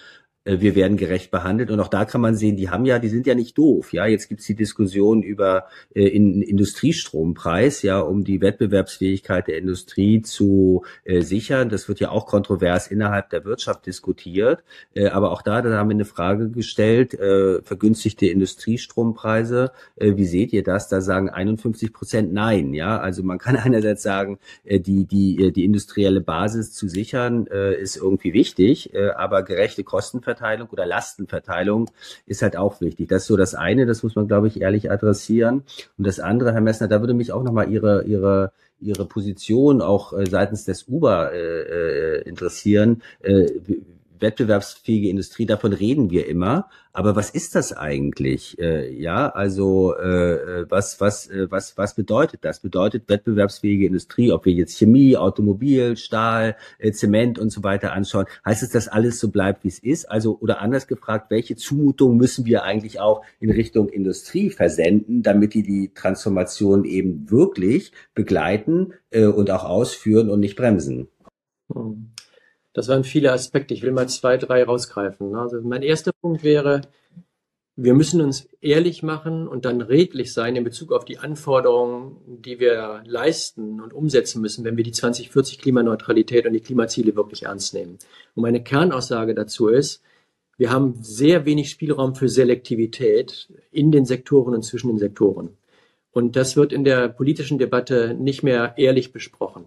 wir 0.58 0.74
werden 0.74 0.96
gerecht 0.96 1.30
behandelt. 1.30 1.70
Und 1.70 1.80
auch 1.80 1.88
da 1.88 2.04
kann 2.04 2.20
man 2.20 2.34
sehen, 2.34 2.56
die 2.56 2.70
haben 2.70 2.84
ja, 2.84 2.98
die 2.98 3.08
sind 3.08 3.26
ja 3.26 3.34
nicht 3.34 3.56
doof. 3.58 3.92
Ja, 3.92 4.06
jetzt 4.06 4.28
gibt's 4.28 4.46
die 4.46 4.54
Diskussion 4.54 5.22
über 5.22 5.66
äh, 5.94 6.06
in, 6.06 6.42
Industriestrompreis, 6.42 7.82
ja, 7.82 8.00
um 8.00 8.24
die 8.24 8.40
Wettbewerbsfähigkeit 8.40 9.46
der 9.48 9.58
Industrie 9.58 10.22
zu 10.22 10.84
äh, 11.04 11.20
sichern. 11.20 11.68
Das 11.68 11.88
wird 11.88 12.00
ja 12.00 12.10
auch 12.10 12.26
kontrovers 12.26 12.88
innerhalb 12.88 13.30
der 13.30 13.44
Wirtschaft 13.44 13.86
diskutiert. 13.86 14.64
Äh, 14.94 15.08
aber 15.08 15.30
auch 15.30 15.42
da, 15.42 15.62
da 15.62 15.76
haben 15.76 15.90
wir 15.90 15.94
eine 15.94 16.04
Frage 16.04 16.50
gestellt, 16.50 17.14
äh, 17.14 17.62
vergünstigte 17.62 18.26
Industriestrompreise. 18.26 19.72
Äh, 19.96 20.16
wie 20.16 20.26
seht 20.26 20.52
ihr 20.52 20.62
das? 20.62 20.88
Da 20.88 21.00
sagen 21.00 21.28
51 21.28 21.92
Prozent 21.92 22.32
nein. 22.32 22.74
Ja, 22.74 22.98
also 22.98 23.22
man 23.22 23.38
kann 23.38 23.56
einerseits 23.64 24.02
sagen, 24.02 24.38
äh, 24.64 24.80
die, 24.80 25.04
die, 25.04 25.44
äh, 25.44 25.50
die 25.50 25.64
industrielle 25.64 26.20
Basis 26.20 26.72
zu 26.72 26.88
sichern 26.88 27.46
äh, 27.46 27.74
ist 27.74 27.96
irgendwie 27.96 28.32
wichtig, 28.32 28.94
äh, 28.94 29.10
aber 29.10 29.42
gerechte 29.42 29.84
Kostenverteilung 29.84 30.39
Umverteilung 30.40 30.68
oder 30.70 30.86
Lastenverteilung 30.86 31.90
ist 32.26 32.42
halt 32.42 32.56
auch 32.56 32.80
wichtig. 32.80 33.08
Das 33.08 33.22
ist 33.22 33.28
so 33.28 33.36
das 33.36 33.54
eine, 33.54 33.86
das 33.86 34.02
muss 34.02 34.16
man, 34.16 34.26
glaube 34.26 34.48
ich, 34.48 34.60
ehrlich 34.60 34.90
adressieren. 34.90 35.64
Und 35.98 36.06
das 36.06 36.18
andere, 36.18 36.52
Herr 36.52 36.60
Messner, 36.60 36.88
da 36.88 37.00
würde 37.00 37.14
mich 37.14 37.32
auch 37.32 37.42
nochmal 37.42 37.70
Ihre, 37.70 38.04
Ihre, 38.04 38.52
Ihre 38.80 39.04
Position 39.04 39.82
auch 39.82 40.12
äh, 40.12 40.26
seitens 40.26 40.64
des 40.64 40.88
Uber 40.88 41.32
äh, 41.32 42.18
äh 42.18 42.22
interessieren. 42.22 43.02
Äh, 43.20 43.46
wettbewerbsfähige 44.20 45.08
Industrie, 45.08 45.46
davon 45.46 45.72
reden 45.72 46.10
wir 46.10 46.26
immer. 46.26 46.68
Aber 46.92 47.14
was 47.14 47.30
ist 47.30 47.54
das 47.54 47.72
eigentlich? 47.72 48.58
Äh, 48.58 48.92
ja, 48.92 49.28
also 49.28 49.94
äh, 49.96 50.68
was, 50.68 51.00
was, 51.00 51.28
äh, 51.30 51.48
was, 51.48 51.78
was 51.78 51.94
bedeutet 51.94 52.44
das? 52.44 52.60
Bedeutet 52.60 53.08
wettbewerbsfähige 53.08 53.86
Industrie, 53.86 54.32
ob 54.32 54.44
wir 54.44 54.52
jetzt 54.52 54.76
Chemie, 54.76 55.16
Automobil, 55.16 55.96
Stahl, 55.96 56.56
äh, 56.78 56.90
Zement 56.90 57.38
und 57.38 57.50
so 57.50 57.62
weiter 57.62 57.92
anschauen, 57.92 58.26
heißt 58.44 58.64
es, 58.64 58.70
dass 58.70 58.88
alles 58.88 59.20
so 59.20 59.30
bleibt, 59.30 59.62
wie 59.62 59.68
es 59.68 59.78
ist? 59.78 60.10
Also, 60.10 60.38
oder 60.40 60.60
anders 60.60 60.88
gefragt, 60.88 61.30
welche 61.30 61.54
Zumutung 61.54 62.16
müssen 62.16 62.44
wir 62.44 62.64
eigentlich 62.64 62.98
auch 62.98 63.22
in 63.38 63.50
Richtung 63.50 63.88
Industrie 63.88 64.50
versenden, 64.50 65.22
damit 65.22 65.54
die 65.54 65.62
die 65.62 65.94
Transformation 65.94 66.84
eben 66.84 67.30
wirklich 67.30 67.92
begleiten 68.14 68.94
äh, 69.10 69.26
und 69.26 69.50
auch 69.52 69.64
ausführen 69.64 70.28
und 70.28 70.40
nicht 70.40 70.56
bremsen? 70.56 71.06
Hm. 71.72 72.10
Das 72.72 72.88
waren 72.88 73.04
viele 73.04 73.32
Aspekte. 73.32 73.74
Ich 73.74 73.82
will 73.82 73.92
mal 73.92 74.08
zwei, 74.08 74.36
drei 74.36 74.62
rausgreifen. 74.64 75.34
Also 75.34 75.60
mein 75.62 75.82
erster 75.82 76.12
Punkt 76.12 76.44
wäre, 76.44 76.82
wir 77.76 77.94
müssen 77.94 78.20
uns 78.20 78.48
ehrlich 78.60 79.02
machen 79.02 79.48
und 79.48 79.64
dann 79.64 79.80
redlich 79.80 80.32
sein 80.32 80.54
in 80.54 80.64
Bezug 80.64 80.92
auf 80.92 81.04
die 81.04 81.18
Anforderungen, 81.18 82.16
die 82.26 82.60
wir 82.60 83.02
leisten 83.06 83.80
und 83.80 83.92
umsetzen 83.92 84.42
müssen, 84.42 84.64
wenn 84.64 84.76
wir 84.76 84.84
die 84.84 84.92
2040 84.92 85.58
Klimaneutralität 85.58 86.46
und 86.46 86.52
die 86.52 86.60
Klimaziele 86.60 87.16
wirklich 87.16 87.44
ernst 87.44 87.74
nehmen. 87.74 87.98
Und 88.34 88.42
meine 88.42 88.62
Kernaussage 88.62 89.34
dazu 89.34 89.68
ist, 89.68 90.02
wir 90.58 90.70
haben 90.70 90.98
sehr 91.00 91.46
wenig 91.46 91.70
Spielraum 91.70 92.14
für 92.14 92.28
Selektivität 92.28 93.48
in 93.70 93.90
den 93.90 94.04
Sektoren 94.04 94.54
und 94.54 94.62
zwischen 94.62 94.88
den 94.88 94.98
Sektoren. 94.98 95.56
Und 96.12 96.36
das 96.36 96.54
wird 96.56 96.72
in 96.72 96.84
der 96.84 97.08
politischen 97.08 97.56
Debatte 97.56 98.14
nicht 98.14 98.42
mehr 98.42 98.74
ehrlich 98.76 99.12
besprochen. 99.12 99.64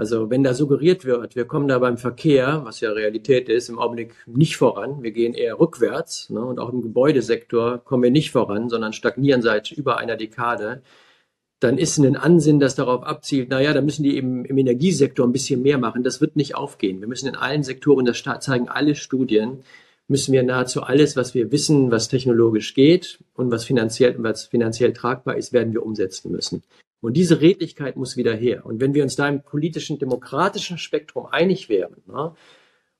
Also 0.00 0.30
wenn 0.30 0.42
da 0.42 0.54
suggeriert 0.54 1.04
wird, 1.04 1.36
wir 1.36 1.44
kommen 1.44 1.68
da 1.68 1.78
beim 1.78 1.98
Verkehr, 1.98 2.62
was 2.64 2.80
ja 2.80 2.90
Realität 2.90 3.50
ist, 3.50 3.68
im 3.68 3.78
Augenblick 3.78 4.14
nicht 4.24 4.56
voran, 4.56 5.02
wir 5.02 5.10
gehen 5.10 5.34
eher 5.34 5.60
rückwärts 5.60 6.30
ne, 6.30 6.42
und 6.42 6.58
auch 6.58 6.72
im 6.72 6.80
Gebäudesektor 6.80 7.76
kommen 7.84 8.04
wir 8.04 8.10
nicht 8.10 8.30
voran, 8.30 8.70
sondern 8.70 8.94
stagnieren 8.94 9.42
seit 9.42 9.70
über 9.70 9.98
einer 9.98 10.16
Dekade, 10.16 10.80
dann 11.58 11.76
ist 11.76 11.98
ein 11.98 12.16
Ansinn, 12.16 12.60
das 12.60 12.74
darauf 12.76 13.02
abzielt, 13.02 13.50
naja, 13.50 13.74
da 13.74 13.82
müssen 13.82 14.02
die 14.02 14.16
eben 14.16 14.46
im 14.46 14.56
Energiesektor 14.56 15.26
ein 15.26 15.32
bisschen 15.32 15.60
mehr 15.60 15.76
machen. 15.76 16.02
Das 16.02 16.22
wird 16.22 16.34
nicht 16.34 16.54
aufgehen. 16.54 17.02
Wir 17.02 17.06
müssen 17.06 17.28
in 17.28 17.36
allen 17.36 17.62
Sektoren, 17.62 18.06
das 18.06 18.22
zeigen 18.40 18.70
alle 18.70 18.94
Studien, 18.94 19.64
müssen 20.08 20.32
wir 20.32 20.42
nahezu 20.42 20.82
alles, 20.82 21.14
was 21.14 21.34
wir 21.34 21.52
wissen, 21.52 21.90
was 21.90 22.08
technologisch 22.08 22.72
geht 22.72 23.18
und 23.34 23.50
was 23.50 23.64
finanziell, 23.64 24.14
was 24.16 24.46
finanziell 24.46 24.94
tragbar 24.94 25.36
ist, 25.36 25.52
werden 25.52 25.74
wir 25.74 25.84
umsetzen 25.84 26.32
müssen. 26.32 26.62
Und 27.00 27.16
diese 27.16 27.40
Redlichkeit 27.40 27.96
muss 27.96 28.16
wieder 28.16 28.34
her. 28.34 28.66
Und 28.66 28.80
wenn 28.80 28.94
wir 28.94 29.02
uns 29.02 29.16
da 29.16 29.28
im 29.28 29.42
politischen, 29.42 29.98
demokratischen 29.98 30.78
Spektrum 30.78 31.26
einig 31.26 31.68
wären 31.68 31.96
ne, 32.06 32.34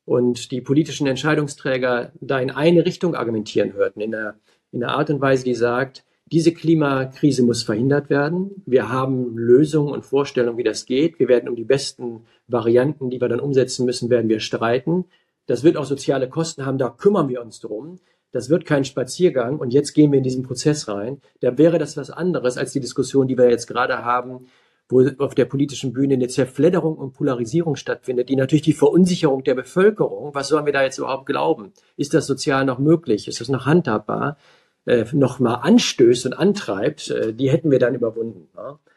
und 0.04 0.50
die 0.50 0.60
politischen 0.60 1.06
Entscheidungsträger 1.06 2.12
da 2.20 2.40
in 2.40 2.50
eine 2.50 2.86
Richtung 2.86 3.14
argumentieren 3.14 3.74
hörten, 3.74 4.00
in 4.00 4.14
einer, 4.14 4.36
in 4.72 4.82
einer 4.82 4.96
Art 4.96 5.10
und 5.10 5.20
Weise, 5.20 5.44
die 5.44 5.54
sagt, 5.54 6.04
diese 6.32 6.54
Klimakrise 6.54 7.42
muss 7.42 7.62
verhindert 7.62 8.08
werden. 8.08 8.62
Wir 8.64 8.88
haben 8.88 9.36
Lösungen 9.36 9.92
und 9.92 10.06
Vorstellungen, 10.06 10.58
wie 10.58 10.64
das 10.64 10.86
geht. 10.86 11.18
Wir 11.18 11.28
werden 11.28 11.48
um 11.48 11.56
die 11.56 11.64
besten 11.64 12.24
Varianten, 12.46 13.10
die 13.10 13.20
wir 13.20 13.28
dann 13.28 13.40
umsetzen 13.40 13.84
müssen, 13.84 14.10
werden 14.10 14.28
wir 14.28 14.40
streiten. 14.40 15.06
Das 15.46 15.64
wird 15.64 15.76
auch 15.76 15.84
soziale 15.84 16.28
Kosten 16.28 16.64
haben, 16.64 16.78
da 16.78 16.88
kümmern 16.88 17.28
wir 17.28 17.42
uns 17.42 17.58
drum 17.58 17.98
das 18.32 18.50
wird 18.50 18.64
kein 18.64 18.84
Spaziergang 18.84 19.58
und 19.58 19.72
jetzt 19.72 19.92
gehen 19.92 20.12
wir 20.12 20.18
in 20.18 20.24
diesen 20.24 20.42
Prozess 20.42 20.88
rein, 20.88 21.20
da 21.40 21.58
wäre 21.58 21.78
das 21.78 21.96
was 21.96 22.10
anderes 22.10 22.56
als 22.56 22.72
die 22.72 22.80
Diskussion, 22.80 23.28
die 23.28 23.36
wir 23.36 23.50
jetzt 23.50 23.66
gerade 23.66 24.04
haben, 24.04 24.46
wo 24.88 25.06
auf 25.18 25.34
der 25.34 25.44
politischen 25.44 25.92
Bühne 25.92 26.14
eine 26.14 26.28
Zerfledderung 26.28 26.96
und 26.96 27.12
Polarisierung 27.12 27.76
stattfindet, 27.76 28.28
die 28.28 28.36
natürlich 28.36 28.62
die 28.62 28.72
Verunsicherung 28.72 29.44
der 29.44 29.54
Bevölkerung, 29.54 30.34
was 30.34 30.48
sollen 30.48 30.66
wir 30.66 30.72
da 30.72 30.82
jetzt 30.82 30.98
überhaupt 30.98 31.26
glauben? 31.26 31.72
Ist 31.96 32.14
das 32.14 32.26
sozial 32.26 32.64
noch 32.64 32.78
möglich? 32.78 33.28
Ist 33.28 33.40
das 33.40 33.48
noch 33.48 33.66
handhabbar? 33.66 34.36
Äh, 34.86 35.04
noch 35.12 35.38
mal 35.38 35.56
anstößt 35.56 36.26
und 36.26 36.32
antreibt, 36.32 37.10
äh, 37.10 37.34
die 37.34 37.50
hätten 37.50 37.70
wir 37.70 37.78
dann 37.78 37.94
überwunden. 37.94 38.48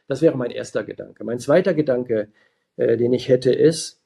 Das 0.08 0.22
wäre 0.22 0.38
mein 0.38 0.52
erster 0.52 0.84
Gedanke. 0.84 1.24
Mein 1.24 1.39
zweiter 1.39 1.74
Gedanke, 1.74 2.30
äh, 2.78 2.98
den 2.98 3.13
ich 3.13 3.28
hätte, 3.28 3.52
ist, 3.52 4.02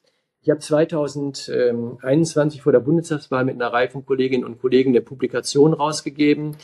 ich 0.48 0.50
habe 0.50 0.60
2021 0.60 2.62
vor 2.62 2.72
der 2.72 2.80
Bundestagswahl 2.80 3.44
mit 3.44 3.56
einer 3.56 3.70
Reihe 3.70 3.90
von 3.90 4.06
Kolleginnen 4.06 4.46
und 4.46 4.58
Kollegen 4.58 4.92
eine 4.92 5.02
Publikation 5.02 5.74
rausgegeben, 5.74 6.56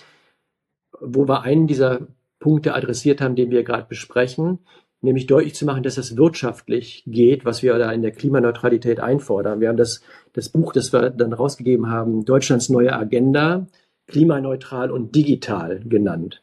wo 1.01 1.29
wir 1.29 1.43
einen 1.43 1.67
dieser 1.67 2.07
Punkte 2.39 2.75
adressiert 2.75 3.21
haben, 3.21 3.37
den 3.37 3.51
wir 3.51 3.63
gerade 3.63 3.85
besprechen, 3.87 4.61
nämlich 5.03 5.27
deutlich 5.27 5.55
zu 5.55 5.67
machen, 5.67 5.83
dass 5.83 5.99
es 5.99 6.17
wirtschaftlich 6.17 7.05
geht, 7.07 7.45
was 7.45 7.63
wir 7.63 7.77
da 7.77 7.93
in 7.93 8.01
der 8.01 8.13
Klimaneutralität 8.13 9.01
einfordern. 9.01 9.61
Wir 9.61 9.69
haben 9.69 9.77
das, 9.77 10.01
das 10.33 10.49
Buch, 10.49 10.73
das 10.73 10.95
wir 10.95 11.11
dann 11.11 11.35
rausgegeben 11.35 11.91
haben, 11.91 12.25
Deutschlands 12.25 12.71
neue 12.71 12.95
Agenda, 12.95 13.67
klimaneutral 14.07 14.91
und 14.91 15.15
digital 15.15 15.81
genannt. 15.81 16.41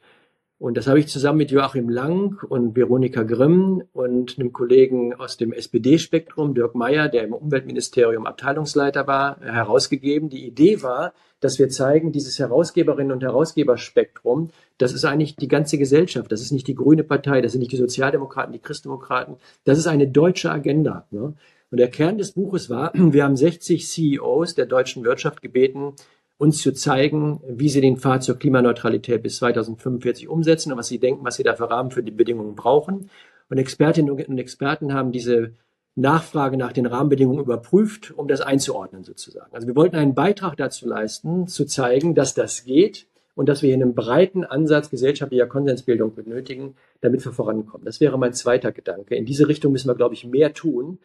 Und 0.62 0.78
das 0.78 0.86
habe 0.86 1.00
ich 1.00 1.08
zusammen 1.08 1.40
mit 1.40 1.50
Joachim 1.50 1.90
Lang 1.90 2.38
und 2.48 2.76
Veronika 2.76 3.24
Grimm 3.24 3.82
und 3.94 4.38
einem 4.38 4.54
Kollegen 4.54 5.16
aus 5.16 5.36
dem 5.36 5.54
SPD-Spektrum, 5.54 6.54
Dirk 6.54 6.76
Meyer, 6.76 7.10
der 7.10 7.24
im 7.24 7.34
Umweltministerium 7.34 8.28
Abteilungsleiter 8.28 9.08
war, 9.08 9.40
herausgegeben. 9.40 10.30
Die 10.30 10.46
Idee 10.46 10.84
war, 10.84 11.14
dass 11.40 11.58
wir 11.58 11.70
zeigen, 11.70 12.12
dieses 12.12 12.38
Herausgeberinnen- 12.38 13.12
und 13.12 13.24
Herausgeberspektrum, 13.24 14.52
das 14.78 14.94
ist 14.94 15.04
eigentlich 15.04 15.36
die 15.36 15.48
ganze 15.48 15.80
Gesellschaft. 15.80 16.32
Das 16.32 16.42
ist 16.42 16.52
nicht 16.52 16.68
die 16.68 16.76
Grüne 16.76 17.04
Partei, 17.04 17.42
das 17.42 17.54
sind 17.54 17.62
nicht 17.62 17.72
die 17.72 17.78
Sozialdemokraten, 17.78 18.54
die 18.54 18.60
Christdemokraten. 18.60 19.38
Das 19.64 19.80
ist 19.80 19.88
eine 19.88 20.08
deutsche 20.08 20.52
Agenda. 20.52 21.08
Ne? 21.10 21.34
Und 21.72 21.80
der 21.80 21.90
Kern 21.90 22.20
des 22.20 22.34
Buches 22.34 22.70
war, 22.70 22.92
wir 22.94 23.24
haben 23.24 23.36
60 23.36 23.88
CEOs 23.88 24.54
der 24.54 24.68
deutschen 24.68 25.04
Wirtschaft 25.06 25.42
gebeten, 25.42 25.94
uns 26.42 26.60
zu 26.60 26.74
zeigen, 26.74 27.40
wie 27.48 27.70
sie 27.70 27.82
den 27.82 27.98
Pfad 27.98 28.24
zur 28.24 28.40
Klimaneutralität 28.40 29.22
bis 29.22 29.38
2045 29.38 30.28
umsetzen 30.28 30.72
und 30.72 30.80
was 30.80 30.88
sie 30.88 30.98
denken, 30.98 31.24
was 31.24 31.36
sie 31.36 31.44
da 31.44 31.54
für 31.54 31.70
Rahmen 31.70 31.92
für 31.92 32.02
die 32.02 32.10
Bedingungen 32.10 32.56
brauchen. 32.56 33.12
Und 33.52 33.60
Expertinnen 33.60 34.10
und 34.10 34.40
Experten 34.40 34.92
haben 34.92 35.12
diese 35.12 35.52
Nachfrage 35.94 36.58
nach 36.58 36.74
den 36.74 36.88
Rahmenbedingungen 36.88 37.44
überprüft, 37.44 38.12
um 38.18 38.28
das 38.28 38.42
einzuordnen 38.42 39.04
sozusagen. 39.04 39.54
Also 39.54 39.68
wir 39.68 39.76
wollten 39.76 39.96
einen 39.96 40.16
Beitrag 40.16 40.58
dazu 40.58 40.88
leisten, 40.88 41.46
zu 41.46 41.66
zeigen, 41.66 42.16
dass 42.16 42.34
das 42.34 42.66
geht 42.66 43.06
und 43.36 43.48
dass 43.48 43.62
wir 43.62 43.68
hier 43.68 43.76
einen 43.76 43.94
breiten 43.94 44.44
Ansatz 44.44 44.90
gesellschaftlicher 44.90 45.46
Konsensbildung 45.46 46.16
benötigen, 46.16 46.74
damit 47.02 47.24
wir 47.24 47.34
vorankommen. 47.34 47.86
Das 47.86 48.02
wäre 48.02 48.18
mein 48.18 48.34
zweiter 48.34 48.72
Gedanke. 48.72 49.14
In 49.14 49.28
diese 49.28 49.48
Richtung 49.48 49.74
müssen 49.74 49.90
wir, 49.90 49.96
glaube 49.96 50.16
ich, 50.16 50.26
mehr 50.26 50.56
tun. 50.56 50.98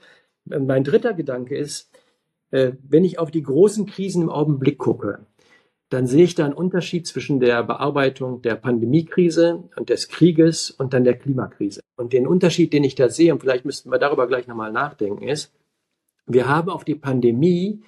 Mein 0.47 0.83
dritter 0.83 1.13
Gedanke 1.13 1.59
ist, 1.59 1.91
äh, 2.57 2.73
wenn 2.89 3.05
ich 3.05 3.19
auf 3.19 3.31
die 3.31 3.43
großen 3.43 3.85
Krisen 3.85 4.23
im 4.23 4.31
Augenblick 4.31 4.79
gucke, 4.79 5.27
dann 5.91 6.07
sehe 6.07 6.25
ich 6.25 6.35
da 6.35 6.47
einen 6.47 6.55
Unterschied 6.55 7.07
zwischen 7.07 7.39
der 7.39 7.63
Bearbeitung 7.63 8.41
der 8.41 8.57
Pandemiekrise 8.57 9.69
und 9.77 9.91
des 9.91 10.09
Krieges 10.09 10.71
und 10.71 10.95
dann 10.95 11.05
der 11.05 11.19
Klimakrise. 11.19 11.81
Und 11.97 12.15
den 12.15 12.27
Unterschied, 12.27 12.73
den 12.73 12.83
ich 12.83 12.95
da 12.95 13.09
sehe, 13.09 13.33
und 13.33 13.41
vielleicht 13.41 13.67
müssten 13.67 13.91
wir 13.91 13.99
darüber 13.99 14.27
gleich 14.27 14.49
nochmal 14.49 14.73
nachdenken, 14.73 15.29
ist, 15.29 15.53
wir 16.27 16.49
haben 16.49 16.71
auf 16.71 16.85
die 16.85 16.97
Pandemie 16.97 17.83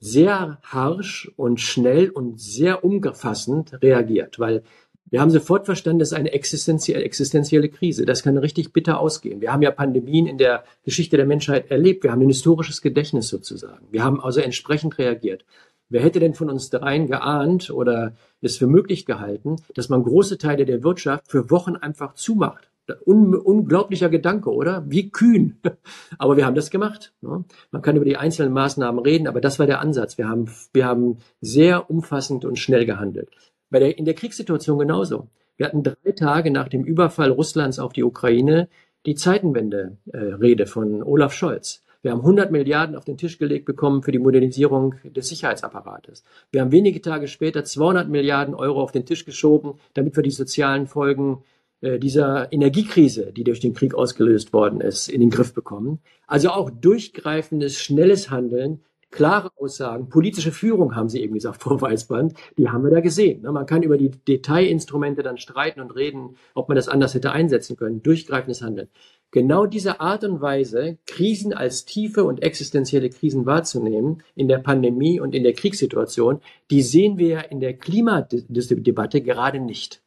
sehr 0.00 0.58
harsch 0.62 1.32
und 1.36 1.60
schnell 1.60 2.10
und 2.10 2.40
sehr 2.40 2.84
umfassend 2.84 3.80
reagiert, 3.82 4.38
weil 4.38 4.62
wir 5.10 5.20
haben 5.20 5.30
sofort 5.30 5.66
verstanden, 5.66 6.00
das 6.00 6.12
ist 6.12 6.18
eine 6.18 6.32
existenzielle, 6.32 7.02
existenzielle 7.02 7.68
Krise. 7.68 8.04
Das 8.04 8.22
kann 8.22 8.36
richtig 8.36 8.72
bitter 8.72 9.00
ausgehen. 9.00 9.40
Wir 9.40 9.52
haben 9.52 9.62
ja 9.62 9.70
Pandemien 9.70 10.26
in 10.26 10.38
der 10.38 10.64
Geschichte 10.84 11.16
der 11.16 11.26
Menschheit 11.26 11.70
erlebt. 11.70 12.04
Wir 12.04 12.12
haben 12.12 12.22
ein 12.22 12.28
historisches 12.28 12.82
Gedächtnis 12.82 13.28
sozusagen. 13.28 13.86
Wir 13.90 14.04
haben 14.04 14.20
also 14.20 14.40
entsprechend 14.40 14.98
reagiert. 14.98 15.44
Wer 15.88 16.02
hätte 16.02 16.20
denn 16.20 16.34
von 16.34 16.50
uns 16.50 16.68
dreien 16.68 17.06
geahnt 17.06 17.70
oder 17.70 18.14
es 18.42 18.58
für 18.58 18.66
möglich 18.66 19.06
gehalten, 19.06 19.56
dass 19.74 19.88
man 19.88 20.02
große 20.02 20.36
Teile 20.36 20.66
der 20.66 20.82
Wirtschaft 20.82 21.30
für 21.30 21.50
Wochen 21.50 21.76
einfach 21.76 22.14
zumacht? 22.14 22.68
Un 23.04 23.34
unglaublicher 23.34 24.08
Gedanke, 24.08 24.50
oder? 24.50 24.84
Wie 24.88 25.10
kühn. 25.10 25.60
Aber 26.18 26.36
wir 26.36 26.46
haben 26.46 26.54
das 26.54 26.70
gemacht. 26.70 27.12
Ne? 27.20 27.44
Man 27.70 27.82
kann 27.82 27.96
über 27.96 28.04
die 28.04 28.16
einzelnen 28.16 28.52
Maßnahmen 28.52 29.02
reden, 29.02 29.28
aber 29.28 29.42
das 29.42 29.58
war 29.58 29.66
der 29.66 29.80
Ansatz. 29.80 30.16
Wir 30.16 30.26
haben, 30.26 30.50
wir 30.72 30.86
haben 30.86 31.18
sehr 31.42 31.90
umfassend 31.90 32.46
und 32.46 32.58
schnell 32.58 32.86
gehandelt. 32.86 33.28
Bei 33.70 33.78
der, 33.78 33.98
in 33.98 34.04
der 34.04 34.14
Kriegssituation 34.14 34.78
genauso. 34.78 35.28
Wir 35.56 35.66
hatten 35.66 35.82
drei 35.82 36.12
Tage 36.12 36.50
nach 36.50 36.68
dem 36.68 36.84
Überfall 36.84 37.30
Russlands 37.30 37.78
auf 37.78 37.92
die 37.92 38.04
Ukraine 38.04 38.68
die 39.06 39.14
Zeitenwende-Rede 39.14 40.62
äh, 40.62 40.66
von 40.66 41.02
Olaf 41.02 41.32
Scholz. 41.32 41.82
Wir 42.00 42.12
haben 42.12 42.20
100 42.20 42.52
Milliarden 42.52 42.94
auf 42.94 43.04
den 43.04 43.16
Tisch 43.16 43.38
gelegt 43.38 43.64
bekommen 43.64 44.02
für 44.02 44.12
die 44.12 44.20
Modernisierung 44.20 44.94
des 45.04 45.28
Sicherheitsapparates. 45.28 46.22
Wir 46.52 46.60
haben 46.60 46.70
wenige 46.70 47.00
Tage 47.02 47.26
später 47.26 47.64
200 47.64 48.08
Milliarden 48.08 48.54
Euro 48.54 48.80
auf 48.80 48.92
den 48.92 49.04
Tisch 49.04 49.24
geschoben, 49.24 49.74
damit 49.94 50.14
wir 50.14 50.22
die 50.22 50.30
sozialen 50.30 50.86
Folgen 50.86 51.42
äh, 51.80 51.98
dieser 51.98 52.52
Energiekrise, 52.52 53.32
die 53.32 53.44
durch 53.44 53.58
den 53.60 53.74
Krieg 53.74 53.94
ausgelöst 53.94 54.52
worden 54.52 54.80
ist, 54.80 55.08
in 55.08 55.20
den 55.20 55.30
Griff 55.30 55.54
bekommen. 55.54 55.98
Also 56.28 56.50
auch 56.50 56.70
durchgreifendes, 56.70 57.80
schnelles 57.80 58.30
Handeln 58.30 58.80
klare 59.10 59.50
Aussagen, 59.56 60.08
politische 60.08 60.52
Führung 60.52 60.94
haben 60.94 61.08
Sie 61.08 61.22
eben 61.22 61.34
gesagt, 61.34 61.62
Frau 61.62 61.80
Weißband, 61.80 62.34
die 62.56 62.68
haben 62.68 62.84
wir 62.84 62.90
da 62.90 63.00
gesehen. 63.00 63.42
Ne? 63.42 63.52
Man 63.52 63.66
kann 63.66 63.82
über 63.82 63.98
die 63.98 64.10
Detailinstrumente 64.10 65.22
dann 65.22 65.38
streiten 65.38 65.80
und 65.80 65.94
reden, 65.94 66.36
ob 66.54 66.68
man 66.68 66.76
das 66.76 66.88
anders 66.88 67.14
hätte 67.14 67.32
einsetzen 67.32 67.76
können, 67.76 68.02
durchgreifendes 68.02 68.62
Handeln. 68.62 68.88
Genau 69.30 69.66
diese 69.66 70.00
Art 70.00 70.24
und 70.24 70.40
Weise, 70.40 70.96
Krisen 71.06 71.52
als 71.52 71.84
tiefe 71.84 72.24
und 72.24 72.42
existenzielle 72.42 73.10
Krisen 73.10 73.44
wahrzunehmen, 73.44 74.22
in 74.34 74.48
der 74.48 74.58
Pandemie 74.58 75.20
und 75.20 75.34
in 75.34 75.42
der 75.42 75.52
Kriegssituation, 75.52 76.40
die 76.70 76.80
sehen 76.80 77.18
wir 77.18 77.28
ja 77.28 77.40
in 77.40 77.60
der 77.60 77.74
Klimadebatte 77.74 79.20
gerade 79.20 79.60
nicht. 79.60 80.00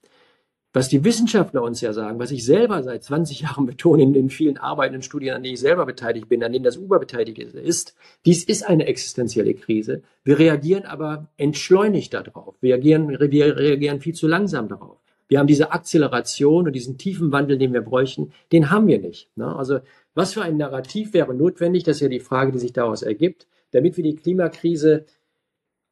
Was 0.73 0.87
die 0.87 1.03
Wissenschaftler 1.03 1.63
uns 1.63 1.81
ja 1.81 1.91
sagen, 1.91 2.17
was 2.19 2.31
ich 2.31 2.45
selber 2.45 2.81
seit 2.81 3.03
20 3.03 3.41
Jahren 3.41 3.65
betone 3.65 4.03
in 4.03 4.13
den 4.13 4.29
vielen 4.29 4.57
Arbeiten 4.57 4.95
und 4.95 5.03
Studien, 5.03 5.35
an 5.35 5.43
denen 5.43 5.55
ich 5.55 5.59
selber 5.59 5.85
beteiligt 5.85 6.29
bin, 6.29 6.43
an 6.43 6.53
denen 6.53 6.63
das 6.63 6.77
Uber 6.77 6.97
beteiligt 6.97 7.37
ist, 7.39 7.93
dies 8.25 8.45
ist 8.45 8.63
eine 8.67 8.87
existenzielle 8.87 9.53
Krise. 9.53 10.01
Wir 10.23 10.39
reagieren 10.39 10.85
aber 10.85 11.27
entschleunigt 11.35 12.13
darauf. 12.13 12.55
Wir 12.61 12.75
reagieren, 12.75 13.09
wir 13.09 13.57
reagieren 13.57 13.99
viel 13.99 14.15
zu 14.15 14.27
langsam 14.27 14.69
darauf. 14.69 14.97
Wir 15.27 15.39
haben 15.39 15.47
diese 15.47 15.71
Akzeleration 15.71 16.67
und 16.67 16.73
diesen 16.73 16.97
tiefen 16.97 17.31
Wandel, 17.31 17.57
den 17.57 17.73
wir 17.73 17.81
bräuchten, 17.81 18.31
den 18.51 18.69
haben 18.69 18.87
wir 18.87 18.99
nicht. 18.99 19.29
Ne? 19.35 19.53
Also 19.55 19.79
was 20.13 20.33
für 20.33 20.41
ein 20.41 20.57
Narrativ 20.57 21.13
wäre 21.13 21.33
notwendig? 21.33 21.83
Das 21.83 21.97
ist 21.97 22.01
ja 22.01 22.09
die 22.09 22.19
Frage, 22.19 22.51
die 22.51 22.59
sich 22.59 22.73
daraus 22.73 23.01
ergibt, 23.01 23.47
damit 23.71 23.97
wir 23.97 24.03
die 24.03 24.15
Klimakrise 24.15 25.05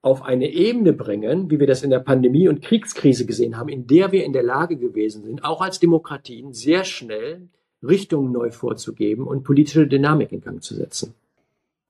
auf 0.01 0.23
eine 0.23 0.49
Ebene 0.49 0.93
bringen, 0.93 1.51
wie 1.51 1.59
wir 1.59 1.67
das 1.67 1.83
in 1.83 1.89
der 1.89 1.99
Pandemie 1.99 2.47
und 2.47 2.61
Kriegskrise 2.61 3.25
gesehen 3.25 3.57
haben, 3.57 3.69
in 3.69 3.85
der 3.85 4.11
wir 4.11 4.23
in 4.23 4.33
der 4.33 4.43
Lage 4.43 4.77
gewesen 4.77 5.23
sind, 5.23 5.43
auch 5.43 5.61
als 5.61 5.79
Demokratien 5.79 6.53
sehr 6.53 6.85
schnell 6.85 7.49
Richtungen 7.83 8.31
neu 8.31 8.51
vorzugeben 8.51 9.27
und 9.27 9.43
politische 9.43 9.87
Dynamik 9.87 10.31
in 10.31 10.41
Gang 10.41 10.63
zu 10.63 10.75
setzen. 10.75 11.13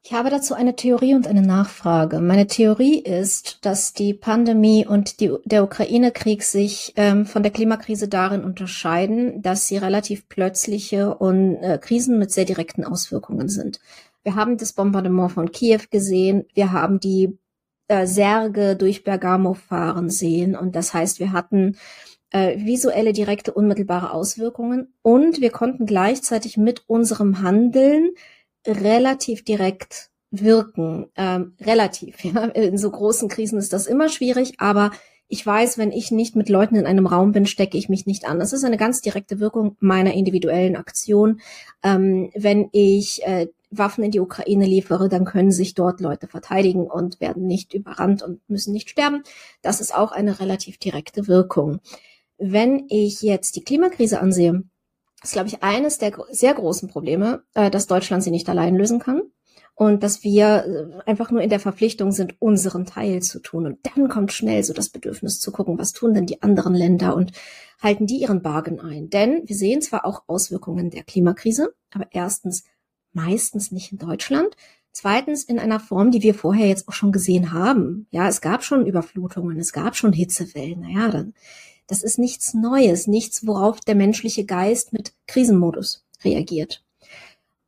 Ich 0.02 0.14
habe 0.14 0.30
dazu 0.30 0.54
eine 0.54 0.76
Theorie 0.76 1.14
und 1.14 1.28
eine 1.28 1.42
Nachfrage. 1.42 2.22
Meine 2.22 2.48
Theorie 2.48 3.00
ist, 3.00 3.66
dass 3.66 3.94
die 3.94 4.14
Pandemie 4.14 4.88
und 4.88 5.20
die, 5.20 5.34
der 5.44 5.64
Ukraine-Krieg 5.64 6.42
sich 6.44 6.94
ähm, 6.96 7.26
von 7.26 7.44
der 7.44 7.52
Klimakrise 7.52 8.08
darin 8.08 8.44
unterscheiden, 8.44 9.42
dass 9.42 9.68
sie 9.68 9.78
relativ 9.78 10.30
plötzliche 10.30 11.16
und 11.16 11.58
äh, 11.58 11.78
Krisen 11.82 12.18
mit 12.18 12.32
sehr 12.32 12.46
direkten 12.46 12.86
Auswirkungen 12.86 13.50
sind. 13.50 13.82
Wir 14.24 14.36
haben 14.36 14.58
das 14.58 14.74
Bombardement 14.74 15.34
von 15.34 15.52
Kiew 15.52 15.82
gesehen. 15.92 16.46
Wir 16.54 16.72
haben 16.72 17.02
die 17.02 17.38
äh, 17.90 18.08
Särge 18.08 18.76
durch 18.76 19.04
Bergamo 19.04 19.54
fahren 19.54 20.10
sehen. 20.10 20.56
Und 20.56 20.76
das 20.76 20.94
heißt, 20.94 21.20
wir 21.20 21.34
hatten 21.34 21.78
äh, 22.32 22.58
visuelle, 22.64 23.12
direkte, 23.12 23.54
unmittelbare 23.54 24.14
Auswirkungen. 24.14 24.94
Und 25.02 25.42
wir 25.42 25.50
konnten 25.50 25.86
gleichzeitig 25.86 26.56
mit 26.56 26.84
unserem 26.88 27.42
Handeln 27.42 28.12
relativ 28.66 29.44
direkt 29.44 30.12
wirken. 30.32 31.08
Ähm, 31.16 31.56
relativ. 31.60 32.24
Ja. 32.24 32.46
In 32.46 32.78
so 32.78 32.92
großen 32.92 33.28
Krisen 33.28 33.58
ist 33.60 33.74
das 33.74 33.88
immer 33.88 34.10
schwierig, 34.10 34.54
aber 34.60 34.92
ich 35.32 35.46
weiß, 35.46 35.78
wenn 35.78 35.92
ich 35.92 36.12
nicht 36.12 36.36
mit 36.36 36.50
Leuten 36.50 36.76
in 36.76 36.88
einem 36.88 37.06
Raum 37.06 37.32
bin, 37.32 37.46
stecke 37.46 37.78
ich 37.78 37.88
mich 37.88 38.08
nicht 38.08 38.28
an. 38.28 38.40
Das 38.40 38.52
ist 38.52 38.64
eine 38.64 38.78
ganz 38.78 39.00
direkte 39.02 39.40
Wirkung 39.40 39.78
meiner 39.80 40.14
individuellen 40.14 40.76
Aktion. 40.76 41.40
Ähm, 41.84 42.32
wenn 42.36 42.70
ich 42.72 43.24
äh, 43.24 43.48
Waffen 43.70 44.04
in 44.04 44.10
die 44.10 44.20
Ukraine 44.20 44.66
liefere, 44.66 45.08
dann 45.08 45.26
können 45.26 45.52
sich 45.52 45.76
dort 45.76 46.02
Leute 46.02 46.28
verteidigen 46.28 46.88
und 46.88 47.22
werden 47.22 47.46
nicht 47.46 47.76
überrannt 47.76 48.24
und 48.24 48.42
müssen 48.50 48.74
nicht 48.74 48.90
sterben. 48.90 49.22
Das 49.62 49.82
ist 49.82 49.96
auch 49.96 50.12
eine 50.12 50.40
relativ 50.40 50.80
direkte 50.80 51.28
Wirkung. 51.28 51.80
Wenn 52.40 52.86
ich 52.90 53.22
jetzt 53.22 53.56
die 53.56 53.64
Klimakrise 53.64 54.20
ansehe, 54.20 54.64
ist, 55.22 55.34
glaube 55.34 55.50
ich, 55.50 55.62
eines 55.62 56.00
der 56.00 56.14
sehr 56.32 56.56
großen 56.56 56.90
Probleme, 56.90 57.44
äh, 57.54 57.70
dass 57.70 57.86
Deutschland 57.86 58.24
sie 58.24 58.32
nicht 58.32 58.50
allein 58.50 58.76
lösen 58.76 58.98
kann 58.98 59.22
und 59.80 60.04
dass 60.04 60.26
wir 60.26 60.66
äh, 61.06 61.10
einfach 61.10 61.32
nur 61.32 61.42
in 61.42 61.50
der 61.50 61.62
Verpflichtung 61.62 62.12
sind, 62.12 62.36
unseren 62.40 62.86
Teil 62.86 63.22
zu 63.22 63.40
tun. 63.40 63.66
Und 63.66 63.80
dann 63.84 64.10
kommt 64.10 64.34
schnell 64.34 64.62
so 64.62 64.74
das 64.74 64.90
Bedürfnis 64.90 65.40
zu 65.40 65.54
gucken, 65.54 65.80
was 65.80 65.94
tun 65.94 66.14
denn 66.14 66.26
die 66.26 66.42
anderen 66.42 66.76
Länder 66.76 67.16
und 67.16 67.32
halten 67.82 68.06
die 68.06 68.18
ihren 68.18 68.42
Bargen 68.42 68.82
ein. 68.82 69.10
Denn 69.10 69.44
wir 69.46 69.56
sehen 69.56 69.82
zwar 69.82 70.06
auch 70.06 70.24
Auswirkungen 70.28 70.90
der 70.90 71.04
Klimakrise, 71.04 71.74
aber 71.92 72.08
erstens 72.12 72.66
meistens 73.14 73.72
nicht 73.72 73.94
in 73.94 74.00
Deutschland. 74.00 74.54
Zweitens 74.92 75.46
in 75.46 75.60
einer 75.60 75.80
Form, 75.80 76.12
die 76.12 76.24
wir 76.24 76.34
vorher 76.34 76.68
jetzt 76.68 76.90
auch 76.90 76.94
schon 76.94 77.14
gesehen 77.14 77.54
haben. 77.54 78.06
Ja, 78.12 78.28
es 78.28 78.42
gab 78.42 78.66
schon 78.66 78.86
Überflutungen, 78.86 79.58
es 79.60 79.72
gab 79.72 79.96
schon 79.96 80.12
Hitzewellen. 80.12 80.82
Naja, 80.82 81.08
dann, 81.08 81.34
das 81.88 82.04
ist 82.04 82.20
nichts 82.20 82.54
Neues, 82.54 83.08
nichts, 83.08 83.48
worauf 83.48 83.80
der 83.80 83.96
menschliche 83.96 84.44
Geist 84.44 84.92
mit 84.92 85.14
Krisenmodus 85.26 86.06
reagiert. 86.26 86.84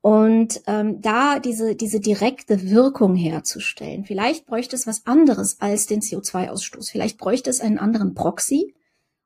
Und 0.01 0.61
ähm, 0.65 0.99
da 1.01 1.39
diese, 1.39 1.75
diese 1.75 1.99
direkte 1.99 2.71
Wirkung 2.71 3.15
herzustellen, 3.15 4.03
vielleicht 4.03 4.47
bräuchte 4.47 4.75
es 4.75 4.87
was 4.87 5.05
anderes 5.05 5.61
als 5.61 5.85
den 5.85 6.01
CO2-Ausstoß. 6.01 6.89
Vielleicht 6.91 7.19
bräuchte 7.19 7.51
es 7.51 7.61
einen 7.61 7.77
anderen 7.77 8.15
Proxy, 8.15 8.73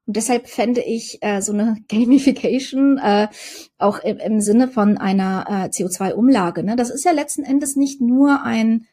und 0.08 0.18
deshalb 0.18 0.48
fände 0.48 0.82
ich 0.82 1.18
äh, 1.22 1.42
so 1.42 1.54
eine 1.54 1.78
Gamification 1.88 2.98
äh, 2.98 3.28
auch 3.78 4.00
im, 4.00 4.18
im 4.18 4.42
Sinne 4.42 4.68
von 4.68 4.98
einer 4.98 5.46
äh, 5.48 5.70
CO2-Umlage. 5.70 6.64
Ne? 6.64 6.76
Das 6.76 6.90
ist 6.90 7.06
ja 7.06 7.12
letzten 7.12 7.44
Endes 7.44 7.76
nicht 7.76 8.02
nur 8.02 8.44
ein 8.44 8.88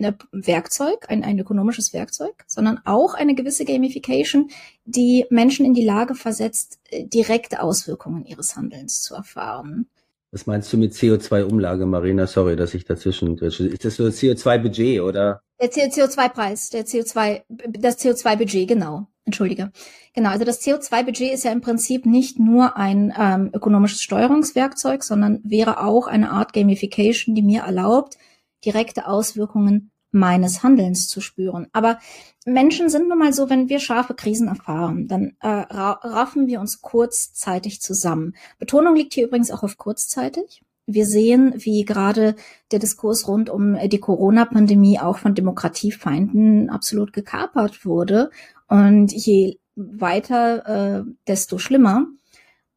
eine 0.00 0.16
Werkzeug, 0.30 1.06
ein, 1.08 1.24
ein 1.24 1.40
ökonomisches 1.40 1.92
Werkzeug, 1.92 2.44
sondern 2.46 2.80
auch 2.84 3.14
eine 3.14 3.34
gewisse 3.34 3.64
Gamification, 3.64 4.48
die 4.84 5.26
Menschen 5.28 5.66
in 5.66 5.74
die 5.74 5.84
Lage 5.84 6.14
versetzt, 6.14 6.78
äh, 6.90 7.04
direkte 7.04 7.60
Auswirkungen 7.60 8.24
ihres 8.24 8.54
Handelns 8.54 9.02
zu 9.02 9.16
erfahren. 9.16 9.88
Was 10.30 10.46
meinst 10.46 10.70
du 10.72 10.76
mit 10.76 10.92
CO2-Umlage, 10.92 11.86
Marina? 11.86 12.26
Sorry, 12.26 12.54
dass 12.54 12.74
ich 12.74 12.84
dazwischen. 12.84 13.38
Ist 13.38 13.84
das 13.84 13.96
so 13.96 14.04
CO2-Budget 14.04 15.00
oder? 15.00 15.40
Der 15.60 15.70
CO2-Preis, 15.70 16.68
der 16.70 16.84
CO2, 16.84 17.42
das 17.48 17.98
CO2-Budget, 17.98 18.68
genau. 18.68 19.06
Entschuldige. 19.24 19.72
Genau, 20.14 20.30
also 20.30 20.44
das 20.44 20.62
CO2-Budget 20.62 21.32
ist 21.32 21.44
ja 21.44 21.52
im 21.52 21.60
Prinzip 21.60 22.06
nicht 22.06 22.38
nur 22.38 22.76
ein 22.76 23.12
ähm, 23.18 23.50
ökonomisches 23.52 24.02
Steuerungswerkzeug, 24.02 25.02
sondern 25.02 25.40
wäre 25.44 25.82
auch 25.82 26.06
eine 26.06 26.30
Art 26.30 26.52
Gamification, 26.52 27.34
die 27.34 27.42
mir 27.42 27.62
erlaubt, 27.62 28.16
direkte 28.64 29.06
Auswirkungen 29.06 29.90
meines 30.10 30.62
Handelns 30.62 31.08
zu 31.08 31.20
spüren. 31.20 31.66
Aber 31.72 31.98
Menschen 32.46 32.88
sind 32.88 33.08
nun 33.08 33.18
mal 33.18 33.32
so, 33.32 33.50
wenn 33.50 33.68
wir 33.68 33.78
scharfe 33.78 34.14
Krisen 34.14 34.48
erfahren, 34.48 35.06
dann 35.06 35.36
äh, 35.40 35.48
raffen 35.48 36.46
wir 36.46 36.60
uns 36.60 36.80
kurzzeitig 36.80 37.80
zusammen. 37.80 38.34
Betonung 38.58 38.96
liegt 38.96 39.14
hier 39.14 39.26
übrigens 39.26 39.50
auch 39.50 39.62
auf 39.62 39.76
kurzzeitig. 39.76 40.62
Wir 40.86 41.04
sehen, 41.04 41.52
wie 41.56 41.84
gerade 41.84 42.34
der 42.72 42.78
Diskurs 42.78 43.28
rund 43.28 43.50
um 43.50 43.76
die 43.88 44.00
Corona-Pandemie 44.00 44.98
auch 44.98 45.18
von 45.18 45.34
Demokratiefeinden 45.34 46.70
absolut 46.70 47.12
gekapert 47.12 47.84
wurde. 47.84 48.30
Und 48.68 49.12
je 49.12 49.58
weiter, 49.76 50.66
äh, 50.66 51.04
desto 51.26 51.58
schlimmer, 51.58 52.06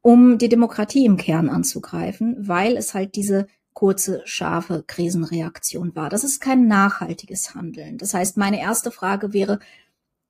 um 0.02 0.36
die 0.36 0.50
Demokratie 0.50 1.06
im 1.06 1.16
Kern 1.16 1.48
anzugreifen, 1.48 2.36
weil 2.38 2.76
es 2.76 2.92
halt 2.92 3.16
diese 3.16 3.46
kurze, 3.74 4.22
scharfe 4.24 4.84
Krisenreaktion 4.86 5.94
war. 5.94 6.08
Das 6.08 6.24
ist 6.24 6.40
kein 6.40 6.66
nachhaltiges 6.66 7.54
Handeln. 7.54 7.98
Das 7.98 8.14
heißt, 8.14 8.36
meine 8.36 8.60
erste 8.60 8.90
Frage 8.90 9.32
wäre, 9.32 9.58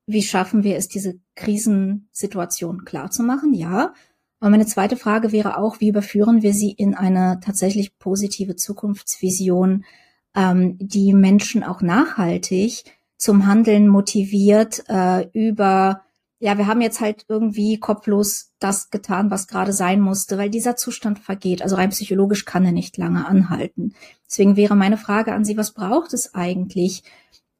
wie 0.05 0.23
schaffen 0.23 0.63
wir 0.63 0.77
es, 0.77 0.87
diese 0.87 1.19
Krisensituation 1.35 2.85
klarzumachen? 2.85 3.53
Ja. 3.53 3.93
Aber 4.39 4.49
meine 4.49 4.65
zweite 4.65 4.97
Frage 4.97 5.31
wäre 5.31 5.57
auch, 5.57 5.79
wie 5.79 5.89
überführen 5.89 6.41
wir 6.41 6.53
sie 6.53 6.71
in 6.71 6.95
eine 6.95 7.39
tatsächlich 7.43 7.97
positive 7.97 8.55
Zukunftsvision, 8.55 9.85
ähm, 10.35 10.77
die 10.79 11.13
Menschen 11.13 11.63
auch 11.63 11.81
nachhaltig 11.81 12.83
zum 13.17 13.47
Handeln 13.47 13.87
motiviert 13.87 14.83
äh, 14.89 15.27
über 15.31 16.01
ja, 16.43 16.57
wir 16.57 16.67
haben 16.67 16.81
jetzt 16.81 16.99
halt 16.99 17.23
irgendwie 17.29 17.79
kopflos 17.79 18.51
das 18.59 18.89
getan, 18.89 19.31
was 19.31 19.47
gerade 19.47 19.71
sein 19.71 20.01
musste, 20.01 20.37
weil 20.37 20.49
dieser 20.49 20.75
Zustand 20.75 21.19
vergeht. 21.19 21.61
Also 21.61 21.77
rein 21.77 21.91
psychologisch 21.91 22.43
kann 22.43 22.65
er 22.65 22.73
nicht 22.73 22.97
lange 22.97 23.25
anhalten. 23.25 23.93
Deswegen 24.29 24.57
wäre 24.57 24.75
meine 24.75 24.97
Frage 24.97 25.31
an 25.31 25.45
Sie, 25.45 25.55
was 25.55 25.71
braucht 25.71 26.13
es 26.13 26.35
eigentlich, 26.35 27.03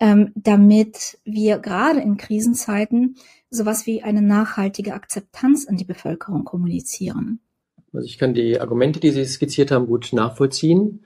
ähm, 0.02 0.34
damit 0.36 1.18
wir 1.24 1.60
gerade 1.60 2.02
in 2.02 2.18
Krisenzeiten 2.18 3.16
sowas 3.50 3.88
wie 3.88 4.04
eine 4.04 4.22
nachhaltige 4.22 4.96
Akzeptanz 4.96 5.66
an 5.66 5.78
die 5.78 5.86
Bevölkerung 5.86 6.44
kommunizieren? 6.44 7.40
Also 7.94 8.06
ich 8.06 8.18
kann 8.18 8.34
die 8.34 8.60
Argumente, 8.60 9.00
die 9.00 9.12
Sie 9.12 9.24
skizziert 9.24 9.72
haben, 9.72 9.88
gut 9.88 10.10
nachvollziehen. 10.12 11.06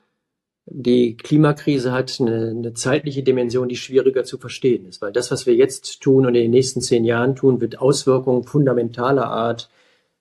Die 0.69 1.15
Klimakrise 1.15 1.93
hat 1.93 2.17
eine, 2.19 2.50
eine, 2.50 2.73
zeitliche 2.73 3.23
Dimension, 3.23 3.69
die 3.69 3.77
schwieriger 3.77 4.25
zu 4.25 4.37
verstehen 4.37 4.85
ist, 4.85 5.02
weil 5.02 5.13
das, 5.13 5.31
was 5.31 5.46
wir 5.46 5.56
jetzt 5.56 6.02
tun 6.02 6.25
und 6.25 6.35
in 6.35 6.41
den 6.44 6.52
nächsten 6.52 6.81
zehn 6.81 7.06
Jahren 7.06 7.37
tun, 7.37 7.62
wird 7.62 7.79
Auswirkungen 7.79 8.44
fundamentaler 8.44 9.27
Art 9.27 9.69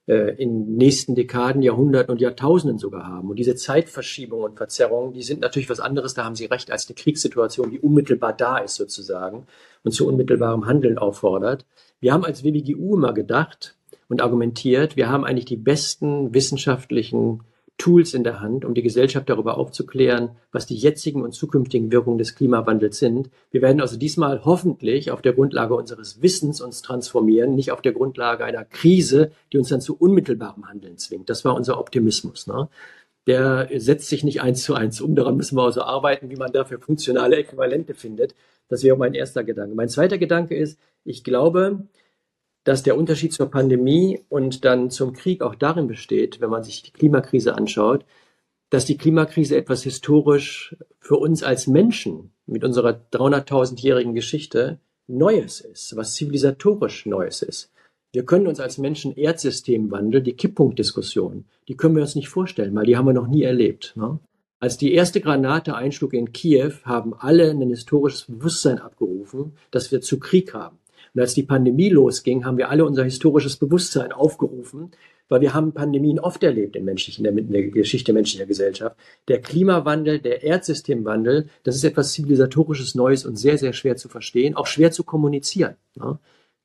äh, 0.07 0.41
in 0.41 0.77
nächsten 0.77 1.17
Dekaden, 1.17 1.63
Jahrhunderten 1.63 2.13
und 2.13 2.21
Jahrtausenden 2.21 2.79
sogar 2.79 3.09
haben. 3.09 3.29
Und 3.29 3.41
diese 3.41 3.57
Zeitverschiebung 3.57 4.45
und 4.45 4.57
Verzerrung, 4.57 5.13
die 5.13 5.25
sind 5.25 5.41
natürlich 5.41 5.69
was 5.69 5.81
anderes, 5.81 6.15
da 6.15 6.25
haben 6.25 6.37
Sie 6.37 6.45
recht, 6.45 6.71
als 6.71 6.87
eine 6.89 6.95
Kriegssituation, 6.95 7.73
die 7.73 7.81
unmittelbar 7.81 8.33
da 8.33 8.59
ist 8.59 8.77
sozusagen 8.77 9.49
und 9.83 9.91
zu 9.91 10.07
unmittelbarem 10.07 10.67
Handeln 10.67 10.97
auffordert. 10.97 11.67
Wir 11.99 12.13
haben 12.13 12.25
als 12.25 12.45
WWGU 12.45 12.95
immer 12.95 13.15
gedacht 13.15 13.75
und 14.09 14.23
argumentiert, 14.23 14.95
wir 14.97 15.09
haben 15.09 15.25
eigentlich 15.25 15.47
die 15.47 15.57
besten 15.57 16.33
wissenschaftlichen 16.33 17.43
Tools 17.79 18.15
in 18.15 18.25
der 18.25 18.41
Hand, 18.41 18.65
um 18.65 18.75
die 18.75 18.83
Gesellschaft 18.83 19.29
darüber 19.29 19.59
aufzuklären, 19.59 20.31
was 20.51 20.67
die 20.67 20.77
jetzigen 20.77 21.23
und 21.23 21.33
zukünftigen 21.33 21.93
Wirkungen 21.93 22.19
des 22.19 22.35
Klimawandels 22.35 22.99
sind. 22.99 23.31
Wir 23.51 23.61
werden 23.61 23.81
also 23.81 23.99
diesmal 23.99 24.45
hoffentlich 24.45 25.11
auf 25.11 25.21
der 25.21 25.35
Grundlage 25.35 25.75
unseres 25.75 26.23
Wissens 26.23 26.61
uns 26.61 26.81
transformieren, 26.81 27.55
nicht 27.55 27.73
auf 27.73 27.83
der 27.83 27.93
Grundlage 27.93 28.45
einer 28.45 28.65
Krise, 28.65 29.31
die 29.53 29.59
uns 29.59 29.69
dann 29.69 29.83
zu 29.83 29.97
unmittelbarem 29.97 30.69
Handeln 30.69 30.97
zwingt. 30.97 31.29
Das 31.29 31.45
war 31.45 31.55
unser 31.55 31.79
Optimismus. 31.79 32.47
Ne? 32.47 32.69
Der 33.27 33.69
setzt 33.77 34.09
sich 34.09 34.25
nicht 34.25 34.41
eins 34.41 34.63
zu 34.63 34.75
eins 34.75 35.01
um. 35.01 35.15
Daran 35.15 35.37
müssen 35.37 35.57
wir 35.57 35.65
also 35.65 35.83
arbeiten, 35.83 36.31
wie 36.31 36.37
man 36.37 36.53
dafür 36.53 36.79
funktionale 36.79 37.37
Äquivalente 37.37 37.95
findet. 37.95 38.35
Das 38.69 38.83
wäre 38.85 38.97
mein 38.97 39.15
erster 39.15 39.45
Gedanke. 39.45 39.75
Mein 39.75 39.89
zweiter 39.89 40.19
Gedanke 40.19 40.57
ist, 40.57 40.79
ich 41.05 41.25
glaube, 41.25 41.87
dass 42.67 42.83
der 42.83 42.99
Unterschied 42.99 43.33
zur 43.33 43.49
Pandemie 43.49 44.25
und 44.29 44.65
dann 44.65 44.91
zum 44.91 45.13
Krieg 45.13 45.41
auch 45.41 45.55
darin 45.55 45.87
besteht, 45.87 46.41
wenn 46.41 46.51
man 46.51 46.65
sich 46.65 46.83
die 46.83 46.91
Klimakrise 46.91 47.55
anschaut, 47.55 48.05
dass 48.71 48.85
die 48.85 48.99
Klimakrise 48.99 49.57
etwas 49.57 49.85
historisch 49.85 50.77
für 50.99 51.15
uns 51.15 51.45
als 51.45 51.69
Menschen 51.69 52.33
mit 52.45 52.65
unserer 52.65 53.01
300.000-jährigen 53.13 54.15
Geschichte 54.15 54.81
Neues 55.07 55.61
ist, 55.61 55.95
was 55.95 56.15
zivilisatorisch 56.15 57.07
Neues 57.07 57.43
ist. 57.43 57.71
Wir 58.13 58.25
können 58.25 58.49
uns 58.49 58.59
als 58.59 58.79
Menschen 58.79 59.15
Erdsystemwandel, 59.15 60.21
die 60.21 60.35
Kipppunktdiskussion, 60.35 61.45
die 61.69 61.77
können 61.77 61.95
wir 61.95 62.03
uns 62.03 62.17
nicht 62.17 62.29
vorstellen, 62.29 62.75
weil 62.75 62.87
die 62.87 62.97
haben 62.97 63.07
wir 63.07 63.13
noch 63.13 63.29
nie 63.29 63.45
erlebt. 63.45 63.93
Ne? 63.95 64.19
Als 64.59 64.77
die 64.77 64.93
erste 64.93 65.21
Granate 65.21 65.77
einschlug 65.77 66.15
in 66.15 66.33
Kiew, 66.33 66.73
haben 66.83 67.15
alle 67.15 67.49
ein 67.49 67.71
historisches 67.71 68.25
Bewusstsein 68.25 68.81
abgerufen, 68.81 69.53
dass 69.71 69.93
wir 69.93 70.01
zu 70.01 70.19
Krieg 70.19 70.53
haben. 70.53 70.79
Und 71.17 71.23
als 71.23 71.33
die 71.33 71.45
Pandemie 71.45 71.89
losging, 71.89 72.45
haben 72.45 72.59
wir 72.59 72.69
alle 72.69 72.85
unser 72.85 73.03
historisches 73.03 73.57
Bewusstsein 73.57 74.13
aufgerufen, 74.13 74.91
weil 75.31 75.41
wir 75.41 75.55
haben 75.55 75.73
Pandemien 75.73 76.21
oft 76.21 76.43
erlebt 76.43 76.77
in, 76.77 76.85
menschlichen, 76.85 77.25
in 77.25 77.51
der 77.51 77.69
Geschichte 77.69 78.13
menschlicher 78.13 78.45
Gesellschaft. 78.45 78.99
Der 79.27 79.41
Klimawandel, 79.41 80.19
der 80.19 80.43
Erdsystemwandel, 80.43 81.49
das 81.63 81.75
ist 81.75 81.85
etwas 81.85 82.13
zivilisatorisches 82.13 82.95
Neues 82.95 83.25
und 83.25 83.37
sehr, 83.37 83.57
sehr 83.57 83.73
schwer 83.73 83.97
zu 83.97 84.11
verstehen, 84.11 84.57
auch 84.57 84.67
schwer 84.67 84.91
zu 84.91 85.05
kommunizieren. 85.05 85.77
Ne? 85.95 86.19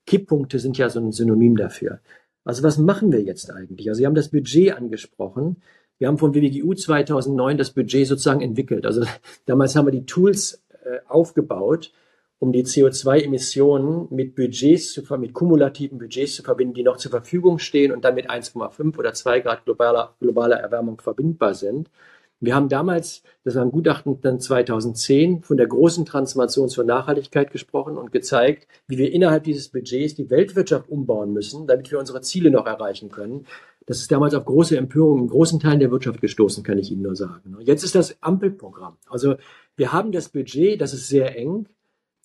Kipppunkte 0.06 0.60
sind 0.60 0.78
ja 0.78 0.89
so 0.89 0.99
ein 0.99 1.14
Synonym 1.14 1.56
dafür. 1.56 2.02
Also 2.43 2.62
was 2.62 2.78
machen 2.78 3.14
wir 3.14 3.22
jetzt 3.22 3.52
eigentlich? 3.52 3.88
Also 3.88 3.99
Sie 3.99 4.06
haben 4.06 4.16
das 4.16 4.32
Budget 4.32 4.76
angesprochen. 4.76 5.62
Wir 5.97 6.10
haben 6.10 6.18
vom 6.18 6.36
WWGU 6.36 6.74
2009 6.74 7.58
das 7.58 7.72
Budget 7.72 8.06
sozusagen 8.06 8.41
entwickelt. 8.41 8.86
Also 8.86 9.06
damals 9.45 9.78
haben 9.78 9.88
wir 9.88 9.93
die 9.93 10.06
Tools 10.06 10.62
äh, 10.84 10.97
aufgebaut, 11.08 11.93
um 12.42 12.52
die 12.52 12.66
CO2-Emissionen 12.66 14.08
mit 14.10 14.34
Budgets 14.34 14.94
zu, 14.94 15.04
mit 15.20 15.32
kumulativen 15.32 16.00
Budgets 16.00 16.34
zu 16.34 16.42
verbinden, 16.42 16.74
die 16.74 16.82
noch 16.82 16.98
zur 16.98 17.12
Verfügung 17.12 17.60
stehen 17.60 17.92
und 17.92 18.04
dann 18.04 18.16
mit 18.16 18.32
1,5 18.32 18.98
oder 18.98 19.14
2 19.14 19.42
Grad 19.42 19.64
globaler, 19.64 20.16
globaler 20.20 20.56
Erwärmung 20.56 21.00
verbindbar 21.00 21.54
sind. 21.54 21.92
Wir 22.39 22.56
haben 22.56 22.68
damals, 22.68 23.22
das 23.44 23.54
war 23.54 23.62
ein 23.62 23.70
Gutachten 23.70 24.20
dann 24.22 24.39
2010, 24.39 25.44
von 25.44 25.56
der 25.56 25.68
großen 25.68 26.04
Transformation 26.04 26.68
zur 26.68 26.84
Nachhaltigkeit 26.84 27.52
gesprochen 27.52 27.96
und 27.96 28.12
gezeigt, 28.12 28.68
wie 28.88 28.98
wir 28.98 29.14
innerhalb 29.14 29.44
dieses 29.44 29.70
Budgets 29.70 30.16
die 30.16 30.32
Weltwirtschaft 30.32 30.89
umbauen 30.89 31.34
müssen, 31.34 31.68
damit 31.68 31.92
wir 31.92 32.00
unsere 32.00 32.22
Ziele 32.22 32.50
noch 32.50 32.66
erreichen 32.66 33.10
können. 33.10 33.46
Das 33.86 34.00
ist 34.00 34.12
damals 34.12 34.34
auf 34.34 34.46
große 34.46 34.76
Empörung 34.76 35.20
in 35.20 35.28
großen 35.28 35.60
Teilen 35.60 35.80
der 35.80 35.92
Wirtschaft 35.92 36.20
gestoßen, 36.20 36.64
kann 36.64 36.80
ich 36.80 36.92
Ihnen 36.92 37.04
nur 37.04 37.16
sagen. 37.16 37.56
Jetzt 37.60 37.84
ist 37.84 37.94
das 37.94 38.18
Ampelprogramm. 38.24 38.98
Also 39.08 39.36
wir 39.76 39.94
haben 39.94 40.12
das 40.12 40.30
Budget, 40.30 40.82
das 40.82 40.96
ist 40.96 41.08
sehr 41.08 41.38
eng. 41.38 41.68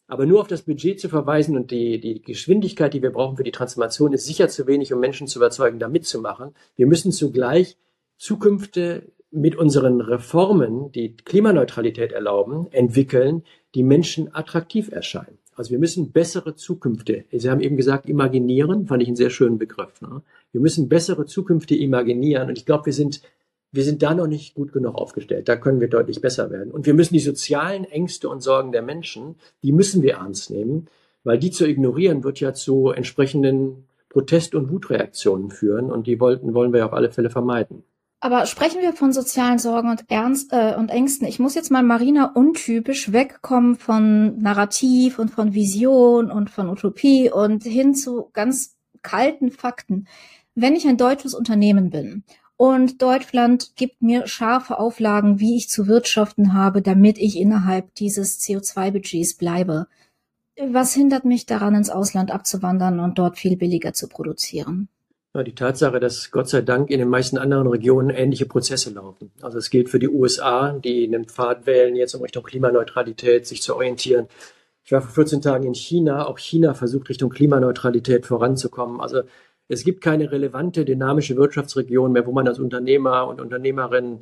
Aber 0.08 0.24
nur 0.24 0.40
auf 0.40 0.46
das 0.46 0.62
Budget 0.62 1.00
zu 1.00 1.08
verweisen 1.08 1.56
und 1.56 1.70
die, 1.70 1.98
die 1.98 2.22
Geschwindigkeit, 2.22 2.94
die 2.94 3.02
wir 3.02 3.10
brauchen 3.10 3.36
für 3.36 3.44
die 3.44 3.52
Transformation, 3.52 4.12
ist 4.12 4.26
sicher 4.26 4.48
zu 4.48 4.66
wenig, 4.66 4.92
um 4.92 5.00
Menschen 5.00 5.26
zu 5.26 5.38
überzeugen, 5.38 5.78
da 5.78 5.88
mitzumachen. 5.88 6.54
Wir 6.76 6.86
müssen 6.86 7.10
zugleich 7.10 7.76
Zukünfte 8.16 9.10
mit 9.30 9.56
unseren 9.56 10.00
Reformen, 10.00 10.92
die 10.92 11.16
Klimaneutralität 11.16 12.12
erlauben, 12.12 12.68
entwickeln, 12.70 13.42
die 13.74 13.82
Menschen 13.82 14.34
attraktiv 14.34 14.90
erscheinen. 14.90 15.38
Also 15.56 15.70
wir 15.70 15.78
müssen 15.78 16.12
bessere 16.12 16.54
Zukünfte, 16.54 17.24
Sie 17.32 17.50
haben 17.50 17.60
eben 17.60 17.76
gesagt, 17.76 18.08
imaginieren, 18.08 18.86
fand 18.86 19.02
ich 19.02 19.08
einen 19.08 19.16
sehr 19.16 19.30
schönen 19.30 19.58
Begriff. 19.58 20.00
Ne? 20.02 20.22
Wir 20.52 20.60
müssen 20.60 20.88
bessere 20.88 21.24
Zukünfte 21.24 21.74
imaginieren 21.74 22.48
und 22.48 22.58
ich 22.58 22.66
glaube, 22.66 22.86
wir 22.86 22.92
sind 22.92 23.22
wir 23.76 23.84
sind 23.84 24.02
da 24.02 24.14
noch 24.14 24.26
nicht 24.26 24.54
gut 24.54 24.72
genug 24.72 24.96
aufgestellt. 24.96 25.48
Da 25.48 25.56
können 25.56 25.80
wir 25.80 25.88
deutlich 25.88 26.20
besser 26.20 26.50
werden. 26.50 26.72
Und 26.72 26.86
wir 26.86 26.94
müssen 26.94 27.14
die 27.14 27.20
sozialen 27.20 27.84
Ängste 27.84 28.28
und 28.28 28.40
Sorgen 28.40 28.72
der 28.72 28.82
Menschen, 28.82 29.36
die 29.62 29.72
müssen 29.72 30.02
wir 30.02 30.14
ernst 30.14 30.50
nehmen, 30.50 30.88
weil 31.22 31.38
die 31.38 31.50
zu 31.50 31.68
ignorieren 31.68 32.24
wird 32.24 32.40
ja 32.40 32.54
zu 32.54 32.90
entsprechenden 32.90 33.86
Protest- 34.08 34.54
und 34.54 34.70
Wutreaktionen 34.70 35.50
führen. 35.50 35.92
Und 35.92 36.06
die 36.06 36.18
wollten, 36.18 36.54
wollen 36.54 36.72
wir 36.72 36.80
ja 36.80 36.86
auf 36.86 36.94
alle 36.94 37.12
Fälle 37.12 37.30
vermeiden. 37.30 37.84
Aber 38.20 38.46
sprechen 38.46 38.80
wir 38.80 38.94
von 38.94 39.12
sozialen 39.12 39.58
Sorgen 39.58 39.90
und 39.90 40.04
Ernst 40.08 40.52
äh, 40.52 40.74
und 40.76 40.88
Ängsten. 40.88 41.28
Ich 41.28 41.38
muss 41.38 41.54
jetzt 41.54 41.70
mal 41.70 41.82
Marina 41.82 42.32
untypisch 42.34 43.12
wegkommen 43.12 43.76
von 43.76 44.38
Narrativ 44.38 45.18
und 45.18 45.30
von 45.30 45.52
Vision 45.52 46.30
und 46.30 46.48
von 46.48 46.70
Utopie 46.70 47.30
und 47.30 47.62
hin 47.62 47.94
zu 47.94 48.30
ganz 48.32 48.74
kalten 49.02 49.50
Fakten. 49.50 50.06
Wenn 50.54 50.74
ich 50.74 50.88
ein 50.88 50.96
deutsches 50.96 51.34
Unternehmen 51.34 51.90
bin 51.90 52.24
und 52.56 53.02
Deutschland 53.02 53.76
gibt 53.76 54.00
mir 54.00 54.26
scharfe 54.26 54.78
Auflagen, 54.78 55.40
wie 55.40 55.56
ich 55.56 55.68
zu 55.68 55.86
wirtschaften 55.86 56.54
habe, 56.54 56.80
damit 56.80 57.18
ich 57.18 57.38
innerhalb 57.38 57.94
dieses 57.94 58.40
CO2-Budgets 58.40 59.34
bleibe. 59.34 59.86
Was 60.58 60.94
hindert 60.94 61.26
mich 61.26 61.44
daran, 61.44 61.74
ins 61.74 61.90
Ausland 61.90 62.30
abzuwandern 62.30 62.98
und 63.00 63.18
dort 63.18 63.36
viel 63.36 63.56
billiger 63.56 63.92
zu 63.92 64.08
produzieren? 64.08 64.88
Ja, 65.34 65.42
die 65.42 65.54
Tatsache, 65.54 66.00
dass 66.00 66.30
Gott 66.30 66.48
sei 66.48 66.62
Dank 66.62 66.88
in 66.88 66.98
den 66.98 67.10
meisten 67.10 67.36
anderen 67.36 67.66
Regionen 67.66 68.08
ähnliche 68.08 68.46
Prozesse 68.46 68.88
laufen. 68.88 69.32
Also 69.42 69.58
es 69.58 69.68
gilt 69.68 69.90
für 69.90 69.98
die 69.98 70.08
USA, 70.08 70.72
die 70.72 71.04
einen 71.06 71.26
Pfad 71.26 71.66
wählen, 71.66 71.94
jetzt 71.94 72.14
um 72.14 72.22
Richtung 72.22 72.42
Klimaneutralität 72.42 73.46
sich 73.46 73.60
zu 73.60 73.74
orientieren. 73.74 74.28
Ich 74.82 74.92
war 74.92 75.02
vor 75.02 75.10
14 75.10 75.42
Tagen 75.42 75.66
in 75.66 75.74
China. 75.74 76.26
Auch 76.26 76.38
China 76.38 76.72
versucht 76.72 77.10
Richtung 77.10 77.28
Klimaneutralität 77.28 78.24
voranzukommen. 78.24 78.98
Also 78.98 79.24
es 79.68 79.84
gibt 79.84 80.00
keine 80.00 80.30
relevante, 80.30 80.84
dynamische 80.84 81.36
Wirtschaftsregion 81.36 82.12
mehr, 82.12 82.26
wo 82.26 82.32
man 82.32 82.46
als 82.46 82.58
Unternehmer 82.58 83.26
und 83.28 83.40
Unternehmerin 83.40 84.20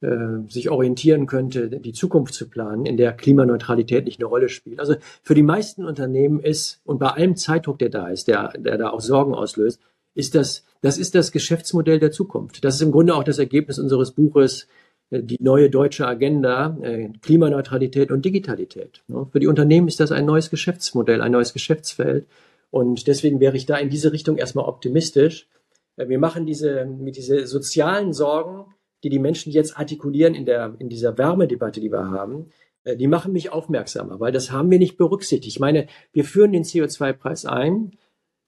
äh, 0.00 0.48
sich 0.48 0.68
orientieren 0.70 1.26
könnte, 1.26 1.68
die 1.68 1.92
Zukunft 1.92 2.34
zu 2.34 2.48
planen, 2.48 2.86
in 2.86 2.96
der 2.96 3.12
Klimaneutralität 3.12 4.04
nicht 4.04 4.20
eine 4.20 4.28
Rolle 4.28 4.48
spielt. 4.48 4.78
Also 4.80 4.96
für 5.22 5.34
die 5.34 5.42
meisten 5.42 5.84
Unternehmen 5.84 6.40
ist, 6.40 6.80
und 6.84 6.98
bei 6.98 7.08
allem 7.08 7.36
Zeitdruck, 7.36 7.78
der 7.78 7.88
da 7.88 8.08
ist, 8.08 8.28
der, 8.28 8.52
der 8.58 8.78
da 8.78 8.90
auch 8.90 9.00
Sorgen 9.00 9.34
auslöst, 9.34 9.80
ist 10.14 10.34
das, 10.34 10.64
das 10.80 10.98
ist 10.98 11.14
das 11.14 11.32
Geschäftsmodell 11.32 11.98
der 11.98 12.10
Zukunft. 12.10 12.64
Das 12.64 12.74
ist 12.74 12.82
im 12.82 12.92
Grunde 12.92 13.14
auch 13.14 13.24
das 13.24 13.38
Ergebnis 13.38 13.78
unseres 13.78 14.12
Buches 14.12 14.66
äh, 15.10 15.22
die 15.22 15.38
neue 15.40 15.70
deutsche 15.70 16.06
Agenda, 16.06 16.76
äh, 16.82 17.10
Klimaneutralität 17.20 18.10
und 18.10 18.24
Digitalität. 18.24 19.02
Für 19.30 19.40
die 19.40 19.46
Unternehmen 19.46 19.88
ist 19.88 20.00
das 20.00 20.12
ein 20.12 20.24
neues 20.24 20.50
Geschäftsmodell, 20.50 21.20
ein 21.20 21.32
neues 21.32 21.52
Geschäftsfeld. 21.52 22.26
Und 22.70 23.06
deswegen 23.06 23.40
wäre 23.40 23.56
ich 23.56 23.66
da 23.66 23.76
in 23.76 23.90
diese 23.90 24.12
Richtung 24.12 24.36
erstmal 24.36 24.66
optimistisch. 24.66 25.48
Äh, 25.96 26.08
wir 26.08 26.18
machen 26.18 26.46
diese, 26.46 26.84
mit 26.84 27.16
diese 27.16 27.46
sozialen 27.46 28.12
Sorgen, 28.12 28.74
die 29.02 29.08
die 29.08 29.18
Menschen 29.18 29.52
jetzt 29.52 29.78
artikulieren 29.78 30.34
in 30.34 30.46
der, 30.46 30.74
in 30.78 30.88
dieser 30.88 31.16
Wärmedebatte, 31.18 31.80
die 31.80 31.92
wir 31.92 32.10
haben, 32.10 32.50
äh, 32.84 32.96
die 32.96 33.08
machen 33.08 33.32
mich 33.32 33.50
aufmerksamer, 33.50 34.20
weil 34.20 34.32
das 34.32 34.50
haben 34.50 34.70
wir 34.70 34.78
nicht 34.78 34.96
berücksichtigt. 34.96 35.54
Ich 35.54 35.60
meine, 35.60 35.86
wir 36.12 36.24
führen 36.24 36.52
den 36.52 36.64
CO2-Preis 36.64 37.44
ein, 37.44 37.92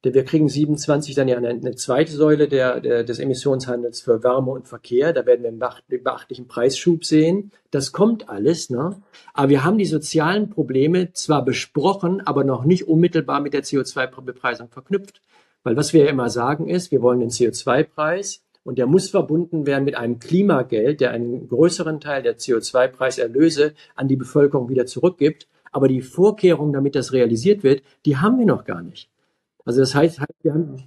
wir 0.05 0.25
kriegen 0.25 0.49
27 0.49 1.15
dann 1.17 1.27
ja 1.27 1.37
eine, 1.37 1.49
eine 1.49 1.75
zweite 1.75 2.13
Säule 2.13 2.47
der, 2.47 2.81
der, 2.81 3.03
des 3.03 3.19
Emissionshandels 3.19 4.01
für 4.01 4.23
Wärme 4.23 4.53
und 4.53 4.69
Verkehr. 4.69 5.13
Da 5.13 5.27
werden 5.27 5.43
wir 5.43 5.49
einen 5.49 6.03
beachtlichen 6.05 6.47
Preisschub 6.47 7.05
sehen. 7.05 7.51
Das 7.73 7.91
kommt 7.91 8.29
alles, 8.29 8.71
ne? 8.71 9.03
Aber 9.35 9.49
wir 9.49 9.65
haben 9.65 9.77
die 9.77 9.87
sozialen 9.87 10.51
Probleme 10.51 11.13
zwar 11.13 11.45
besprochen, 11.45 12.25
aber 12.25 12.45
noch 12.45 12.65
nicht 12.65 12.87
unmittelbar 12.87 13.41
mit 13.41 13.55
der 13.55 13.65
CO2-Bepreisung 13.65 14.69
verknüpft. 14.69 15.21
Weil 15.65 15.77
was 15.77 15.93
wir 15.93 16.05
ja 16.05 16.11
immer 16.11 16.31
sagen 16.31 16.69
ist, 16.69 16.93
wir 16.93 17.03
wollen 17.03 17.19
den 17.19 17.31
CO2-Preis 17.31 18.45
und 18.63 18.79
der 18.79 18.87
muss 18.87 19.11
verbunden 19.11 19.67
werden 19.67 19.85
mit 19.85 19.97
einem 19.97 20.21
Klimageld, 20.21 21.01
der 21.01 21.11
einen 21.11 21.49
größeren 21.49 21.99
Teil 21.99 22.23
der 22.23 22.39
CO2-Preiserlöse 22.39 23.73
an 23.97 24.07
die 24.07 24.17
Bevölkerung 24.17 24.69
wieder 24.69 24.87
zurückgibt. 24.87 25.49
Aber 25.73 25.89
die 25.89 26.03
Vorkehrungen, 26.03 26.73
damit 26.73 26.95
das 26.95 27.13
realisiert 27.13 27.65
wird, 27.65 27.83
die 28.07 28.17
haben 28.17 28.39
wir 28.39 28.47
noch 28.47 28.65
gar 28.65 28.83
nicht. 28.83 29.11
Also 29.69 29.81
das 29.81 29.95
heißt, 29.95 30.19
wir 30.41 30.55
haben, 30.55 30.83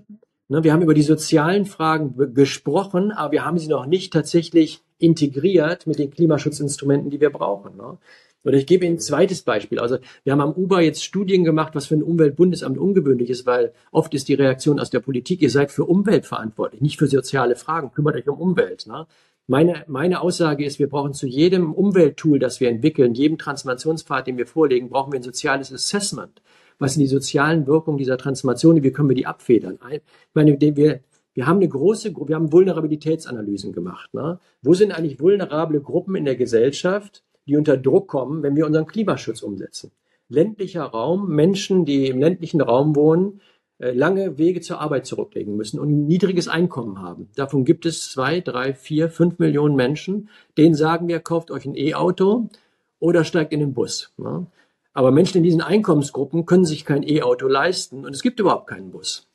ne, 0.47 0.63
wir 0.63 0.73
haben 0.73 0.81
über 0.81 0.95
die 0.95 1.03
sozialen 1.03 1.67
Fragen 1.67 2.33
gesprochen, 2.33 3.11
aber 3.11 3.31
wir 3.31 3.45
haben 3.45 3.59
sie 3.59 3.67
noch 3.67 3.85
nicht 3.85 4.11
tatsächlich 4.11 4.81
integriert 4.97 5.85
mit 5.85 5.99
den 5.99 6.09
Klimaschutzinstrumenten, 6.09 7.11
die 7.11 7.21
wir 7.21 7.29
brauchen. 7.29 7.77
Ne? 7.77 7.99
Oder 8.43 8.57
ich 8.57 8.65
gebe 8.65 8.83
Ihnen 8.87 8.95
ein 8.95 8.99
zweites 8.99 9.43
Beispiel. 9.43 9.77
Also 9.77 9.99
wir 10.23 10.33
haben 10.33 10.41
am 10.41 10.53
UBA 10.53 10.81
jetzt 10.81 11.03
Studien 11.03 11.43
gemacht, 11.43 11.75
was 11.75 11.85
für 11.85 11.93
ein 11.93 12.01
Umweltbundesamt 12.01 12.79
ungewöhnlich 12.79 13.29
ist, 13.29 13.45
weil 13.45 13.71
oft 13.91 14.15
ist 14.15 14.29
die 14.29 14.33
Reaktion 14.33 14.79
aus 14.79 14.89
der 14.89 14.99
Politik, 14.99 15.43
ihr 15.43 15.51
seid 15.51 15.71
für 15.71 15.85
Umwelt 15.85 16.25
verantwortlich, 16.25 16.81
nicht 16.81 16.97
für 16.97 17.05
soziale 17.05 17.55
Fragen, 17.55 17.91
kümmert 17.91 18.15
euch 18.15 18.27
um 18.27 18.39
Umwelt. 18.39 18.87
Ne? 18.87 19.05
Meine, 19.45 19.83
meine 19.85 20.21
Aussage 20.21 20.65
ist, 20.65 20.79
wir 20.79 20.89
brauchen 20.89 21.13
zu 21.13 21.27
jedem 21.27 21.71
Umwelttool, 21.71 22.39
das 22.39 22.59
wir 22.59 22.69
entwickeln, 22.69 23.13
jedem 23.13 23.37
Transformationspfad, 23.37 24.25
den 24.25 24.39
wir 24.39 24.47
vorlegen, 24.47 24.89
brauchen 24.89 25.13
wir 25.13 25.19
ein 25.19 25.23
soziales 25.23 25.71
Assessment 25.71 26.41
was 26.81 26.95
sind 26.95 27.01
die 27.01 27.07
sozialen 27.07 27.67
Wirkungen 27.67 27.99
dieser 27.99 28.17
Transformation, 28.17 28.81
wie 28.81 28.91
können 28.91 29.07
wir 29.07 29.15
die 29.15 29.27
abfedern? 29.27 29.77
Ich 29.91 30.01
meine, 30.33 30.59
wir, 30.59 30.99
wir 31.33 31.47
haben 31.47 31.57
eine 31.57 31.69
große 31.69 32.11
Gruppe, 32.11 32.29
wir 32.29 32.35
haben 32.37 32.51
Vulnerabilitätsanalysen 32.51 33.71
gemacht. 33.71 34.11
Ne? 34.15 34.39
Wo 34.63 34.73
sind 34.73 34.91
eigentlich 34.91 35.19
vulnerable 35.19 35.79
Gruppen 35.79 36.15
in 36.15 36.25
der 36.25 36.35
Gesellschaft, 36.35 37.23
die 37.45 37.55
unter 37.55 37.77
Druck 37.77 38.07
kommen, 38.07 38.41
wenn 38.41 38.55
wir 38.55 38.65
unseren 38.65 38.87
Klimaschutz 38.87 39.43
umsetzen? 39.43 39.91
Ländlicher 40.27 40.85
Raum, 40.85 41.29
Menschen, 41.29 41.85
die 41.85 42.07
im 42.07 42.19
ländlichen 42.19 42.61
Raum 42.61 42.95
wohnen, 42.95 43.41
äh, 43.77 43.91
lange 43.91 44.39
Wege 44.39 44.61
zur 44.61 44.81
Arbeit 44.81 45.05
zurücklegen 45.05 45.55
müssen 45.55 45.79
und 45.79 45.89
ein 45.89 46.07
niedriges 46.07 46.47
Einkommen 46.47 46.99
haben. 46.99 47.29
Davon 47.35 47.63
gibt 47.63 47.85
es 47.85 48.09
zwei, 48.09 48.39
drei, 48.39 48.73
vier, 48.73 49.09
fünf 49.09 49.37
Millionen 49.37 49.75
Menschen. 49.75 50.29
Denen 50.57 50.73
sagen 50.73 51.07
wir, 51.07 51.19
kauft 51.19 51.51
euch 51.51 51.65
ein 51.65 51.75
E-Auto 51.75 52.49
oder 52.97 53.23
steigt 53.23 53.53
in 53.53 53.59
den 53.59 53.73
Bus. 53.73 54.13
Ne? 54.17 54.47
Aber 54.93 55.11
Menschen 55.11 55.37
in 55.37 55.43
diesen 55.43 55.61
Einkommensgruppen 55.61 56.45
können 56.45 56.65
sich 56.65 56.85
kein 56.85 57.07
E-Auto 57.07 57.47
leisten 57.47 58.05
und 58.05 58.13
es 58.13 58.21
gibt 58.21 58.39
überhaupt 58.39 58.67
keinen 58.67 58.91
Bus. 58.91 59.27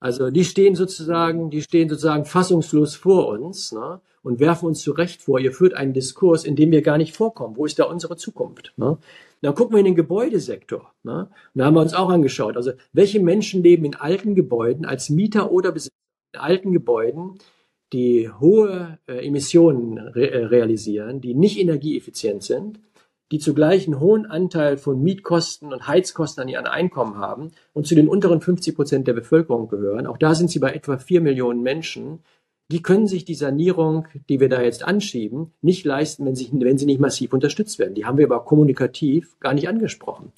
Also 0.00 0.30
die 0.30 0.44
stehen 0.44 0.74
sozusagen, 0.74 1.50
die 1.50 1.62
stehen 1.62 1.88
sozusagen 1.88 2.24
fassungslos 2.24 2.94
vor 2.94 3.28
uns 3.28 3.72
ne, 3.72 4.00
und 4.22 4.40
werfen 4.40 4.66
uns 4.66 4.80
zurecht 4.80 5.22
vor, 5.22 5.38
ihr 5.38 5.52
führt 5.52 5.74
einen 5.74 5.94
Diskurs, 5.94 6.44
in 6.44 6.56
dem 6.56 6.70
wir 6.70 6.82
gar 6.82 6.98
nicht 6.98 7.16
vorkommen. 7.16 7.56
Wo 7.56 7.64
ist 7.64 7.78
da 7.78 7.84
unsere 7.84 8.16
Zukunft? 8.16 8.72
Ne? 8.76 8.98
Dann 9.40 9.54
gucken 9.54 9.74
wir 9.74 9.80
in 9.80 9.86
den 9.86 9.94
Gebäudesektor. 9.94 10.92
Ne? 11.02 11.28
Da 11.54 11.64
haben 11.64 11.74
wir 11.74 11.80
uns 11.80 11.94
auch 11.94 12.10
angeschaut. 12.10 12.56
Also 12.56 12.72
welche 12.92 13.20
Menschen 13.20 13.62
leben 13.62 13.84
in 13.84 13.94
alten 13.94 14.34
Gebäuden 14.34 14.84
als 14.84 15.10
Mieter 15.10 15.50
oder 15.50 15.72
Besitzer 15.72 15.94
in 16.34 16.40
alten 16.40 16.72
Gebäuden, 16.72 17.38
die 17.92 18.30
hohe 18.30 18.98
äh, 19.06 19.26
Emissionen 19.26 19.98
re 19.98 20.30
äh, 20.30 20.44
realisieren, 20.46 21.20
die 21.20 21.34
nicht 21.34 21.58
energieeffizient 21.58 22.42
sind 22.42 22.80
die 23.32 23.38
zugleich 23.38 23.86
einen 23.86 24.00
hohen 24.00 24.26
Anteil 24.26 24.76
von 24.76 25.02
Mietkosten 25.02 25.72
und 25.72 25.88
Heizkosten 25.88 26.42
an 26.42 26.48
ihren 26.48 26.66
Einkommen 26.66 27.16
haben 27.16 27.50
und 27.72 27.86
zu 27.86 27.94
den 27.94 28.08
unteren 28.08 28.40
50 28.40 28.74
Prozent 28.76 29.08
der 29.08 29.14
Bevölkerung 29.14 29.68
gehören. 29.68 30.06
Auch 30.06 30.18
da 30.18 30.34
sind 30.34 30.50
sie 30.50 30.60
bei 30.60 30.72
etwa 30.72 30.98
vier 30.98 31.20
Millionen 31.20 31.62
Menschen. 31.62 32.20
Die 32.70 32.82
können 32.82 33.06
sich 33.06 33.24
die 33.24 33.34
Sanierung, 33.34 34.06
die 34.28 34.40
wir 34.40 34.48
da 34.48 34.62
jetzt 34.62 34.84
anschieben, 34.84 35.52
nicht 35.60 35.84
leisten, 35.84 36.24
wenn 36.24 36.34
sie, 36.34 36.48
wenn 36.52 36.78
sie 36.78 36.86
nicht 36.86 37.00
massiv 37.00 37.32
unterstützt 37.32 37.78
werden. 37.78 37.94
Die 37.94 38.04
haben 38.04 38.18
wir 38.18 38.26
aber 38.26 38.44
kommunikativ 38.44 39.38
gar 39.40 39.54
nicht 39.54 39.68
angesprochen. 39.68 40.32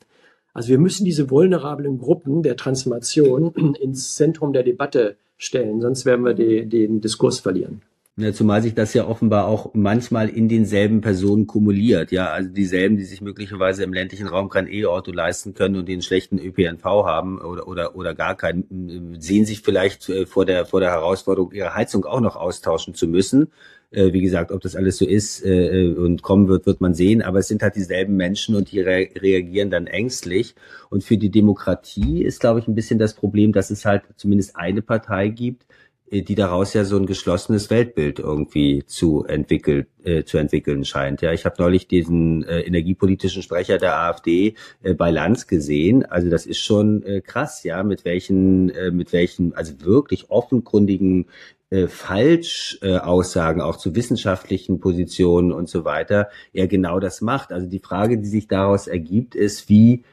Also 0.55 0.70
wir 0.70 0.78
müssen 0.78 1.05
diese 1.05 1.30
vulnerablen 1.30 1.99
Gruppen 1.99 2.43
der 2.43 2.57
Transformation 2.57 3.55
ins 3.80 4.16
Zentrum 4.16 4.53
der 4.53 4.62
Debatte 4.62 5.16
stellen, 5.36 5.80
sonst 5.80 6.05
werden 6.05 6.24
wir 6.24 6.34
die, 6.34 6.66
den 6.66 7.01
Diskurs 7.01 7.39
verlieren. 7.39 7.82
Ja, 8.20 8.32
zumal 8.32 8.62
sich 8.62 8.74
das 8.74 8.94
ja 8.94 9.06
offenbar 9.06 9.46
auch 9.46 9.74
manchmal 9.74 10.28
in 10.28 10.48
denselben 10.48 11.00
Personen 11.02 11.46
kumuliert, 11.46 12.10
ja, 12.10 12.30
also 12.30 12.48
dieselben, 12.50 12.96
die 12.96 13.04
sich 13.04 13.20
möglicherweise 13.20 13.84
im 13.84 13.92
ländlichen 13.92 14.26
Raum 14.26 14.48
kein 14.48 14.66
E-Auto 14.66 15.12
leisten 15.12 15.54
können 15.54 15.76
und 15.76 15.88
den 15.88 16.02
schlechten 16.02 16.40
ÖPNV 16.40 16.82
haben 16.82 17.38
oder 17.40 17.68
oder 17.68 17.94
oder 17.94 18.16
gar 18.16 18.34
keinen, 18.36 19.14
sehen 19.20 19.44
sich 19.44 19.60
vielleicht 19.62 20.08
äh, 20.08 20.26
vor 20.26 20.44
der 20.46 20.66
vor 20.66 20.80
der 20.80 20.90
Herausforderung, 20.90 21.52
ihre 21.52 21.76
Heizung 21.76 22.04
auch 22.06 22.20
noch 22.20 22.34
austauschen 22.34 22.92
zu 22.92 23.06
müssen. 23.06 23.52
Äh, 23.92 24.12
wie 24.12 24.20
gesagt, 24.20 24.50
ob 24.50 24.62
das 24.62 24.74
alles 24.74 24.98
so 24.98 25.06
ist 25.06 25.44
äh, 25.46 25.94
und 25.96 26.22
kommen 26.22 26.48
wird, 26.48 26.66
wird 26.66 26.80
man 26.80 26.94
sehen. 26.94 27.22
Aber 27.22 27.38
es 27.38 27.46
sind 27.46 27.62
halt 27.62 27.76
dieselben 27.76 28.16
Menschen 28.16 28.56
und 28.56 28.72
die 28.72 28.80
re 28.80 29.08
reagieren 29.14 29.70
dann 29.70 29.86
ängstlich. 29.86 30.56
Und 30.90 31.04
für 31.04 31.18
die 31.18 31.30
Demokratie 31.30 32.24
ist, 32.24 32.40
glaube 32.40 32.58
ich, 32.58 32.66
ein 32.66 32.74
bisschen 32.74 32.98
das 32.98 33.14
Problem, 33.14 33.52
dass 33.52 33.70
es 33.70 33.84
halt 33.84 34.02
zumindest 34.16 34.56
eine 34.56 34.82
Partei 34.82 35.28
gibt, 35.28 35.62
äh, 35.62 35.67
die 36.11 36.34
daraus 36.34 36.74
ja 36.74 36.84
so 36.84 36.96
ein 36.96 37.06
geschlossenes 37.06 37.70
Weltbild 37.70 38.18
irgendwie 38.18 38.84
zu 38.86 39.24
entwickeln 39.24 39.86
äh, 40.04 40.24
zu 40.24 40.38
entwickeln 40.38 40.84
scheint. 40.84 41.22
Ja, 41.22 41.32
ich 41.32 41.44
habe 41.44 41.56
neulich 41.59 41.86
diesen 41.86 42.44
äh, 42.44 42.61
energiepolitischen 42.61 43.42
Sprecher 43.42 43.78
der 43.78 43.98
AfD 43.98 44.54
äh, 44.82 44.94
bei 44.94 45.11
Lanz 45.11 45.46
gesehen. 45.46 46.04
Also 46.04 46.30
das 46.30 46.46
ist 46.46 46.59
schon 46.59 47.02
äh, 47.02 47.20
krass, 47.20 47.62
ja, 47.64 47.82
mit 47.82 48.04
welchen 48.04 48.70
äh, 48.70 48.90
mit 48.90 49.12
welchen 49.12 49.54
also 49.54 49.80
wirklich 49.82 50.30
offenkundigen 50.30 51.26
äh, 51.70 51.86
Falschaussagen 51.86 53.61
äh, 53.61 53.64
auch 53.64 53.76
zu 53.76 53.94
wissenschaftlichen 53.94 54.80
Positionen 54.80 55.52
und 55.52 55.68
so 55.68 55.84
weiter 55.84 56.28
er 56.52 56.66
genau 56.66 57.00
das 57.00 57.20
macht. 57.20 57.52
Also 57.52 57.68
die 57.68 57.80
Frage, 57.80 58.18
die 58.18 58.28
sich 58.28 58.48
daraus 58.48 58.86
ergibt, 58.86 59.34
ist, 59.34 59.68
wie 59.68 60.04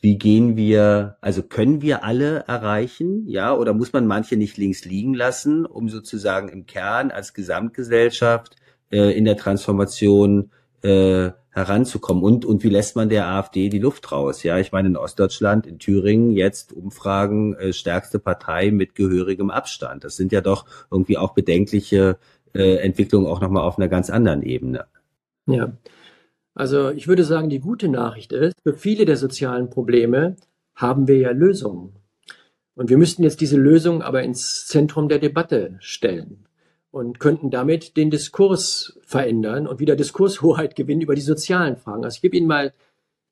wie 0.00 0.16
gehen 0.16 0.56
wir, 0.56 1.16
also 1.20 1.42
können 1.42 1.82
wir 1.82 2.04
alle 2.04 2.44
erreichen, 2.46 3.26
ja, 3.26 3.54
oder 3.54 3.74
muss 3.74 3.92
man 3.92 4.06
manche 4.06 4.36
nicht 4.36 4.56
links 4.56 4.84
liegen 4.84 5.14
lassen, 5.14 5.66
um 5.66 5.88
sozusagen 5.88 6.48
im 6.48 6.66
Kern 6.66 7.10
als 7.10 7.34
Gesamtgesellschaft 7.34 8.56
äh, 8.90 9.16
in 9.16 9.26
der 9.26 9.36
Transformation 9.36 10.50
äh, 10.82 11.30
heranzukommen 11.50 12.22
und 12.22 12.44
und 12.44 12.62
wie 12.62 12.68
lässt 12.68 12.96
man 12.96 13.08
der 13.08 13.26
AfD 13.26 13.68
die 13.68 13.80
Luft 13.80 14.10
raus? 14.12 14.42
Ja, 14.42 14.58
ich 14.58 14.72
meine 14.72 14.88
in 14.88 14.96
Ostdeutschland, 14.96 15.66
in 15.66 15.78
Thüringen 15.78 16.30
jetzt 16.30 16.72
Umfragen 16.72 17.54
äh, 17.56 17.72
stärkste 17.72 18.18
Partei 18.18 18.70
mit 18.70 18.94
gehörigem 18.94 19.50
Abstand. 19.50 20.04
Das 20.04 20.16
sind 20.16 20.32
ja 20.32 20.40
doch 20.40 20.64
irgendwie 20.90 21.18
auch 21.18 21.34
bedenkliche 21.34 22.18
äh, 22.54 22.76
Entwicklungen 22.76 23.26
auch 23.26 23.40
noch 23.40 23.50
mal 23.50 23.62
auf 23.62 23.78
einer 23.78 23.88
ganz 23.88 24.10
anderen 24.10 24.42
Ebene. 24.42 24.86
Ja, 25.46 25.72
also 26.54 26.90
ich 26.90 27.08
würde 27.08 27.24
sagen, 27.24 27.48
die 27.48 27.60
gute 27.60 27.88
Nachricht 27.88 28.32
ist, 28.32 28.54
für 28.62 28.74
viele 28.74 29.04
der 29.04 29.16
sozialen 29.16 29.70
Probleme 29.70 30.36
haben 30.74 31.08
wir 31.08 31.18
ja 31.18 31.30
Lösungen. 31.30 31.94
Und 32.74 32.88
wir 32.88 32.98
müssten 32.98 33.22
jetzt 33.22 33.40
diese 33.40 33.56
Lösungen 33.56 34.02
aber 34.02 34.22
ins 34.22 34.66
Zentrum 34.66 35.08
der 35.08 35.18
Debatte 35.18 35.76
stellen 35.80 36.46
und 36.90 37.20
könnten 37.20 37.50
damit 37.50 37.96
den 37.96 38.10
Diskurs 38.10 38.98
verändern 39.02 39.66
und 39.66 39.80
wieder 39.80 39.96
Diskurshoheit 39.96 40.76
gewinnen 40.76 41.02
über 41.02 41.14
die 41.14 41.20
sozialen 41.20 41.76
Fragen. 41.76 42.04
Also 42.04 42.16
ich 42.16 42.22
gebe 42.22 42.36
Ihnen 42.36 42.46
mal 42.46 42.72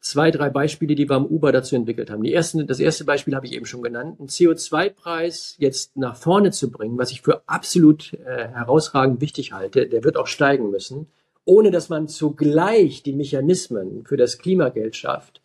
zwei, 0.00 0.30
drei 0.30 0.48
Beispiele, 0.48 0.94
die 0.94 1.08
wir 1.08 1.16
am 1.16 1.26
Uber 1.26 1.50
dazu 1.50 1.74
entwickelt 1.74 2.10
haben. 2.10 2.22
Die 2.22 2.32
ersten, 2.32 2.66
das 2.66 2.78
erste 2.78 3.04
Beispiel 3.04 3.34
habe 3.34 3.46
ich 3.46 3.52
eben 3.52 3.66
schon 3.66 3.82
genannt. 3.82 4.20
Einen 4.20 4.28
CO2-Preis 4.28 5.56
jetzt 5.58 5.96
nach 5.96 6.14
vorne 6.14 6.52
zu 6.52 6.70
bringen, 6.70 6.98
was 6.98 7.10
ich 7.10 7.22
für 7.22 7.42
absolut 7.48 8.12
äh, 8.14 8.48
herausragend 8.48 9.20
wichtig 9.20 9.52
halte, 9.52 9.88
der 9.88 10.04
wird 10.04 10.16
auch 10.16 10.28
steigen 10.28 10.70
müssen 10.70 11.08
ohne 11.48 11.70
dass 11.70 11.88
man 11.88 12.08
zugleich 12.08 13.02
die 13.02 13.14
Mechanismen 13.14 14.04
für 14.04 14.18
das 14.18 14.36
Klimageld 14.36 14.96
schafft, 14.96 15.40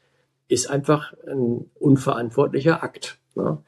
ist 0.50 0.70
einfach 0.70 1.14
ein 1.26 1.66
unverantwortlicher 1.80 2.84
Akt. 2.84 3.18
Ne? 3.36 3.60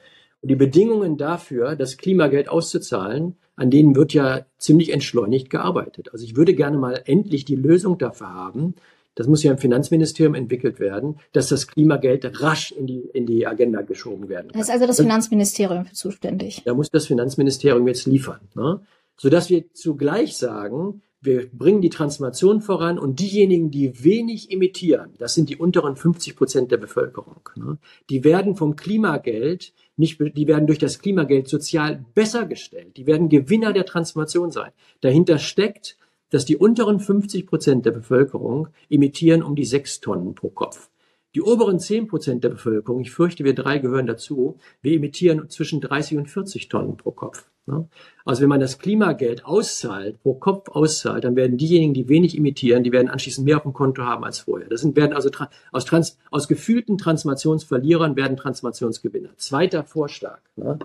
Und 0.42 0.50
die 0.50 0.58
Bedingungen 0.58 1.16
dafür, 1.16 1.78
das 1.78 1.96
Klimageld 1.96 2.50
auszuzahlen, 2.50 3.38
an 3.56 3.72
denen 3.72 3.96
wird 3.96 4.14
ja 4.14 4.46
ziemlich 4.58 4.92
entschleunigt 4.92 5.50
gearbeitet. 5.50 6.10
Also 6.12 6.26
ich 6.26 6.36
würde 6.36 6.54
gerne 6.54 6.78
mal 6.78 7.02
endlich 7.06 7.46
die 7.46 7.56
Lösung 7.56 7.98
dafür 7.98 8.34
haben, 8.34 8.76
das 9.16 9.28
muss 9.28 9.42
ja 9.42 9.54
im 9.54 9.58
Finanzministerium 9.58 10.36
entwickelt 10.36 10.82
werden, 10.82 11.20
dass 11.32 11.48
das 11.48 11.68
Klimageld 11.68 12.42
rasch 12.42 12.74
in 12.74 12.86
die, 12.86 13.00
in 13.14 13.26
die 13.26 13.48
Agenda 13.48 13.82
geschoben 13.82 14.28
werden 14.28 14.52
kann. 14.52 14.60
Das 14.60 14.68
ist 14.68 14.74
also 14.74 14.88
das 14.88 14.98
Finanzministerium 14.98 15.86
für 15.86 15.94
zuständig. 15.94 16.64
Da 16.66 16.74
muss 16.74 16.92
das 16.92 17.08
Finanzministerium 17.08 17.88
jetzt 17.88 18.08
liefern. 18.08 18.42
Ne? 18.56 18.82
Sodass 19.16 19.50
wir 19.50 19.74
zugleich 19.74 20.36
sagen, 20.36 21.02
wir 21.26 21.50
bringen 21.52 21.82
die 21.82 21.90
Transformation 21.90 22.62
voran 22.62 23.00
und 23.00 23.20
diejenigen, 23.20 23.72
die 23.72 24.04
wenig 24.04 24.52
emittieren, 24.52 25.14
das 25.18 25.34
sind 25.34 25.50
die 25.50 25.58
unteren 25.58 25.96
50 25.96 26.36
Prozent 26.36 26.72
der 26.72 26.78
Bevölkerung, 26.78 27.50
ne, 27.56 27.78
die 28.10 28.24
werden 28.24 28.56
vom 28.56 28.76
Klimageld 28.76 29.74
nicht, 29.98 30.20
die 30.20 30.48
werden 30.48 30.68
durch 30.68 30.80
das 30.80 31.00
Klimageld 31.00 31.48
sozial 31.48 32.04
besser 32.14 32.46
gestellt. 32.46 32.98
Die 32.98 33.08
werden 33.08 33.30
Gewinner 33.30 33.72
der 33.72 33.86
Transformation 33.86 34.52
sein. 34.52 34.72
Dahinter 35.02 35.38
steckt, 35.38 35.98
dass 36.30 36.46
die 36.46 36.58
unteren 36.58 37.00
50 37.00 37.48
Prozent 37.48 37.86
der 37.86 37.92
Bevölkerung 37.92 38.68
emittieren 38.90 39.42
um 39.44 39.56
die 39.56 39.66
sechs 39.66 40.02
Tonnen 40.02 40.36
pro 40.36 40.50
Kopf. 40.50 40.90
Die 41.36 41.42
oberen 41.42 41.80
10 41.80 42.08
Prozent 42.08 42.46
der 42.46 42.50
Bevölkerung, 42.50 43.02
ich 43.02 43.12
fürchte, 43.12 43.44
wir 43.44 43.54
drei 43.54 43.80
gehören 43.80 44.08
dazu, 44.08 44.58
wir 44.82 44.94
emittieren 44.94 45.50
zwischen 45.50 45.82
30 45.82 46.18
und 46.18 46.30
40 46.30 46.70
Tonnen 46.70 46.96
pro 46.96 47.12
Kopf. 47.12 47.50
Ne? 47.66 47.90
Also 48.24 48.42
wenn 48.42 48.50
man 48.50 48.62
das 48.62 48.80
Klimageld 48.80 49.46
auszahlt, 49.46 50.22
pro 50.22 50.36
Kopf 50.36 50.70
auszahlt, 50.70 51.26
dann 51.26 51.36
werden 51.36 51.58
diejenigen, 51.58 51.94
die 51.94 52.08
wenig 52.08 52.38
emittieren, 52.38 52.84
die 52.84 52.94
werden 52.94 53.10
anschließend 53.10 53.46
mehr 53.46 53.58
auf 53.58 53.64
dem 53.64 53.74
Konto 53.74 54.04
haben 54.04 54.24
als 54.24 54.40
vorher. 54.40 54.70
Das 54.70 54.80
sind, 54.80 54.96
werden 54.96 55.14
also 55.14 55.30
aus, 55.74 55.84
Trans, 55.84 56.18
aus 56.32 56.48
gefühlten 56.48 56.98
Transformationsverlierern 56.98 58.16
werden 58.16 58.38
Transformationsgewinner. 58.38 59.36
Zweiter 59.36 59.84
Vorschlag. 59.84 60.40
Ne? 60.56 60.80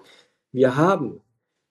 Wir 0.51 0.76
haben 0.76 1.20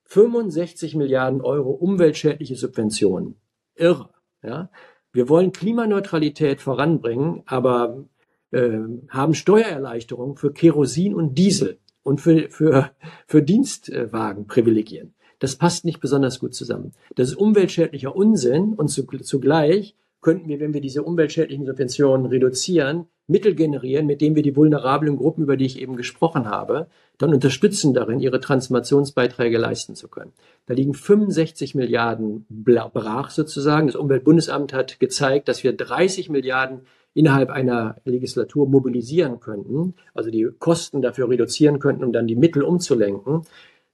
65 0.04 0.94
Milliarden 0.94 1.42
Euro 1.42 1.70
umweltschädliche 1.70 2.56
Subventionen. 2.56 3.34
Irre. 3.74 4.08
Ja? 4.42 4.70
Wir 5.12 5.28
wollen 5.28 5.52
Klimaneutralität 5.52 6.62
voranbringen, 6.62 7.42
aber 7.46 8.04
äh, 8.50 8.78
haben 9.08 9.34
Steuererleichterungen 9.34 10.36
für 10.36 10.52
Kerosin 10.52 11.14
und 11.14 11.36
Diesel 11.36 11.78
und 12.02 12.20
für, 12.20 12.48
für, 12.50 12.90
für 13.26 13.42
Dienstwagen 13.42 14.46
privilegieren. 14.46 15.14
Das 15.38 15.56
passt 15.56 15.84
nicht 15.84 16.00
besonders 16.00 16.38
gut 16.38 16.54
zusammen. 16.54 16.92
Das 17.14 17.28
ist 17.28 17.36
umweltschädlicher 17.36 18.14
Unsinn 18.14 18.74
und 18.74 18.88
zugleich 18.88 19.96
könnten 20.20 20.48
wir, 20.48 20.60
wenn 20.60 20.74
wir 20.74 20.82
diese 20.82 21.02
umweltschädlichen 21.02 21.64
Subventionen 21.64 22.26
reduzieren, 22.26 23.06
Mittel 23.26 23.54
generieren, 23.54 24.06
mit 24.06 24.20
denen 24.20 24.34
wir 24.34 24.42
die 24.42 24.56
vulnerablen 24.56 25.16
Gruppen, 25.16 25.44
über 25.44 25.56
die 25.56 25.64
ich 25.64 25.80
eben 25.80 25.96
gesprochen 25.96 26.46
habe, 26.46 26.88
dann 27.16 27.32
unterstützen 27.32 27.94
darin, 27.94 28.18
ihre 28.18 28.40
Transformationsbeiträge 28.40 29.56
leisten 29.56 29.94
zu 29.94 30.08
können. 30.08 30.32
Da 30.66 30.74
liegen 30.74 30.94
65 30.94 31.74
Milliarden 31.74 32.44
brach 32.48 33.30
sozusagen. 33.30 33.86
Das 33.86 33.96
Umweltbundesamt 33.96 34.72
hat 34.72 34.98
gezeigt, 35.00 35.48
dass 35.48 35.62
wir 35.62 35.72
30 35.72 36.28
Milliarden 36.28 36.82
innerhalb 37.14 37.50
einer 37.50 37.96
Legislatur 38.04 38.68
mobilisieren 38.68 39.40
könnten, 39.40 39.94
also 40.14 40.30
die 40.30 40.48
Kosten 40.58 41.02
dafür 41.02 41.28
reduzieren 41.28 41.78
könnten, 41.78 42.04
um 42.04 42.12
dann 42.12 42.26
die 42.26 42.36
Mittel 42.36 42.62
umzulenken. 42.62 43.42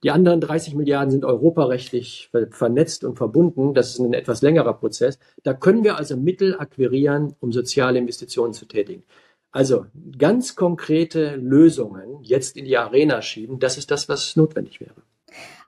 Die 0.03 0.11
anderen 0.11 0.41
30 0.41 0.75
Milliarden 0.75 1.09
sind 1.09 1.25
europarechtlich 1.25 2.29
vernetzt 2.51 3.03
und 3.03 3.15
verbunden. 3.15 3.73
Das 3.73 3.89
ist 3.89 3.99
ein 3.99 4.13
etwas 4.13 4.43
längerer 4.43 4.73
Prozess. 4.73 5.17
Da 5.41 5.53
können 5.53 5.83
wir 5.83 5.97
also 5.97 6.15
Mittel 6.15 6.59
akquirieren, 6.59 7.35
um 7.39 7.51
soziale 7.51 7.97
Investitionen 7.97 8.53
zu 8.53 8.65
tätigen. 8.65 9.03
Also 9.51 9.85
ganz 10.17 10.55
konkrete 10.55 11.35
Lösungen 11.35 12.21
jetzt 12.21 12.57
in 12.57 12.65
die 12.65 12.77
Arena 12.77 13.23
schieben, 13.23 13.57
das 13.57 13.77
ist 13.77 13.89
das, 13.89 14.07
was 14.07 14.35
notwendig 14.35 14.79
wäre. 14.81 15.01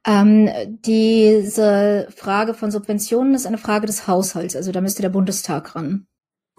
Ähm, 0.06 0.50
diese 0.86 2.08
Frage 2.16 2.54
von 2.54 2.72
Subventionen 2.72 3.34
ist 3.34 3.48
eine 3.48 3.58
Frage 3.58 3.88
des 3.88 4.08
Haushalts, 4.08 4.56
also 4.56 4.72
da 4.72 4.82
müsste 4.82 5.02
der 5.02 5.10
Bundestag 5.10 5.76
ran. 5.76 6.06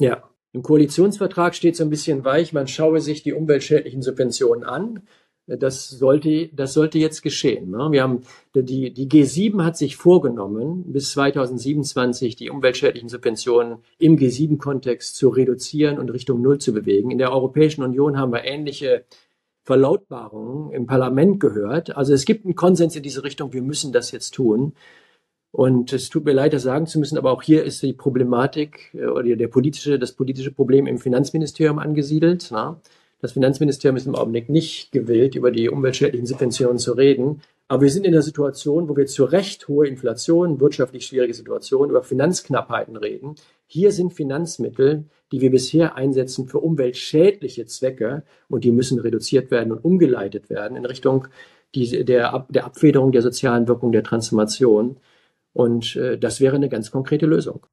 Ja, 0.00 0.29
im 0.52 0.62
Koalitionsvertrag 0.62 1.54
steht 1.54 1.76
so 1.76 1.84
ein 1.84 1.90
bisschen 1.90 2.24
weich, 2.24 2.52
man 2.52 2.66
schaue 2.66 3.00
sich 3.00 3.22
die 3.22 3.32
umweltschädlichen 3.32 4.02
Subventionen 4.02 4.64
an. 4.64 5.02
Das 5.46 5.88
sollte, 5.88 6.48
das 6.52 6.74
sollte 6.74 6.98
jetzt 6.98 7.22
geschehen. 7.22 7.70
Ne? 7.70 7.88
Wir 7.90 8.02
haben, 8.04 8.20
die, 8.54 8.94
die 8.94 9.08
G7 9.08 9.64
hat 9.64 9.76
sich 9.76 9.96
vorgenommen, 9.96 10.84
bis 10.92 11.10
2027 11.12 12.36
die 12.36 12.50
umweltschädlichen 12.50 13.08
Subventionen 13.08 13.78
im 13.98 14.16
G7-Kontext 14.16 15.16
zu 15.16 15.28
reduzieren 15.28 15.98
und 15.98 16.10
Richtung 16.10 16.40
Null 16.40 16.58
zu 16.58 16.72
bewegen. 16.72 17.10
In 17.10 17.18
der 17.18 17.32
Europäischen 17.32 17.82
Union 17.82 18.16
haben 18.16 18.32
wir 18.32 18.44
ähnliche 18.44 19.04
Verlautbarungen 19.64 20.72
im 20.72 20.86
Parlament 20.86 21.40
gehört. 21.40 21.96
Also 21.96 22.14
es 22.14 22.24
gibt 22.24 22.44
einen 22.44 22.54
Konsens 22.54 22.94
in 22.94 23.02
diese 23.02 23.24
Richtung, 23.24 23.52
wir 23.52 23.62
müssen 23.62 23.92
das 23.92 24.12
jetzt 24.12 24.34
tun. 24.34 24.74
Und 25.52 25.92
es 25.92 26.08
tut 26.08 26.24
mir 26.24 26.32
leid, 26.32 26.52
das 26.52 26.62
sagen 26.62 26.86
zu 26.86 26.98
müssen, 26.98 27.18
aber 27.18 27.32
auch 27.32 27.42
hier 27.42 27.64
ist 27.64 27.82
die 27.82 27.92
Problematik 27.92 28.94
äh, 28.94 29.06
oder 29.06 29.36
der 29.36 29.48
politische, 29.48 29.98
das 29.98 30.12
politische 30.12 30.52
Problem 30.52 30.86
im 30.86 30.98
Finanzministerium 30.98 31.78
angesiedelt. 31.78 32.48
Na? 32.52 32.80
Das 33.20 33.32
Finanzministerium 33.32 33.96
ist 33.96 34.06
im 34.06 34.14
Augenblick 34.14 34.48
nicht 34.48 34.92
gewillt, 34.92 35.34
über 35.34 35.50
die 35.50 35.68
umweltschädlichen 35.68 36.26
Subventionen 36.26 36.78
zu 36.78 36.92
reden. 36.92 37.42
Aber 37.68 37.82
wir 37.82 37.90
sind 37.90 38.06
in 38.06 38.12
der 38.12 38.22
Situation, 38.22 38.88
wo 38.88 38.96
wir 38.96 39.06
zu 39.06 39.24
Recht 39.24 39.68
hohe 39.68 39.86
Inflation, 39.86 40.60
wirtschaftlich 40.60 41.06
schwierige 41.06 41.34
Situation, 41.34 41.90
über 41.90 42.02
Finanzknappheiten 42.02 42.96
reden. 42.96 43.34
Hier 43.66 43.92
sind 43.92 44.12
Finanzmittel, 44.12 45.04
die 45.30 45.40
wir 45.40 45.50
bisher 45.50 45.94
einsetzen 45.94 46.48
für 46.48 46.58
umweltschädliche 46.58 47.66
Zwecke 47.66 48.24
und 48.48 48.64
die 48.64 48.72
müssen 48.72 48.98
reduziert 48.98 49.50
werden 49.50 49.70
und 49.72 49.84
umgeleitet 49.84 50.50
werden 50.50 50.76
in 50.76 50.84
Richtung 50.84 51.28
die, 51.74 52.04
der, 52.04 52.46
der 52.48 52.64
Abfederung 52.64 53.12
der 53.12 53.22
sozialen 53.22 53.68
Wirkung 53.68 53.92
der 53.92 54.02
Transformation. 54.02 54.96
Und 55.52 55.96
äh, 55.96 56.18
das 56.18 56.40
wäre 56.40 56.56
eine 56.56 56.68
ganz 56.68 56.90
konkrete 56.90 57.26
Lösung. 57.26 57.66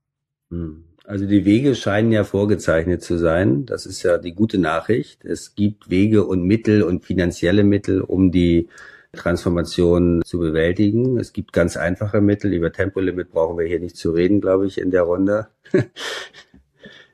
Hm. 0.50 0.84
Also 1.04 1.26
die 1.26 1.46
Wege 1.46 1.74
scheinen 1.74 2.12
ja 2.12 2.26
vorgezeichnet 2.26 3.02
zu 3.02 3.18
sein. 3.18 3.66
Das 3.66 3.86
ist 3.86 4.04
ja 4.04 4.18
die 4.18 4.34
gute 4.34 4.58
Nachricht. 4.58 5.24
Es 5.24 5.56
gibt 5.56 5.90
Wege 5.90 6.26
und 6.26 6.44
Mittel 6.44 6.84
und 6.84 7.06
finanzielle 7.06 7.64
Mittel, 7.64 8.02
um 8.02 8.30
die 8.30 8.68
Transformation 9.14 10.22
zu 10.26 10.40
bewältigen. 10.40 11.18
Es 11.18 11.32
gibt 11.32 11.54
ganz 11.54 11.78
einfache 11.78 12.20
Mittel. 12.20 12.54
Über 12.54 12.74
Tempolimit 12.74 13.32
brauchen 13.32 13.58
wir 13.58 13.66
hier 13.66 13.80
nicht 13.80 13.96
zu 13.96 14.12
reden, 14.12 14.42
glaube 14.42 14.68
ich, 14.68 14.80
in 14.80 14.92
der 14.92 15.04
Runde. 15.04 15.48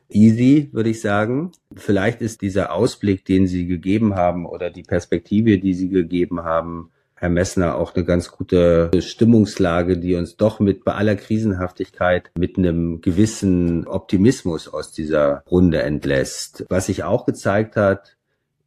Easy, 0.10 0.70
würde 0.72 0.90
ich 0.90 1.02
sagen. 1.02 1.52
Vielleicht 1.76 2.22
ist 2.22 2.42
dieser 2.42 2.74
Ausblick, 2.74 3.26
den 3.26 3.46
Sie 3.46 3.68
gegeben 3.68 4.16
haben 4.16 4.46
oder 4.46 4.72
die 4.72 4.84
Perspektive, 4.84 5.60
die 5.60 5.74
Sie 5.76 5.90
gegeben 5.90 6.44
haben, 6.44 6.90
Herr 7.24 7.30
Messner, 7.30 7.78
auch 7.78 7.96
eine 7.96 8.04
ganz 8.04 8.32
gute 8.32 8.92
Stimmungslage, 9.00 9.98
die 9.98 10.16
uns 10.16 10.36
doch 10.36 10.60
mit 10.60 10.84
bei 10.84 10.94
aller 10.96 11.16
Krisenhaftigkeit 11.16 12.30
mit 12.38 12.58
einem 12.58 13.00
gewissen 13.00 13.88
Optimismus 13.88 14.68
aus 14.68 14.92
dieser 14.92 15.42
Runde 15.50 15.82
entlässt. 15.82 16.66
Was 16.68 16.88
sich 16.88 17.06
auch 17.06 17.26
gezeigt 17.26 17.78
hat, 17.78 18.18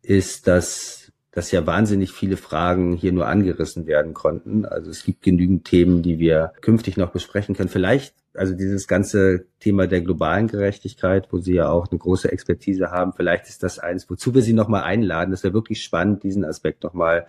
ist, 0.01 0.47
dass 0.47 1.13
dass 1.33 1.51
ja 1.51 1.67
wahnsinnig 1.67 2.13
viele 2.13 2.39
Fragen 2.39 2.95
hier 2.95 3.13
nur 3.13 3.27
angerissen 3.27 3.87
werden 3.87 4.15
konnten. 4.15 4.65
Also 4.65 4.91
es 4.91 5.05
gibt 5.05 5.21
genügend 5.21 5.67
Themen, 5.67 6.03
die 6.03 6.19
wir 6.19 6.55
künftig 6.63 6.97
noch 6.97 7.11
besprechen 7.11 7.55
können. 7.55 7.69
Vielleicht, 7.69 8.15
also 8.33 8.55
dieses 8.55 8.89
ganze 8.89 9.45
Thema 9.61 9.87
der 9.87 10.01
globalen 10.01 10.49
Gerechtigkeit, 10.49 11.29
wo 11.31 11.37
Sie 11.37 11.53
ja 11.53 11.69
auch 11.69 11.91
eine 11.91 11.99
große 11.99 12.33
Expertise 12.33 12.91
haben, 12.91 13.13
vielleicht 13.13 13.51
ist 13.51 13.63
das 13.63 13.79
eins, 13.79 14.09
wozu 14.09 14.35
wir 14.35 14.41
Sie 14.41 14.55
nochmal 14.55 14.85
einladen. 14.85 15.31
Das 15.31 15.45
wäre 15.45 15.53
wirklich 15.53 15.83
spannend, 15.83 16.23
diesen 16.23 16.43
Aspekt 16.43 16.83
nochmal 16.83 17.27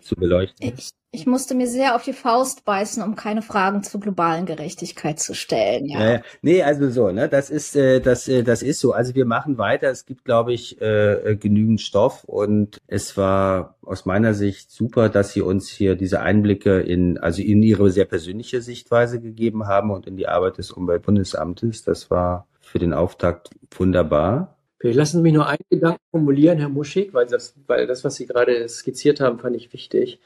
zu 0.00 0.16
beleuchten? 0.16 0.74
Ich, 0.76 0.90
ich 1.12 1.26
musste 1.26 1.54
mir 1.54 1.66
sehr 1.66 1.96
auf 1.96 2.04
die 2.04 2.12
Faust 2.12 2.64
beißen, 2.64 3.02
um 3.02 3.16
keine 3.16 3.42
Fragen 3.42 3.82
zur 3.82 4.00
globalen 4.00 4.46
Gerechtigkeit 4.46 5.18
zu 5.18 5.34
stellen. 5.34 5.86
Ja. 5.86 6.12
ja 6.12 6.22
nee, 6.42 6.62
also 6.62 6.88
so, 6.90 7.10
ne, 7.10 7.28
das 7.28 7.50
ist, 7.50 7.74
äh, 7.74 8.00
das, 8.00 8.28
äh, 8.28 8.42
das 8.42 8.62
ist 8.62 8.80
so. 8.80 8.92
Also 8.92 9.14
wir 9.14 9.24
machen 9.24 9.58
weiter. 9.58 9.88
Es 9.88 10.06
gibt, 10.06 10.24
glaube 10.24 10.52
ich, 10.52 10.80
äh, 10.80 11.36
genügend 11.38 11.80
Stoff 11.80 12.24
und 12.24 12.78
es 12.86 13.16
war 13.16 13.76
aus 13.82 14.06
meiner 14.06 14.34
Sicht 14.34 14.70
super, 14.70 15.08
dass 15.08 15.32
Sie 15.32 15.40
uns 15.40 15.68
hier 15.68 15.96
diese 15.96 16.20
Einblicke 16.20 16.80
in, 16.80 17.18
also 17.18 17.42
in 17.42 17.62
Ihre 17.62 17.90
sehr 17.90 18.04
persönliche 18.04 18.62
Sichtweise 18.62 19.20
gegeben 19.20 19.66
haben 19.66 19.90
und 19.90 20.06
in 20.06 20.16
die 20.16 20.28
Arbeit 20.28 20.58
des 20.58 20.70
Umweltbundesamtes. 20.70 21.82
Das 21.82 22.10
war 22.10 22.46
für 22.60 22.78
den 22.78 22.92
Auftakt 22.92 23.50
wunderbar. 23.72 24.56
Lassen 24.82 25.18
Sie 25.18 25.22
mich 25.22 25.34
nur 25.34 25.46
einen 25.46 25.64
Gedanken 25.68 26.00
formulieren, 26.10 26.58
Herr 26.58 26.70
Muschig, 26.70 27.12
weil 27.12 27.26
das, 27.26 27.54
weil 27.66 27.86
das, 27.86 28.02
was 28.02 28.16
Sie 28.16 28.26
gerade 28.26 28.66
skizziert 28.68 29.20
haben, 29.20 29.38
fand 29.38 29.56
ich 29.56 29.72
wichtig. 29.72 30.20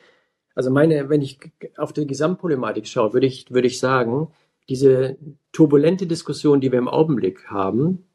Also 0.55 0.70
meine, 0.70 1.09
wenn 1.09 1.22
ich 1.22 1.40
auf 1.76 1.92
die 1.92 2.07
Gesamtproblematik 2.07 2.86
schaue, 2.86 3.12
würde 3.12 3.26
ich, 3.26 3.50
würde 3.50 3.66
ich 3.66 3.80
sagen, 3.80 4.28
diese 4.68 5.16
turbulente 5.52 6.07
Diskussion, 6.07 6.61
die 6.61 6.70
wir 6.70 6.78
im 6.78 6.88
Augenblick 6.88 7.48
haben, 7.48 8.07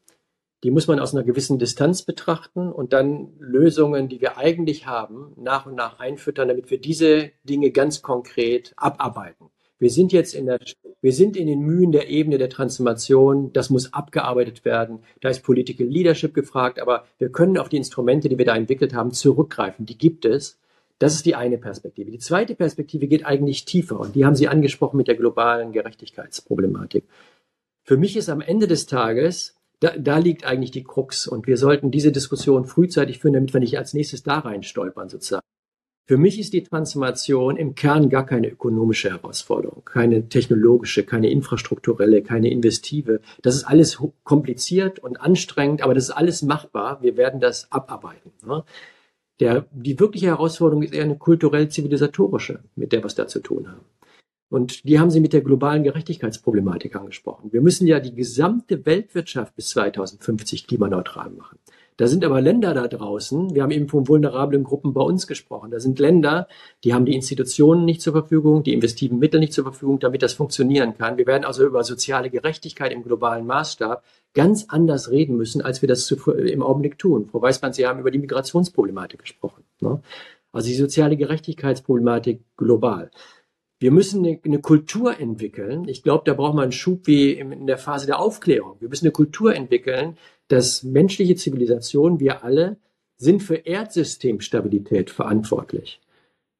die 0.62 0.70
muss 0.70 0.88
man 0.88 0.98
aus 0.98 1.14
einer 1.14 1.24
gewissen 1.24 1.58
Distanz 1.58 2.02
betrachten 2.02 2.72
und 2.72 2.92
dann 2.92 3.32
Lösungen, 3.38 4.08
die 4.08 4.20
wir 4.20 4.36
eigentlich 4.36 4.86
haben, 4.86 5.32
nach 5.36 5.66
und 5.66 5.74
nach 5.74 6.00
einfüttern, 6.00 6.48
damit 6.48 6.70
wir 6.70 6.80
diese 6.80 7.30
Dinge 7.44 7.70
ganz 7.70 8.02
konkret 8.02 8.74
abarbeiten. 8.76 9.50
Wir 9.80 9.90
sind 9.90 10.12
jetzt 10.12 10.34
in 10.34 10.46
der, 10.46 10.60
wir 11.00 11.12
sind 11.12 11.36
in 11.36 11.48
den 11.48 11.60
Mühen 11.60 11.90
der 11.90 12.08
Ebene 12.08 12.38
der 12.38 12.50
Transformation. 12.50 13.52
Das 13.52 13.70
muss 13.70 13.92
abgearbeitet 13.92 14.64
werden. 14.64 15.00
Da 15.20 15.30
ist 15.30 15.42
Political 15.42 15.86
Leadership 15.86 16.34
gefragt, 16.34 16.80
aber 16.80 17.04
wir 17.18 17.30
können 17.30 17.58
auf 17.58 17.68
die 17.68 17.78
Instrumente, 17.78 18.28
die 18.28 18.38
wir 18.38 18.44
da 18.44 18.54
entwickelt 18.54 18.94
haben, 18.94 19.10
zurückgreifen. 19.10 19.86
Die 19.86 19.98
gibt 19.98 20.24
es. 20.24 20.60
Das 20.98 21.14
ist 21.14 21.24
die 21.24 21.34
eine 21.34 21.56
Perspektive. 21.56 22.10
Die 22.10 22.18
zweite 22.18 22.54
Perspektive 22.54 23.08
geht 23.08 23.24
eigentlich 23.24 23.64
tiefer 23.64 23.98
und 23.98 24.14
die 24.14 24.26
haben 24.26 24.36
Sie 24.36 24.48
angesprochen 24.48 24.98
mit 24.98 25.08
der 25.08 25.16
globalen 25.16 25.72
Gerechtigkeitsproblematik. 25.72 27.04
Für 27.82 27.96
mich 27.96 28.16
ist 28.18 28.28
am 28.28 28.42
Ende 28.42 28.68
des 28.68 28.86
Tages 28.86 29.56
da, 29.80 29.96
da 29.96 30.18
liegt 30.18 30.44
eigentlich 30.44 30.70
die 30.70 30.84
Krux 30.84 31.26
und 31.26 31.46
wir 31.46 31.56
sollten 31.56 31.90
diese 31.90 32.12
Diskussion 32.12 32.66
frühzeitig 32.66 33.18
führen, 33.18 33.32
damit 33.32 33.54
wir 33.54 33.60
nicht 33.60 33.78
als 33.78 33.94
nächstes 33.94 34.22
da 34.22 34.38
rein 34.40 34.62
stolpern 34.62 35.08
sozusagen. 35.08 35.42
Für 36.06 36.16
mich 36.16 36.40
ist 36.40 36.52
die 36.52 36.64
Transformation 36.64 37.56
im 37.56 37.74
Kern 37.76 38.08
gar 38.10 38.26
keine 38.26 38.48
ökonomische 38.48 39.10
Herausforderung, 39.10 39.84
keine 39.84 40.28
technologische, 40.28 41.04
keine 41.04 41.30
infrastrukturelle, 41.30 42.22
keine 42.22 42.50
investive. 42.50 43.20
Das 43.42 43.54
ist 43.54 43.64
alles 43.64 44.02
kompliziert 44.24 44.98
und 44.98 45.20
anstrengend, 45.20 45.82
aber 45.82 45.94
das 45.94 46.04
ist 46.04 46.10
alles 46.10 46.42
machbar. 46.42 47.00
Wir 47.02 47.16
werden 47.16 47.40
das 47.40 47.70
abarbeiten. 47.70 48.32
Ne? 48.44 48.64
Der, 49.38 49.66
die 49.72 49.98
wirkliche 50.00 50.26
Herausforderung 50.26 50.82
ist 50.82 50.92
eher 50.92 51.04
eine 51.04 51.16
kulturell-zivilisatorische, 51.16 52.60
mit 52.74 52.92
der 52.92 53.02
wir 53.02 53.06
es 53.06 53.14
da 53.14 53.26
zu 53.26 53.40
tun 53.40 53.68
haben. 53.68 53.84
Und 54.50 54.84
die 54.84 54.98
haben 54.98 55.10
Sie 55.10 55.20
mit 55.20 55.32
der 55.32 55.42
globalen 55.42 55.84
Gerechtigkeitsproblematik 55.84 56.96
angesprochen. 56.96 57.52
Wir 57.52 57.60
müssen 57.60 57.86
ja 57.86 58.00
die 58.00 58.14
gesamte 58.14 58.84
Weltwirtschaft 58.84 59.54
bis 59.54 59.70
2050 59.70 60.66
klimaneutral 60.66 61.30
machen. 61.30 61.58
Da 62.00 62.06
sind 62.06 62.24
aber 62.24 62.40
Länder 62.40 62.72
da 62.72 62.88
draußen, 62.88 63.54
wir 63.54 63.62
haben 63.62 63.72
eben 63.72 63.86
von 63.86 64.08
vulnerablen 64.08 64.64
Gruppen 64.64 64.94
bei 64.94 65.02
uns 65.02 65.26
gesprochen, 65.26 65.70
da 65.70 65.80
sind 65.80 65.98
Länder, 65.98 66.48
die 66.82 66.94
haben 66.94 67.04
die 67.04 67.14
Institutionen 67.14 67.84
nicht 67.84 68.00
zur 68.00 68.14
Verfügung, 68.14 68.62
die 68.62 68.72
investiven 68.72 69.18
Mittel 69.18 69.38
nicht 69.38 69.52
zur 69.52 69.64
Verfügung, 69.64 69.98
damit 69.98 70.22
das 70.22 70.32
funktionieren 70.32 70.96
kann. 70.96 71.18
Wir 71.18 71.26
werden 71.26 71.44
also 71.44 71.62
über 71.62 71.84
soziale 71.84 72.30
Gerechtigkeit 72.30 72.90
im 72.92 73.02
globalen 73.02 73.44
Maßstab 73.44 74.02
ganz 74.32 74.64
anders 74.68 75.10
reden 75.10 75.36
müssen, 75.36 75.60
als 75.60 75.82
wir 75.82 75.90
das 75.90 76.10
im 76.10 76.62
Augenblick 76.62 76.98
tun. 76.98 77.28
Frau 77.30 77.42
Weißmann, 77.42 77.74
Sie 77.74 77.86
haben 77.86 78.00
über 78.00 78.10
die 78.10 78.18
Migrationsproblematik 78.18 79.20
gesprochen. 79.20 79.64
Ne? 79.80 80.00
Also 80.52 80.68
die 80.68 80.76
soziale 80.76 81.18
Gerechtigkeitsproblematik 81.18 82.40
global. 82.56 83.10
Wir 83.78 83.90
müssen 83.90 84.24
eine, 84.24 84.40
eine, 84.42 84.60
Kultur 84.60 85.20
entwickeln. 85.20 85.86
Ich 85.86 86.02
glaube, 86.02 86.22
da 86.24 86.32
braucht 86.32 86.54
man 86.54 86.64
einen 86.64 86.72
Schub 86.72 87.06
wie 87.06 87.32
in 87.32 87.66
der 87.66 87.78
Phase 87.78 88.06
der 88.06 88.20
Aufklärung. 88.20 88.76
Wir 88.80 88.88
müssen 88.88 89.04
eine 89.06 89.12
Kultur 89.12 89.54
entwickeln, 89.54 90.16
dass 90.50 90.82
menschliche 90.82 91.36
Zivilisation, 91.36 92.18
wir 92.18 92.44
alle, 92.44 92.76
sind 93.16 93.42
für 93.42 93.54
Erdsystemstabilität 93.54 95.10
verantwortlich. 95.10 96.00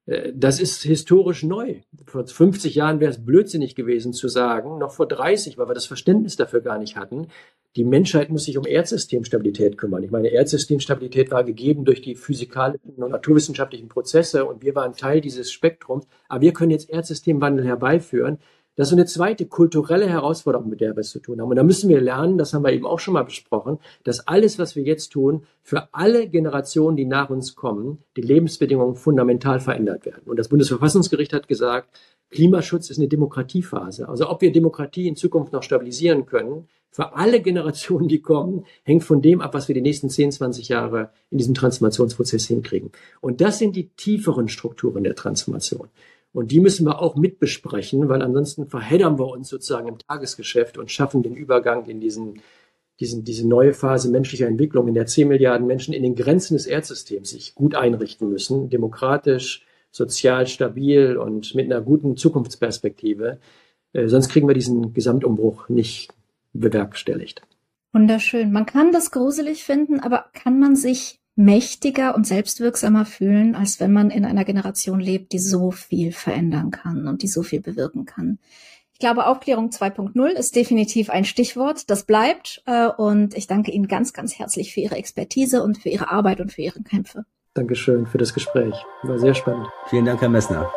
Äh, 0.07 0.33
das 0.35 0.61
ist 0.61 0.83
historisch 0.83 1.43
neu. 1.43 1.81
Vor 2.07 2.27
50 2.27 2.75
Jahren 2.77 3.01
wäre 3.01 3.11
es 3.11 3.25
blödsinnig 3.25 3.75
gewesen 3.75 4.13
zu 4.13 4.29
sagen, 4.29 4.79
noch 4.79 4.93
vor 4.93 5.09
30, 5.09 5.59
weil 5.59 5.69
wir 5.69 5.75
das 5.75 5.87
Verständnis 5.87 6.37
dafür 6.37 6.61
gar 6.61 6.79
nicht 6.79 6.97
hatten, 6.97 7.29
die 7.77 7.85
Menschheit 7.85 8.31
muss 8.31 8.45
sich 8.45 8.59
um 8.59 8.67
Erdsystemstabilität 8.67 9.77
kümmern. 9.77 10.03
Ich 10.03 10.11
meine, 10.11 10.29
Erdsystemstabilität 10.29 11.31
war 11.31 11.45
gegeben 11.45 11.85
durch 11.85 12.01
die 12.03 12.15
physikalischen 12.15 12.95
und 12.97 13.11
naturwissenschaftlichen 13.11 13.89
Prozesse 13.89 14.45
und 14.45 14.63
wir 14.63 14.75
waren 14.75 14.93
Teil 14.93 15.21
dieses 15.21 15.51
Spektrums. 15.51 16.07
Aber 16.29 16.43
wir 16.43 16.53
können 16.53 16.71
jetzt 16.71 16.91
Erdsystemwandel 16.91 17.65
herbeiführen 17.65 18.39
Das 18.77 18.89
ist 18.89 18.93
eine 18.93 19.07
zweite 19.07 19.47
kulturelle 19.47 20.09
Herausforderung, 20.09 20.69
mit 20.69 20.81
der 20.81 20.97
wir 20.97 21.01
es 21.01 21.11
zu 21.11 21.19
tun 21.19 21.41
haben. 21.41 21.51
Und 21.51 21.57
da 21.57 21.63
müssen 21.63 21.89
wir 21.89 22.01
lernen, 22.01 22.39
das 22.39 22.55
haben 22.55 22.65
wir 22.65 22.73
eben 22.73 22.87
auch 22.87 23.01
schon 23.01 23.15
mal 23.15 23.25
besprochen, 23.25 23.79
dass 24.05 24.27
alles, 24.27 24.59
was 24.59 24.77
wir 24.77 24.85
jetzt 24.85 25.11
tun, 25.11 25.45
für 25.63 25.89
alle 25.93 26.29
Generationen, 26.29 26.97
die 26.97 27.05
nach 27.05 27.31
uns 27.31 27.57
kommen, 27.57 27.99
die 28.17 28.23
Lebensbedingungen 28.23 28.95
fundamental 28.95 29.61
verändert 29.61 30.07
werden. 30.07 30.23
Und 30.27 30.39
das 30.39 30.49
Bundesverfassungsgericht 30.49 31.33
hat 31.33 31.49
gesagt, 31.49 31.89
Klimaschutz 32.31 32.91
ist 32.91 32.99
eine 32.99 33.09
Demokratiephase. 33.09 34.09
Also 34.09 34.31
ob 34.31 34.41
wir 34.41 34.53
Demokratie 34.53 35.09
in 35.09 35.17
Zukunft 35.17 35.53
noch 35.53 35.65
stabilisieren 35.65 36.27
können, 36.27 36.69
für 36.93 37.15
alle 37.15 37.41
Generationen, 37.41 38.09
die 38.09 38.21
kommen, 38.21 38.67
hängt 38.83 39.05
von 39.05 39.23
dem 39.23 39.41
ab, 39.41 39.55
was 39.55 39.69
wir 39.69 39.75
die 39.75 39.81
nächsten 39.81 40.11
10, 40.11 40.33
20 40.33 40.69
Jahre 40.69 41.11
in 41.31 41.39
diesem 41.39 41.55
Transformationsprozess 41.55 42.47
hinkriegen. 42.47 42.91
Und 43.21 43.41
das 43.41 43.59
sind 43.59 43.77
die 43.77 43.91
tieferen 43.91 44.49
Strukturen 44.49 45.05
der 45.05 45.15
Transformation. 45.15 45.89
Und 46.33 46.53
die 46.53 46.61
müssen 46.61 46.87
wir 46.87 47.01
auch 47.01 47.17
mitbesprechen, 47.17 48.09
weil 48.09 48.23
ansonsten 48.23 48.67
verheddern 48.67 49.19
wir 49.19 49.29
uns 49.29 49.49
sozusagen 49.49 49.89
im 49.89 49.99
Tagesgeschäft 49.99 50.79
und 50.79 50.91
schaffen 50.91 51.23
den 51.23 51.35
Übergang 51.35 51.87
in 51.87 52.01
diesen, 52.01 52.41
diesen, 53.01 53.25
diese 53.25 53.49
neue 53.49 53.73
Phase 53.73 54.11
menschlicher 54.11 54.47
Entwicklung, 54.47 54.87
in 54.87 54.95
der 54.95 55.07
10 55.07 55.27
Milliarden 55.29 55.67
Menschen 55.67 55.93
in 55.93 56.03
den 56.03 56.15
Grenzen 56.15 56.55
des 56.55 56.67
Erdsystems 56.67 57.31
sich 57.31 57.55
gut 57.55 57.75
einrichten 57.75 58.29
müssen, 58.29 58.71
demokratisch, 58.71 59.67
sozial 59.91 60.47
stabil 60.47 61.17
und 61.17 61.55
mit 61.55 61.67
einer 61.67 61.81
guten 61.81 62.17
Zukunftsperspektive. 62.17 63.41
Äh, 63.93 64.07
sonst 64.07 64.29
kriegen 64.29 64.47
wir 64.47 64.55
diesen 64.55 64.93
Gesamtumbruch 64.93 65.69
nicht 65.69 66.13
bewerkstelligt. 66.53 67.43
Wunderschön. 67.93 68.53
Man 68.53 68.67
kann 68.67 68.93
das 68.93 69.11
gruselig 69.11 69.65
finden, 69.65 69.99
aber 69.99 70.27
kann 70.33 70.61
man 70.61 70.77
sich 70.77 71.20
mächtiger 71.41 72.15
und 72.15 72.27
selbstwirksamer 72.27 73.07
fühlen, 73.07 73.55
als 73.55 73.81
wenn 73.81 73.93
man 73.93 74.11
in 74.11 74.27
einer 74.27 74.45
Generation 74.45 75.01
lebt, 75.01 75.33
die 75.33 75.39
so 75.39 75.71
viel 75.71 76.13
verändern 76.13 76.71
kann 76.71 77.09
und 77.09 77.23
die 77.23 77.29
so 77.29 77.43
viel 77.43 77.61
bewirken 77.61 78.05
kann. 78.05 78.39
Ich 78.93 78.99
glaube, 78.99 79.27
Aufklärung 79.27 79.71
2.0 79.71 80.27
ist 80.29 80.55
definitiv 80.55 81.09
ein 81.09 81.25
Stichwort. 81.25 81.89
Das 81.89 82.05
bleibt. 82.05 82.63
Äh, 82.67 82.89
und 82.89 83.35
ich 83.35 83.47
danke 83.47 83.71
Ihnen 83.71 83.89
ganz, 83.89 84.13
ganz 84.13 84.39
herzlich 84.39 84.75
für 84.75 84.81
Ihre 84.81 84.97
Expertise 84.97 85.63
und 85.63 85.79
für 85.79 85.89
Ihre 85.89 86.11
Arbeit 86.11 86.41
und 86.43 86.53
für 86.53 86.61
Ihre 86.61 86.83
Kämpfe. 86.83 87.25
Dankeschön 87.55 88.07
für 88.07 88.19
das 88.19 88.35
Gespräch. 88.35 88.75
War 89.03 89.19
sehr 89.19 89.35
spannend. 89.35 89.67
Vielen 89.89 90.05
Dank, 90.05 90.21
Herr 90.21 90.29
Messner. 90.29 90.71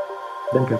Danke. 0.53 0.79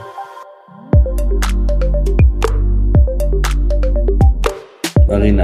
Marina. 5.08 5.44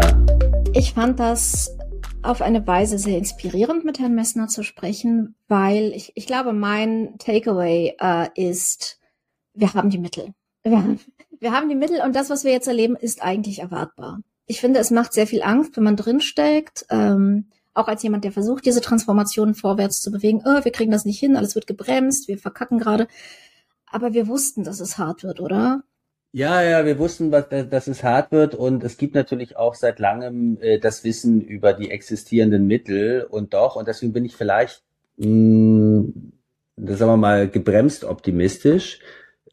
Ich 0.73 0.93
fand 0.93 1.19
das 1.19 1.78
auf 2.21 2.41
eine 2.41 2.65
Weise 2.67 2.97
sehr 2.97 3.17
inspirierend, 3.17 3.85
mit 3.85 3.99
Herrn 3.99 4.15
Messner 4.15 4.47
zu 4.47 4.63
sprechen, 4.63 5.35
weil 5.47 5.93
ich, 5.93 6.11
ich 6.15 6.27
glaube, 6.27 6.53
mein 6.53 7.17
Takeaway 7.17 7.95
äh, 7.99 8.27
ist, 8.35 8.99
wir 9.53 9.73
haben 9.73 9.89
die 9.89 9.97
Mittel. 9.97 10.33
Wir, 10.63 10.97
wir 11.39 11.51
haben 11.51 11.69
die 11.69 11.75
Mittel 11.75 12.01
und 12.01 12.15
das, 12.15 12.29
was 12.29 12.43
wir 12.43 12.51
jetzt 12.51 12.67
erleben, 12.67 12.95
ist 12.95 13.21
eigentlich 13.21 13.59
erwartbar. 13.59 14.21
Ich 14.45 14.59
finde, 14.59 14.79
es 14.79 14.91
macht 14.91 15.13
sehr 15.13 15.27
viel 15.27 15.43
Angst, 15.43 15.77
wenn 15.77 15.83
man 15.83 15.95
drinsteckt. 15.95 16.85
Ähm, 16.89 17.47
auch 17.73 17.87
als 17.87 18.03
jemand, 18.03 18.25
der 18.25 18.31
versucht, 18.31 18.65
diese 18.65 18.81
Transformation 18.81 19.53
vorwärts 19.53 20.01
zu 20.01 20.11
bewegen. 20.11 20.41
Oh, 20.43 20.63
wir 20.63 20.71
kriegen 20.71 20.91
das 20.91 21.05
nicht 21.05 21.19
hin, 21.19 21.37
alles 21.37 21.55
wird 21.55 21.67
gebremst, 21.67 22.27
wir 22.27 22.37
verkacken 22.37 22.79
gerade. 22.79 23.07
Aber 23.85 24.13
wir 24.13 24.27
wussten, 24.27 24.63
dass 24.63 24.79
es 24.79 24.97
hart 24.97 25.23
wird, 25.23 25.39
oder? 25.39 25.83
Ja, 26.31 26.61
ja, 26.61 26.85
wir 26.85 26.99
wussten, 26.99 27.31
dass 27.31 27.87
es 27.87 28.03
hart 28.03 28.31
wird 28.31 28.53
und 28.53 28.83
es 28.83 28.97
gibt 28.97 29.15
natürlich 29.15 29.57
auch 29.57 29.73
seit 29.73 29.97
langem 29.97 30.59
äh, 30.61 30.77
das 30.77 31.03
Wissen 31.03 31.41
über 31.41 31.73
die 31.73 31.89
existierenden 31.89 32.67
Mittel 32.67 33.23
und 33.23 33.55
doch, 33.55 33.75
und 33.75 33.87
deswegen 33.87 34.13
bin 34.13 34.25
ich 34.25 34.35
vielleicht, 34.35 34.83
mh, 35.17 35.25
hm, 35.25 36.33
sagen 36.77 37.11
wir 37.11 37.17
mal, 37.17 37.49
gebremst 37.49 38.03
optimistisch, 38.03 38.99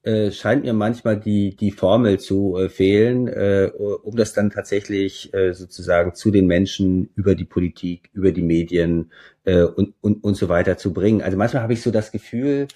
äh, 0.02 0.30
scheint 0.30 0.64
mir 0.64 0.74
manchmal 0.74 1.18
die, 1.18 1.56
die 1.56 1.70
Formel 1.70 2.20
zu 2.20 2.56
äh, 2.58 2.68
fehlen, 2.68 3.26
äh, 3.26 3.70
um 3.74 4.14
das 4.14 4.34
dann 4.34 4.50
tatsächlich 4.50 5.32
äh, 5.32 5.54
sozusagen 5.54 6.14
zu 6.14 6.30
den 6.30 6.46
Menschen 6.46 7.08
über 7.16 7.34
die 7.34 7.44
Politik, 7.46 8.10
über 8.12 8.32
die 8.32 8.42
Medien 8.42 9.12
äh, 9.44 9.62
und, 9.62 9.94
und, 10.02 10.22
und 10.22 10.34
so 10.36 10.50
weiter 10.50 10.76
zu 10.76 10.92
bringen. 10.92 11.22
Also 11.22 11.38
manchmal 11.38 11.62
habe 11.62 11.72
ich 11.72 11.82
so 11.82 11.90
das 11.90 12.12
Gefühl, 12.12 12.68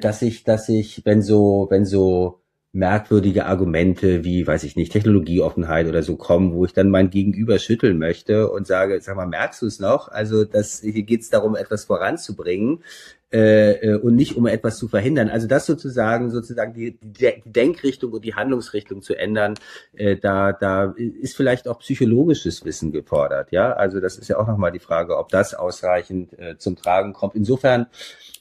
dass 0.00 0.20
ich, 0.22 0.42
dass 0.42 0.68
ich, 0.68 1.02
wenn 1.04 1.22
so, 1.22 1.68
wenn 1.70 1.84
so 1.84 2.40
merkwürdige 2.76 3.46
Argumente 3.46 4.22
wie, 4.22 4.46
weiß 4.46 4.62
ich 4.64 4.76
nicht, 4.76 4.92
Technologieoffenheit 4.92 5.88
oder 5.88 6.02
so 6.02 6.16
kommen, 6.16 6.52
wo 6.52 6.66
ich 6.66 6.74
dann 6.74 6.90
mein 6.90 7.08
Gegenüber 7.08 7.58
schütteln 7.58 7.98
möchte 7.98 8.50
und 8.50 8.66
sage, 8.66 9.00
sag 9.00 9.16
mal, 9.16 9.26
merkst 9.26 9.62
du 9.62 9.66
es 9.66 9.80
noch? 9.80 10.08
Also 10.08 10.44
das, 10.44 10.80
hier 10.82 11.02
geht 11.02 11.22
es 11.22 11.30
darum, 11.30 11.56
etwas 11.56 11.86
voranzubringen 11.86 12.84
äh, 13.32 13.72
äh, 13.72 13.94
und 13.96 14.14
nicht 14.14 14.36
um 14.36 14.46
etwas 14.46 14.76
zu 14.76 14.88
verhindern. 14.88 15.30
Also 15.30 15.46
das 15.46 15.64
sozusagen, 15.64 16.30
sozusagen 16.30 16.74
die, 16.74 16.98
die 17.00 17.42
Denkrichtung 17.46 18.12
und 18.12 18.24
die 18.24 18.34
Handlungsrichtung 18.34 19.00
zu 19.00 19.14
ändern, 19.14 19.54
äh, 19.94 20.16
da, 20.16 20.52
da 20.52 20.94
ist 20.96 21.34
vielleicht 21.34 21.68
auch 21.68 21.78
psychologisches 21.78 22.64
Wissen 22.66 22.92
gefordert. 22.92 23.52
Ja, 23.52 23.72
also 23.72 24.00
das 24.00 24.18
ist 24.18 24.28
ja 24.28 24.38
auch 24.38 24.46
nochmal 24.46 24.70
die 24.70 24.80
Frage, 24.80 25.16
ob 25.16 25.30
das 25.30 25.54
ausreichend 25.54 26.38
äh, 26.38 26.58
zum 26.58 26.76
Tragen 26.76 27.14
kommt. 27.14 27.34
Insofern 27.34 27.86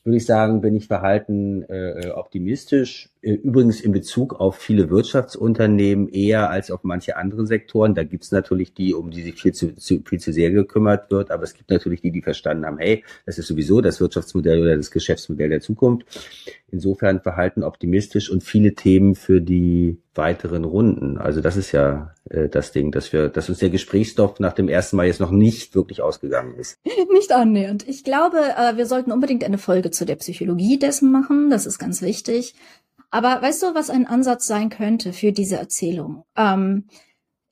würde 0.06 0.18
ich 0.18 0.26
sagen, 0.28 0.62
bin 0.62 0.76
ich 0.76 0.86
verhalten 0.86 1.64
äh, 1.64 2.12
optimistisch. 2.14 3.10
Äh, 3.22 3.34
übrigens 3.34 3.82
in 3.82 3.92
Bezug 3.92 4.40
auf 4.40 4.58
viele 4.58 4.92
Wirtschaftsunternehmen 4.92 6.10
eher 6.10 6.52
als 6.52 6.70
auf 6.70 6.84
manche 6.84 7.18
andere 7.18 7.48
Sektoren. 7.48 7.96
Da 7.96 8.04
gibt's 8.04 8.32
natürlich 8.32 8.76
die, 8.76 8.94
um 8.94 9.10
die 9.10 9.24
sich 9.24 9.42
viel 9.42 9.54
zu, 9.54 9.76
zu, 9.76 10.04
viel 10.06 10.20
zu 10.20 10.32
sehr 10.32 10.52
gekümmert 10.52 11.10
wird, 11.10 11.32
aber 11.32 11.44
es 11.44 11.56
gibt 11.56 11.72
natürlich 11.72 12.02
die, 12.02 12.12
die 12.12 12.22
verstanden 12.22 12.68
haben, 12.68 12.78
hey, 12.78 13.04
das 13.26 13.40
ist 13.40 13.48
sowieso 13.48 13.82
das 13.82 14.00
Wirtschaftsmodell 14.00 14.62
oder 14.62 14.78
das 14.78 14.92
Geschäftsmodell 14.92 15.50
der 15.50 15.62
Zukunft. 15.62 16.06
Insofern 16.72 17.22
verhalten 17.22 17.64
optimistisch 17.64 18.30
und 18.30 18.44
viele 18.44 18.76
Themen 18.76 19.16
für 19.16 19.42
die 19.42 19.98
weiteren 20.14 20.66
Runden. 20.66 21.18
Also 21.18 21.42
das 21.42 21.58
ist 21.58 21.72
ja 21.72 22.15
äh, 22.30 22.50
das 22.50 22.72
Ding, 22.72 22.92
dass 22.92 23.14
wir, 23.14 23.30
dass 23.30 23.50
uns 23.50 23.60
der 23.60 23.70
Gesprächsstoff 23.70 24.40
nach 24.40 24.54
dem 24.54 24.70
ersten 24.70 24.98
Mal 24.98 25.08
jetzt 25.08 25.20
noch 25.20 25.32
nicht 25.32 25.76
wirklich 25.76 26.02
ausgegangen 26.02 26.56
ist. 26.56 26.78
Nicht 27.14 27.32
annähernd. 27.32 27.88
Ich 27.88 28.04
glaube, 28.04 28.38
äh, 28.38 28.78
wir 28.78 28.86
sollten 28.86 29.12
unbedingt 29.12 29.44
eine 29.44 29.58
Folge 29.58 29.92
zu 29.92 30.06
der 30.06 30.16
Psychologie 30.16 30.78
dessen 30.78 31.12
machen. 31.12 31.50
Das 31.50 31.66
ist 31.66 31.80
ganz 31.80 32.02
wichtig. 32.02 32.56
Aber 33.12 33.42
weißt 33.42 33.64
du, 33.64 33.76
was 33.76 33.90
ein 33.90 34.08
Ansatz 34.08 34.48
sein 34.48 34.70
könnte 34.70 35.14
für 35.14 35.32
diese 35.32 35.58
Erzählung? 35.58 36.24
Ähm, 36.36 36.88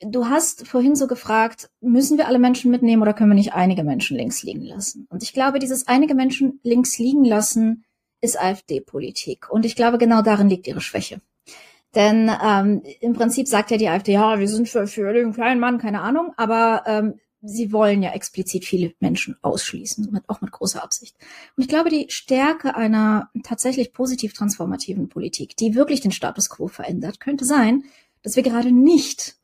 du 0.02 0.26
hast 0.26 0.68
vorhin 0.68 0.96
so 0.96 1.08
gefragt, 1.08 1.70
müssen 1.80 2.18
wir 2.18 2.28
alle 2.28 2.40
Menschen 2.40 2.72
mitnehmen 2.72 3.02
oder 3.02 3.14
können 3.14 3.30
wir 3.30 3.36
nicht 3.36 3.54
einige 3.54 3.84
Menschen 3.84 4.18
links 4.18 4.44
liegen 4.44 4.64
lassen? 4.64 5.08
Und 5.10 5.24
ich 5.24 5.34
glaube, 5.34 5.60
dieses 5.60 5.88
einige 5.88 6.16
Menschen 6.16 6.60
links 6.64 6.98
liegen 6.98 7.24
lassen 7.24 7.86
ist 8.22 8.40
AfD-Politik. 8.40 9.50
Und 9.50 9.66
ich 9.66 9.76
glaube, 9.76 9.98
genau 9.98 10.22
darin 10.22 10.50
liegt 10.50 10.68
ihre 10.68 10.82
Schwäche. 10.82 11.22
Denn 11.96 12.32
ähm, 12.44 12.82
im 13.02 13.14
Prinzip 13.14 13.48
sagt 13.48 13.72
ja 13.72 13.78
die 13.78 13.88
AfD, 13.88 14.14
ja, 14.14 14.40
wir 14.40 14.48
sind 14.48 14.68
für, 14.68 14.88
für 14.88 15.14
den 15.14 15.34
kleinen 15.34 15.60
Mann, 15.60 15.78
keine 15.78 16.02
Ahnung, 16.02 16.34
aber 16.38 16.84
ähm, 16.88 17.20
sie 17.42 17.72
wollen 17.72 18.02
ja 18.02 18.12
explizit 18.12 18.66
viele 18.66 18.94
Menschen 19.00 19.36
ausschließen, 19.42 20.10
mit, 20.12 20.28
auch 20.28 20.42
mit 20.42 20.52
großer 20.52 20.84
Absicht. 20.84 21.16
Und 21.56 21.64
ich 21.64 21.68
glaube, 21.68 21.90
die 21.90 22.08
Stärke 22.10 22.76
einer 22.76 23.30
tatsächlich 23.44 23.94
positiv 23.94 24.34
transformativen 24.34 25.10
Politik, 25.10 25.56
die 25.58 25.76
wirklich 25.76 26.02
den 26.02 26.12
Status 26.12 26.50
quo 26.50 26.68
verändert, 26.68 27.20
könnte 27.20 27.46
sein, 27.46 27.84
dass 28.24 28.36
wir 28.36 28.44
gerade 28.44 28.72
nicht 28.72 29.36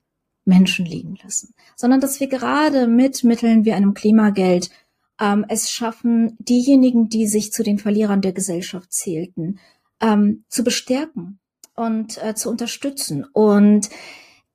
Menschen 0.45 0.85
liegen 0.85 1.17
lassen, 1.21 1.53
sondern 1.75 1.99
dass 1.99 2.19
wir 2.19 2.27
gerade 2.27 2.87
mit 2.87 3.23
Mitteln 3.23 3.65
wie 3.65 3.73
einem 3.73 3.93
Klimageld 3.93 4.71
ähm, 5.19 5.45
es 5.49 5.69
schaffen, 5.69 6.35
diejenigen, 6.39 7.09
die 7.09 7.27
sich 7.27 7.51
zu 7.51 7.61
den 7.61 7.77
Verlierern 7.77 8.21
der 8.21 8.33
Gesellschaft 8.33 8.91
zählten, 8.91 9.59
ähm, 10.01 10.45
zu 10.47 10.63
bestärken 10.63 11.39
und 11.79 12.21
äh, 12.21 12.35
zu 12.35 12.49
unterstützen. 12.49 13.25
Und 13.31 13.89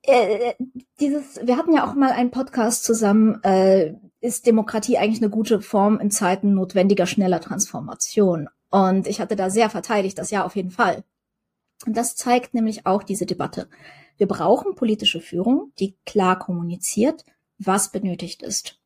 äh, 0.03 0.53
dieses, 0.99 1.39
wir 1.43 1.57
hatten 1.57 1.73
ja 1.73 1.89
auch 1.89 1.95
mal 1.95 2.11
einen 2.11 2.29
Podcast 2.29 2.83
zusammen, 2.83 3.43
äh, 3.43 3.95
ist 4.21 4.45
Demokratie 4.45 4.97
eigentlich 4.97 5.21
eine 5.21 5.31
gute 5.31 5.61
Form 5.61 5.99
in 5.99 6.11
Zeiten 6.11 6.53
notwendiger, 6.53 7.07
schneller 7.07 7.41
Transformation? 7.41 8.47
Und 8.69 9.07
ich 9.07 9.19
hatte 9.19 9.35
da 9.35 9.49
sehr 9.49 9.69
verteidigt, 9.69 10.19
das 10.19 10.31
ja 10.31 10.45
auf 10.45 10.55
jeden 10.55 10.71
Fall. 10.71 11.03
Und 11.85 11.97
das 11.97 12.15
zeigt 12.15 12.53
nämlich 12.53 12.85
auch 12.85 13.03
diese 13.03 13.25
Debatte. 13.25 13.69
Wir 14.17 14.27
brauchen 14.27 14.75
politische 14.75 15.19
Führung, 15.19 15.71
die 15.79 15.97
klar 16.05 16.37
kommuniziert, 16.37 17.25
was 17.57 17.91
benötigt 17.91 18.43
ist. 18.43 18.79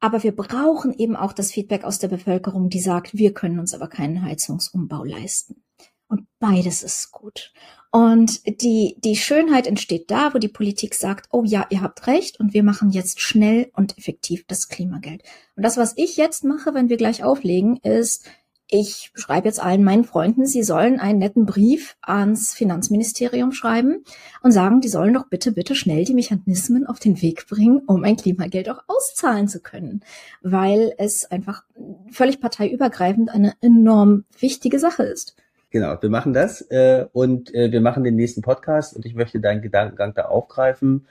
Aber 0.00 0.22
wir 0.22 0.34
brauchen 0.34 0.92
eben 0.94 1.16
auch 1.16 1.32
das 1.32 1.52
Feedback 1.52 1.84
aus 1.84 1.98
der 1.98 2.08
Bevölkerung, 2.08 2.68
die 2.68 2.80
sagt, 2.80 3.14
wir 3.14 3.34
können 3.34 3.58
uns 3.58 3.74
aber 3.74 3.88
keinen 3.88 4.22
Heizungsumbau 4.22 5.04
leisten. 5.04 5.62
Und 6.08 6.26
beides 6.38 6.82
ist 6.82 7.10
gut. 7.12 7.52
Und 7.90 8.60
die, 8.62 8.96
die 8.98 9.16
Schönheit 9.16 9.66
entsteht 9.66 10.10
da, 10.10 10.34
wo 10.34 10.38
die 10.38 10.48
Politik 10.48 10.94
sagt, 10.94 11.28
oh 11.32 11.44
ja, 11.44 11.66
ihr 11.70 11.80
habt 11.80 12.06
recht 12.06 12.38
und 12.38 12.52
wir 12.52 12.62
machen 12.62 12.90
jetzt 12.90 13.20
schnell 13.20 13.70
und 13.72 13.96
effektiv 13.96 14.44
das 14.46 14.68
Klimageld. 14.68 15.22
Und 15.56 15.62
das, 15.62 15.76
was 15.76 15.94
ich 15.96 16.16
jetzt 16.16 16.44
mache, 16.44 16.74
wenn 16.74 16.88
wir 16.88 16.98
gleich 16.98 17.24
auflegen, 17.24 17.78
ist, 17.78 18.24
ich 18.68 19.12
schreibe 19.14 19.46
jetzt 19.46 19.62
allen 19.62 19.84
meinen 19.84 20.04
Freunden, 20.04 20.44
sie 20.44 20.64
sollen 20.64 20.98
einen 20.98 21.20
netten 21.20 21.46
Brief 21.46 21.96
ans 22.02 22.52
Finanzministerium 22.52 23.52
schreiben 23.52 24.04
und 24.42 24.50
sagen, 24.50 24.80
die 24.80 24.88
sollen 24.88 25.14
doch 25.14 25.28
bitte, 25.28 25.52
bitte 25.52 25.76
schnell 25.76 26.04
die 26.04 26.14
Mechanismen 26.14 26.86
auf 26.86 26.98
den 26.98 27.22
Weg 27.22 27.46
bringen, 27.46 27.82
um 27.86 28.02
ein 28.02 28.16
Klimageld 28.16 28.68
auch 28.68 28.82
auszahlen 28.88 29.46
zu 29.46 29.60
können, 29.60 30.02
weil 30.42 30.92
es 30.98 31.30
einfach 31.30 31.64
völlig 32.10 32.40
parteiübergreifend 32.40 33.30
eine 33.30 33.54
enorm 33.60 34.24
wichtige 34.38 34.80
Sache 34.80 35.04
ist. 35.04 35.36
Genau, 35.76 36.00
wir 36.00 36.08
machen 36.08 36.32
das 36.32 36.62
äh, 36.70 37.04
und 37.12 37.54
äh, 37.54 37.70
wir 37.70 37.82
machen 37.82 38.02
den 38.02 38.16
nächsten 38.16 38.40
Podcast 38.40 38.96
und 38.96 39.04
ich 39.04 39.14
möchte 39.14 39.40
deinen 39.40 39.60
Gedankengang 39.60 40.14
da 40.14 40.22
aufgreifen. 40.22 41.06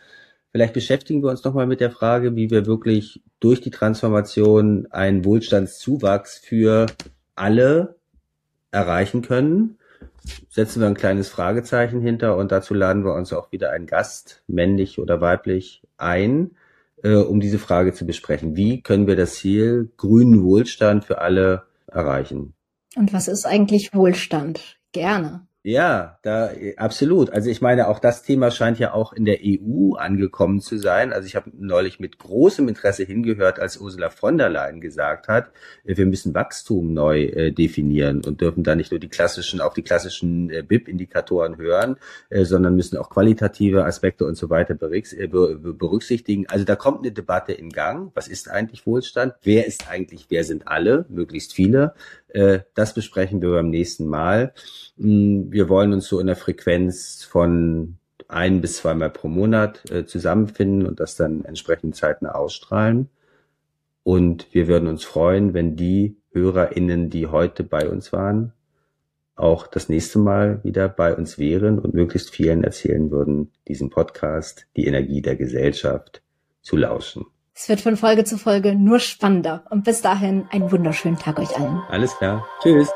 Vielleicht 0.51 0.74
beschäftigen 0.74 1.22
wir 1.22 1.30
uns 1.30 1.43
nochmal 1.43 1.68
mit 1.68 1.82
der 1.82 1.91
Frage, 1.91 2.36
wie 2.36 2.49
wir 2.49 2.66
wirklich 2.66 3.22
durch 3.39 3.61
die 3.61 3.70
Transformation 3.70 4.88
einen 4.89 5.24
Wohlstandszuwachs 5.24 6.39
für 6.39 6.88
alle 7.36 7.95
erreichen 8.72 9.22
können. 9.22 9.78
Setzen 10.49 10.82
wir 10.82 10.88
ein 10.88 10.95
kleines 10.95 11.30
Fragezeichen 11.30 12.01
hinter 12.01 12.36
und 12.36 12.51
dazu 12.51 12.74
laden 12.74 13.05
wir 13.05 13.13
uns 13.13 13.34
auch 13.34 13.51
wieder 13.51 13.70
einen 13.70 13.86
Gast, 13.86 14.41
männlich 14.47 14.97
oder 14.97 15.22
weiblich, 15.22 15.84
ein, 15.97 16.55
äh, 17.03 17.13
um 17.13 17.39
diese 17.39 17.59
Frage 17.59 17.93
zu 17.93 18.07
besprechen. 18.07 18.55
Wie 18.55 18.82
können 18.82 19.05
wir 19.05 19.16
das 19.16 19.36
Ziel 19.36 19.91
grünen 19.95 20.43
Wohlstand 20.43 21.05
für 21.05 21.20
alle 21.20 21.66
erreichen? 21.86 22.54
Und 22.95 23.13
was 23.13 23.27
ist 23.27 23.45
eigentlich 23.45 23.93
Wohlstand? 23.93 24.77
Gerne. 24.91 25.47
Ja, 25.67 26.19
da 26.21 26.51
absolut. 26.77 27.31
Also 27.31 27.49
ich 27.49 27.59
meine, 27.59 27.87
auch 27.87 27.97
das 27.97 28.21
Thema 28.21 28.51
scheint 28.51 28.77
ja 28.77 28.93
auch 28.93 29.13
in 29.13 29.25
der 29.25 29.39
EU 29.43 29.95
angekommen 29.95 30.61
zu 30.61 30.77
sein. 30.77 31.11
Also 31.11 31.25
ich 31.25 31.35
habe 31.35 31.49
neulich 31.57 31.99
mit 31.99 32.19
großem 32.19 32.69
Interesse 32.69 33.03
hingehört, 33.03 33.57
als 33.57 33.77
Ursula 33.77 34.11
von 34.11 34.37
der 34.37 34.49
Leyen 34.49 34.79
gesagt 34.79 35.27
hat, 35.27 35.49
äh, 35.83 35.97
wir 35.97 36.05
müssen 36.05 36.35
Wachstum 36.35 36.93
neu 36.93 37.23
äh, 37.23 37.51
definieren 37.51 38.21
und 38.23 38.41
dürfen 38.41 38.63
da 38.63 38.75
nicht 38.75 38.91
nur 38.91 38.99
die 38.99 39.09
klassischen, 39.09 39.59
auf 39.59 39.73
die 39.73 39.81
klassischen 39.81 40.51
äh, 40.51 40.61
BIP-Indikatoren 40.61 41.57
hören, 41.57 41.95
äh, 42.29 42.45
sondern 42.45 42.75
müssen 42.75 42.99
auch 42.99 43.09
qualitative 43.09 43.85
Aspekte 43.85 44.25
und 44.25 44.35
so 44.35 44.51
weiter 44.51 44.77
äh, 44.79 45.27
berücksichtigen. 45.27 46.45
Also 46.47 46.63
da 46.63 46.75
kommt 46.75 46.99
eine 46.99 47.11
Debatte 47.11 47.53
in 47.53 47.71
Gang. 47.71 48.11
Was 48.13 48.27
ist 48.27 48.51
eigentlich 48.51 48.85
Wohlstand? 48.85 49.33
Wer 49.41 49.65
ist 49.65 49.89
eigentlich, 49.89 50.27
wer 50.29 50.43
sind 50.43 50.67
alle? 50.67 51.07
Möglichst 51.09 51.53
viele. 51.53 51.95
Äh, 52.36 52.63
das 52.73 52.93
besprechen 52.93 53.41
wir 53.41 53.51
beim 53.51 53.69
nächsten 53.69 54.07
Mal. 54.07 54.53
Mm, 54.97 55.51
wir 55.51 55.69
wollen 55.69 55.93
uns 55.93 56.07
so 56.07 56.19
in 56.19 56.27
der 56.27 56.36
Frequenz 56.36 57.23
von 57.23 57.97
ein 58.27 58.59
bis 58.59 58.77
zweimal 58.77 59.09
pro 59.09 59.29
Monat 59.29 59.89
äh, 59.89 60.05
zusammenfinden 60.05 60.86
und 60.86 60.99
das 60.99 61.15
dann 61.15 61.45
entsprechend 61.45 61.95
zeitnah 61.95 62.33
ausstrahlen. 62.36 63.09
Und 64.03 64.53
wir 64.53 64.67
würden 64.67 64.89
uns 64.89 65.05
freuen, 65.05 65.53
wenn 65.53 65.77
die 65.77 66.17
HörerInnen, 66.31 67.09
die 67.09 67.27
heute 67.27 67.63
bei 67.63 67.89
uns 67.89 68.11
waren, 68.11 68.51
auch 69.36 69.67
das 69.67 69.88
nächste 69.88 70.19
Mal 70.19 70.61
wieder 70.63 70.89
bei 70.89 71.15
uns 71.15 71.39
wären 71.39 71.79
und 71.79 71.93
möglichst 71.93 72.31
vielen 72.31 72.63
erzählen 72.65 73.11
würden, 73.11 73.51
diesen 73.67 73.89
Podcast, 73.89 74.67
die 74.75 74.88
Energie 74.88 75.21
der 75.21 75.38
Gesellschaft, 75.38 76.21
zu 76.61 76.75
lauschen. 76.75 77.25
Es 77.57 77.69
wird 77.69 77.79
von 77.79 77.95
Folge 77.95 78.25
zu 78.25 78.37
Folge 78.37 78.75
nur 78.75 78.99
spannender. 78.99 79.63
Und 79.69 79.85
bis 79.85 80.01
dahin 80.01 80.45
einen 80.51 80.71
wunderschönen 80.73 81.17
Tag 81.17 81.39
euch 81.39 81.55
allen. 81.55 81.81
Alles 81.89 82.15
klar. 82.17 82.45
Tschüss. 82.61 82.91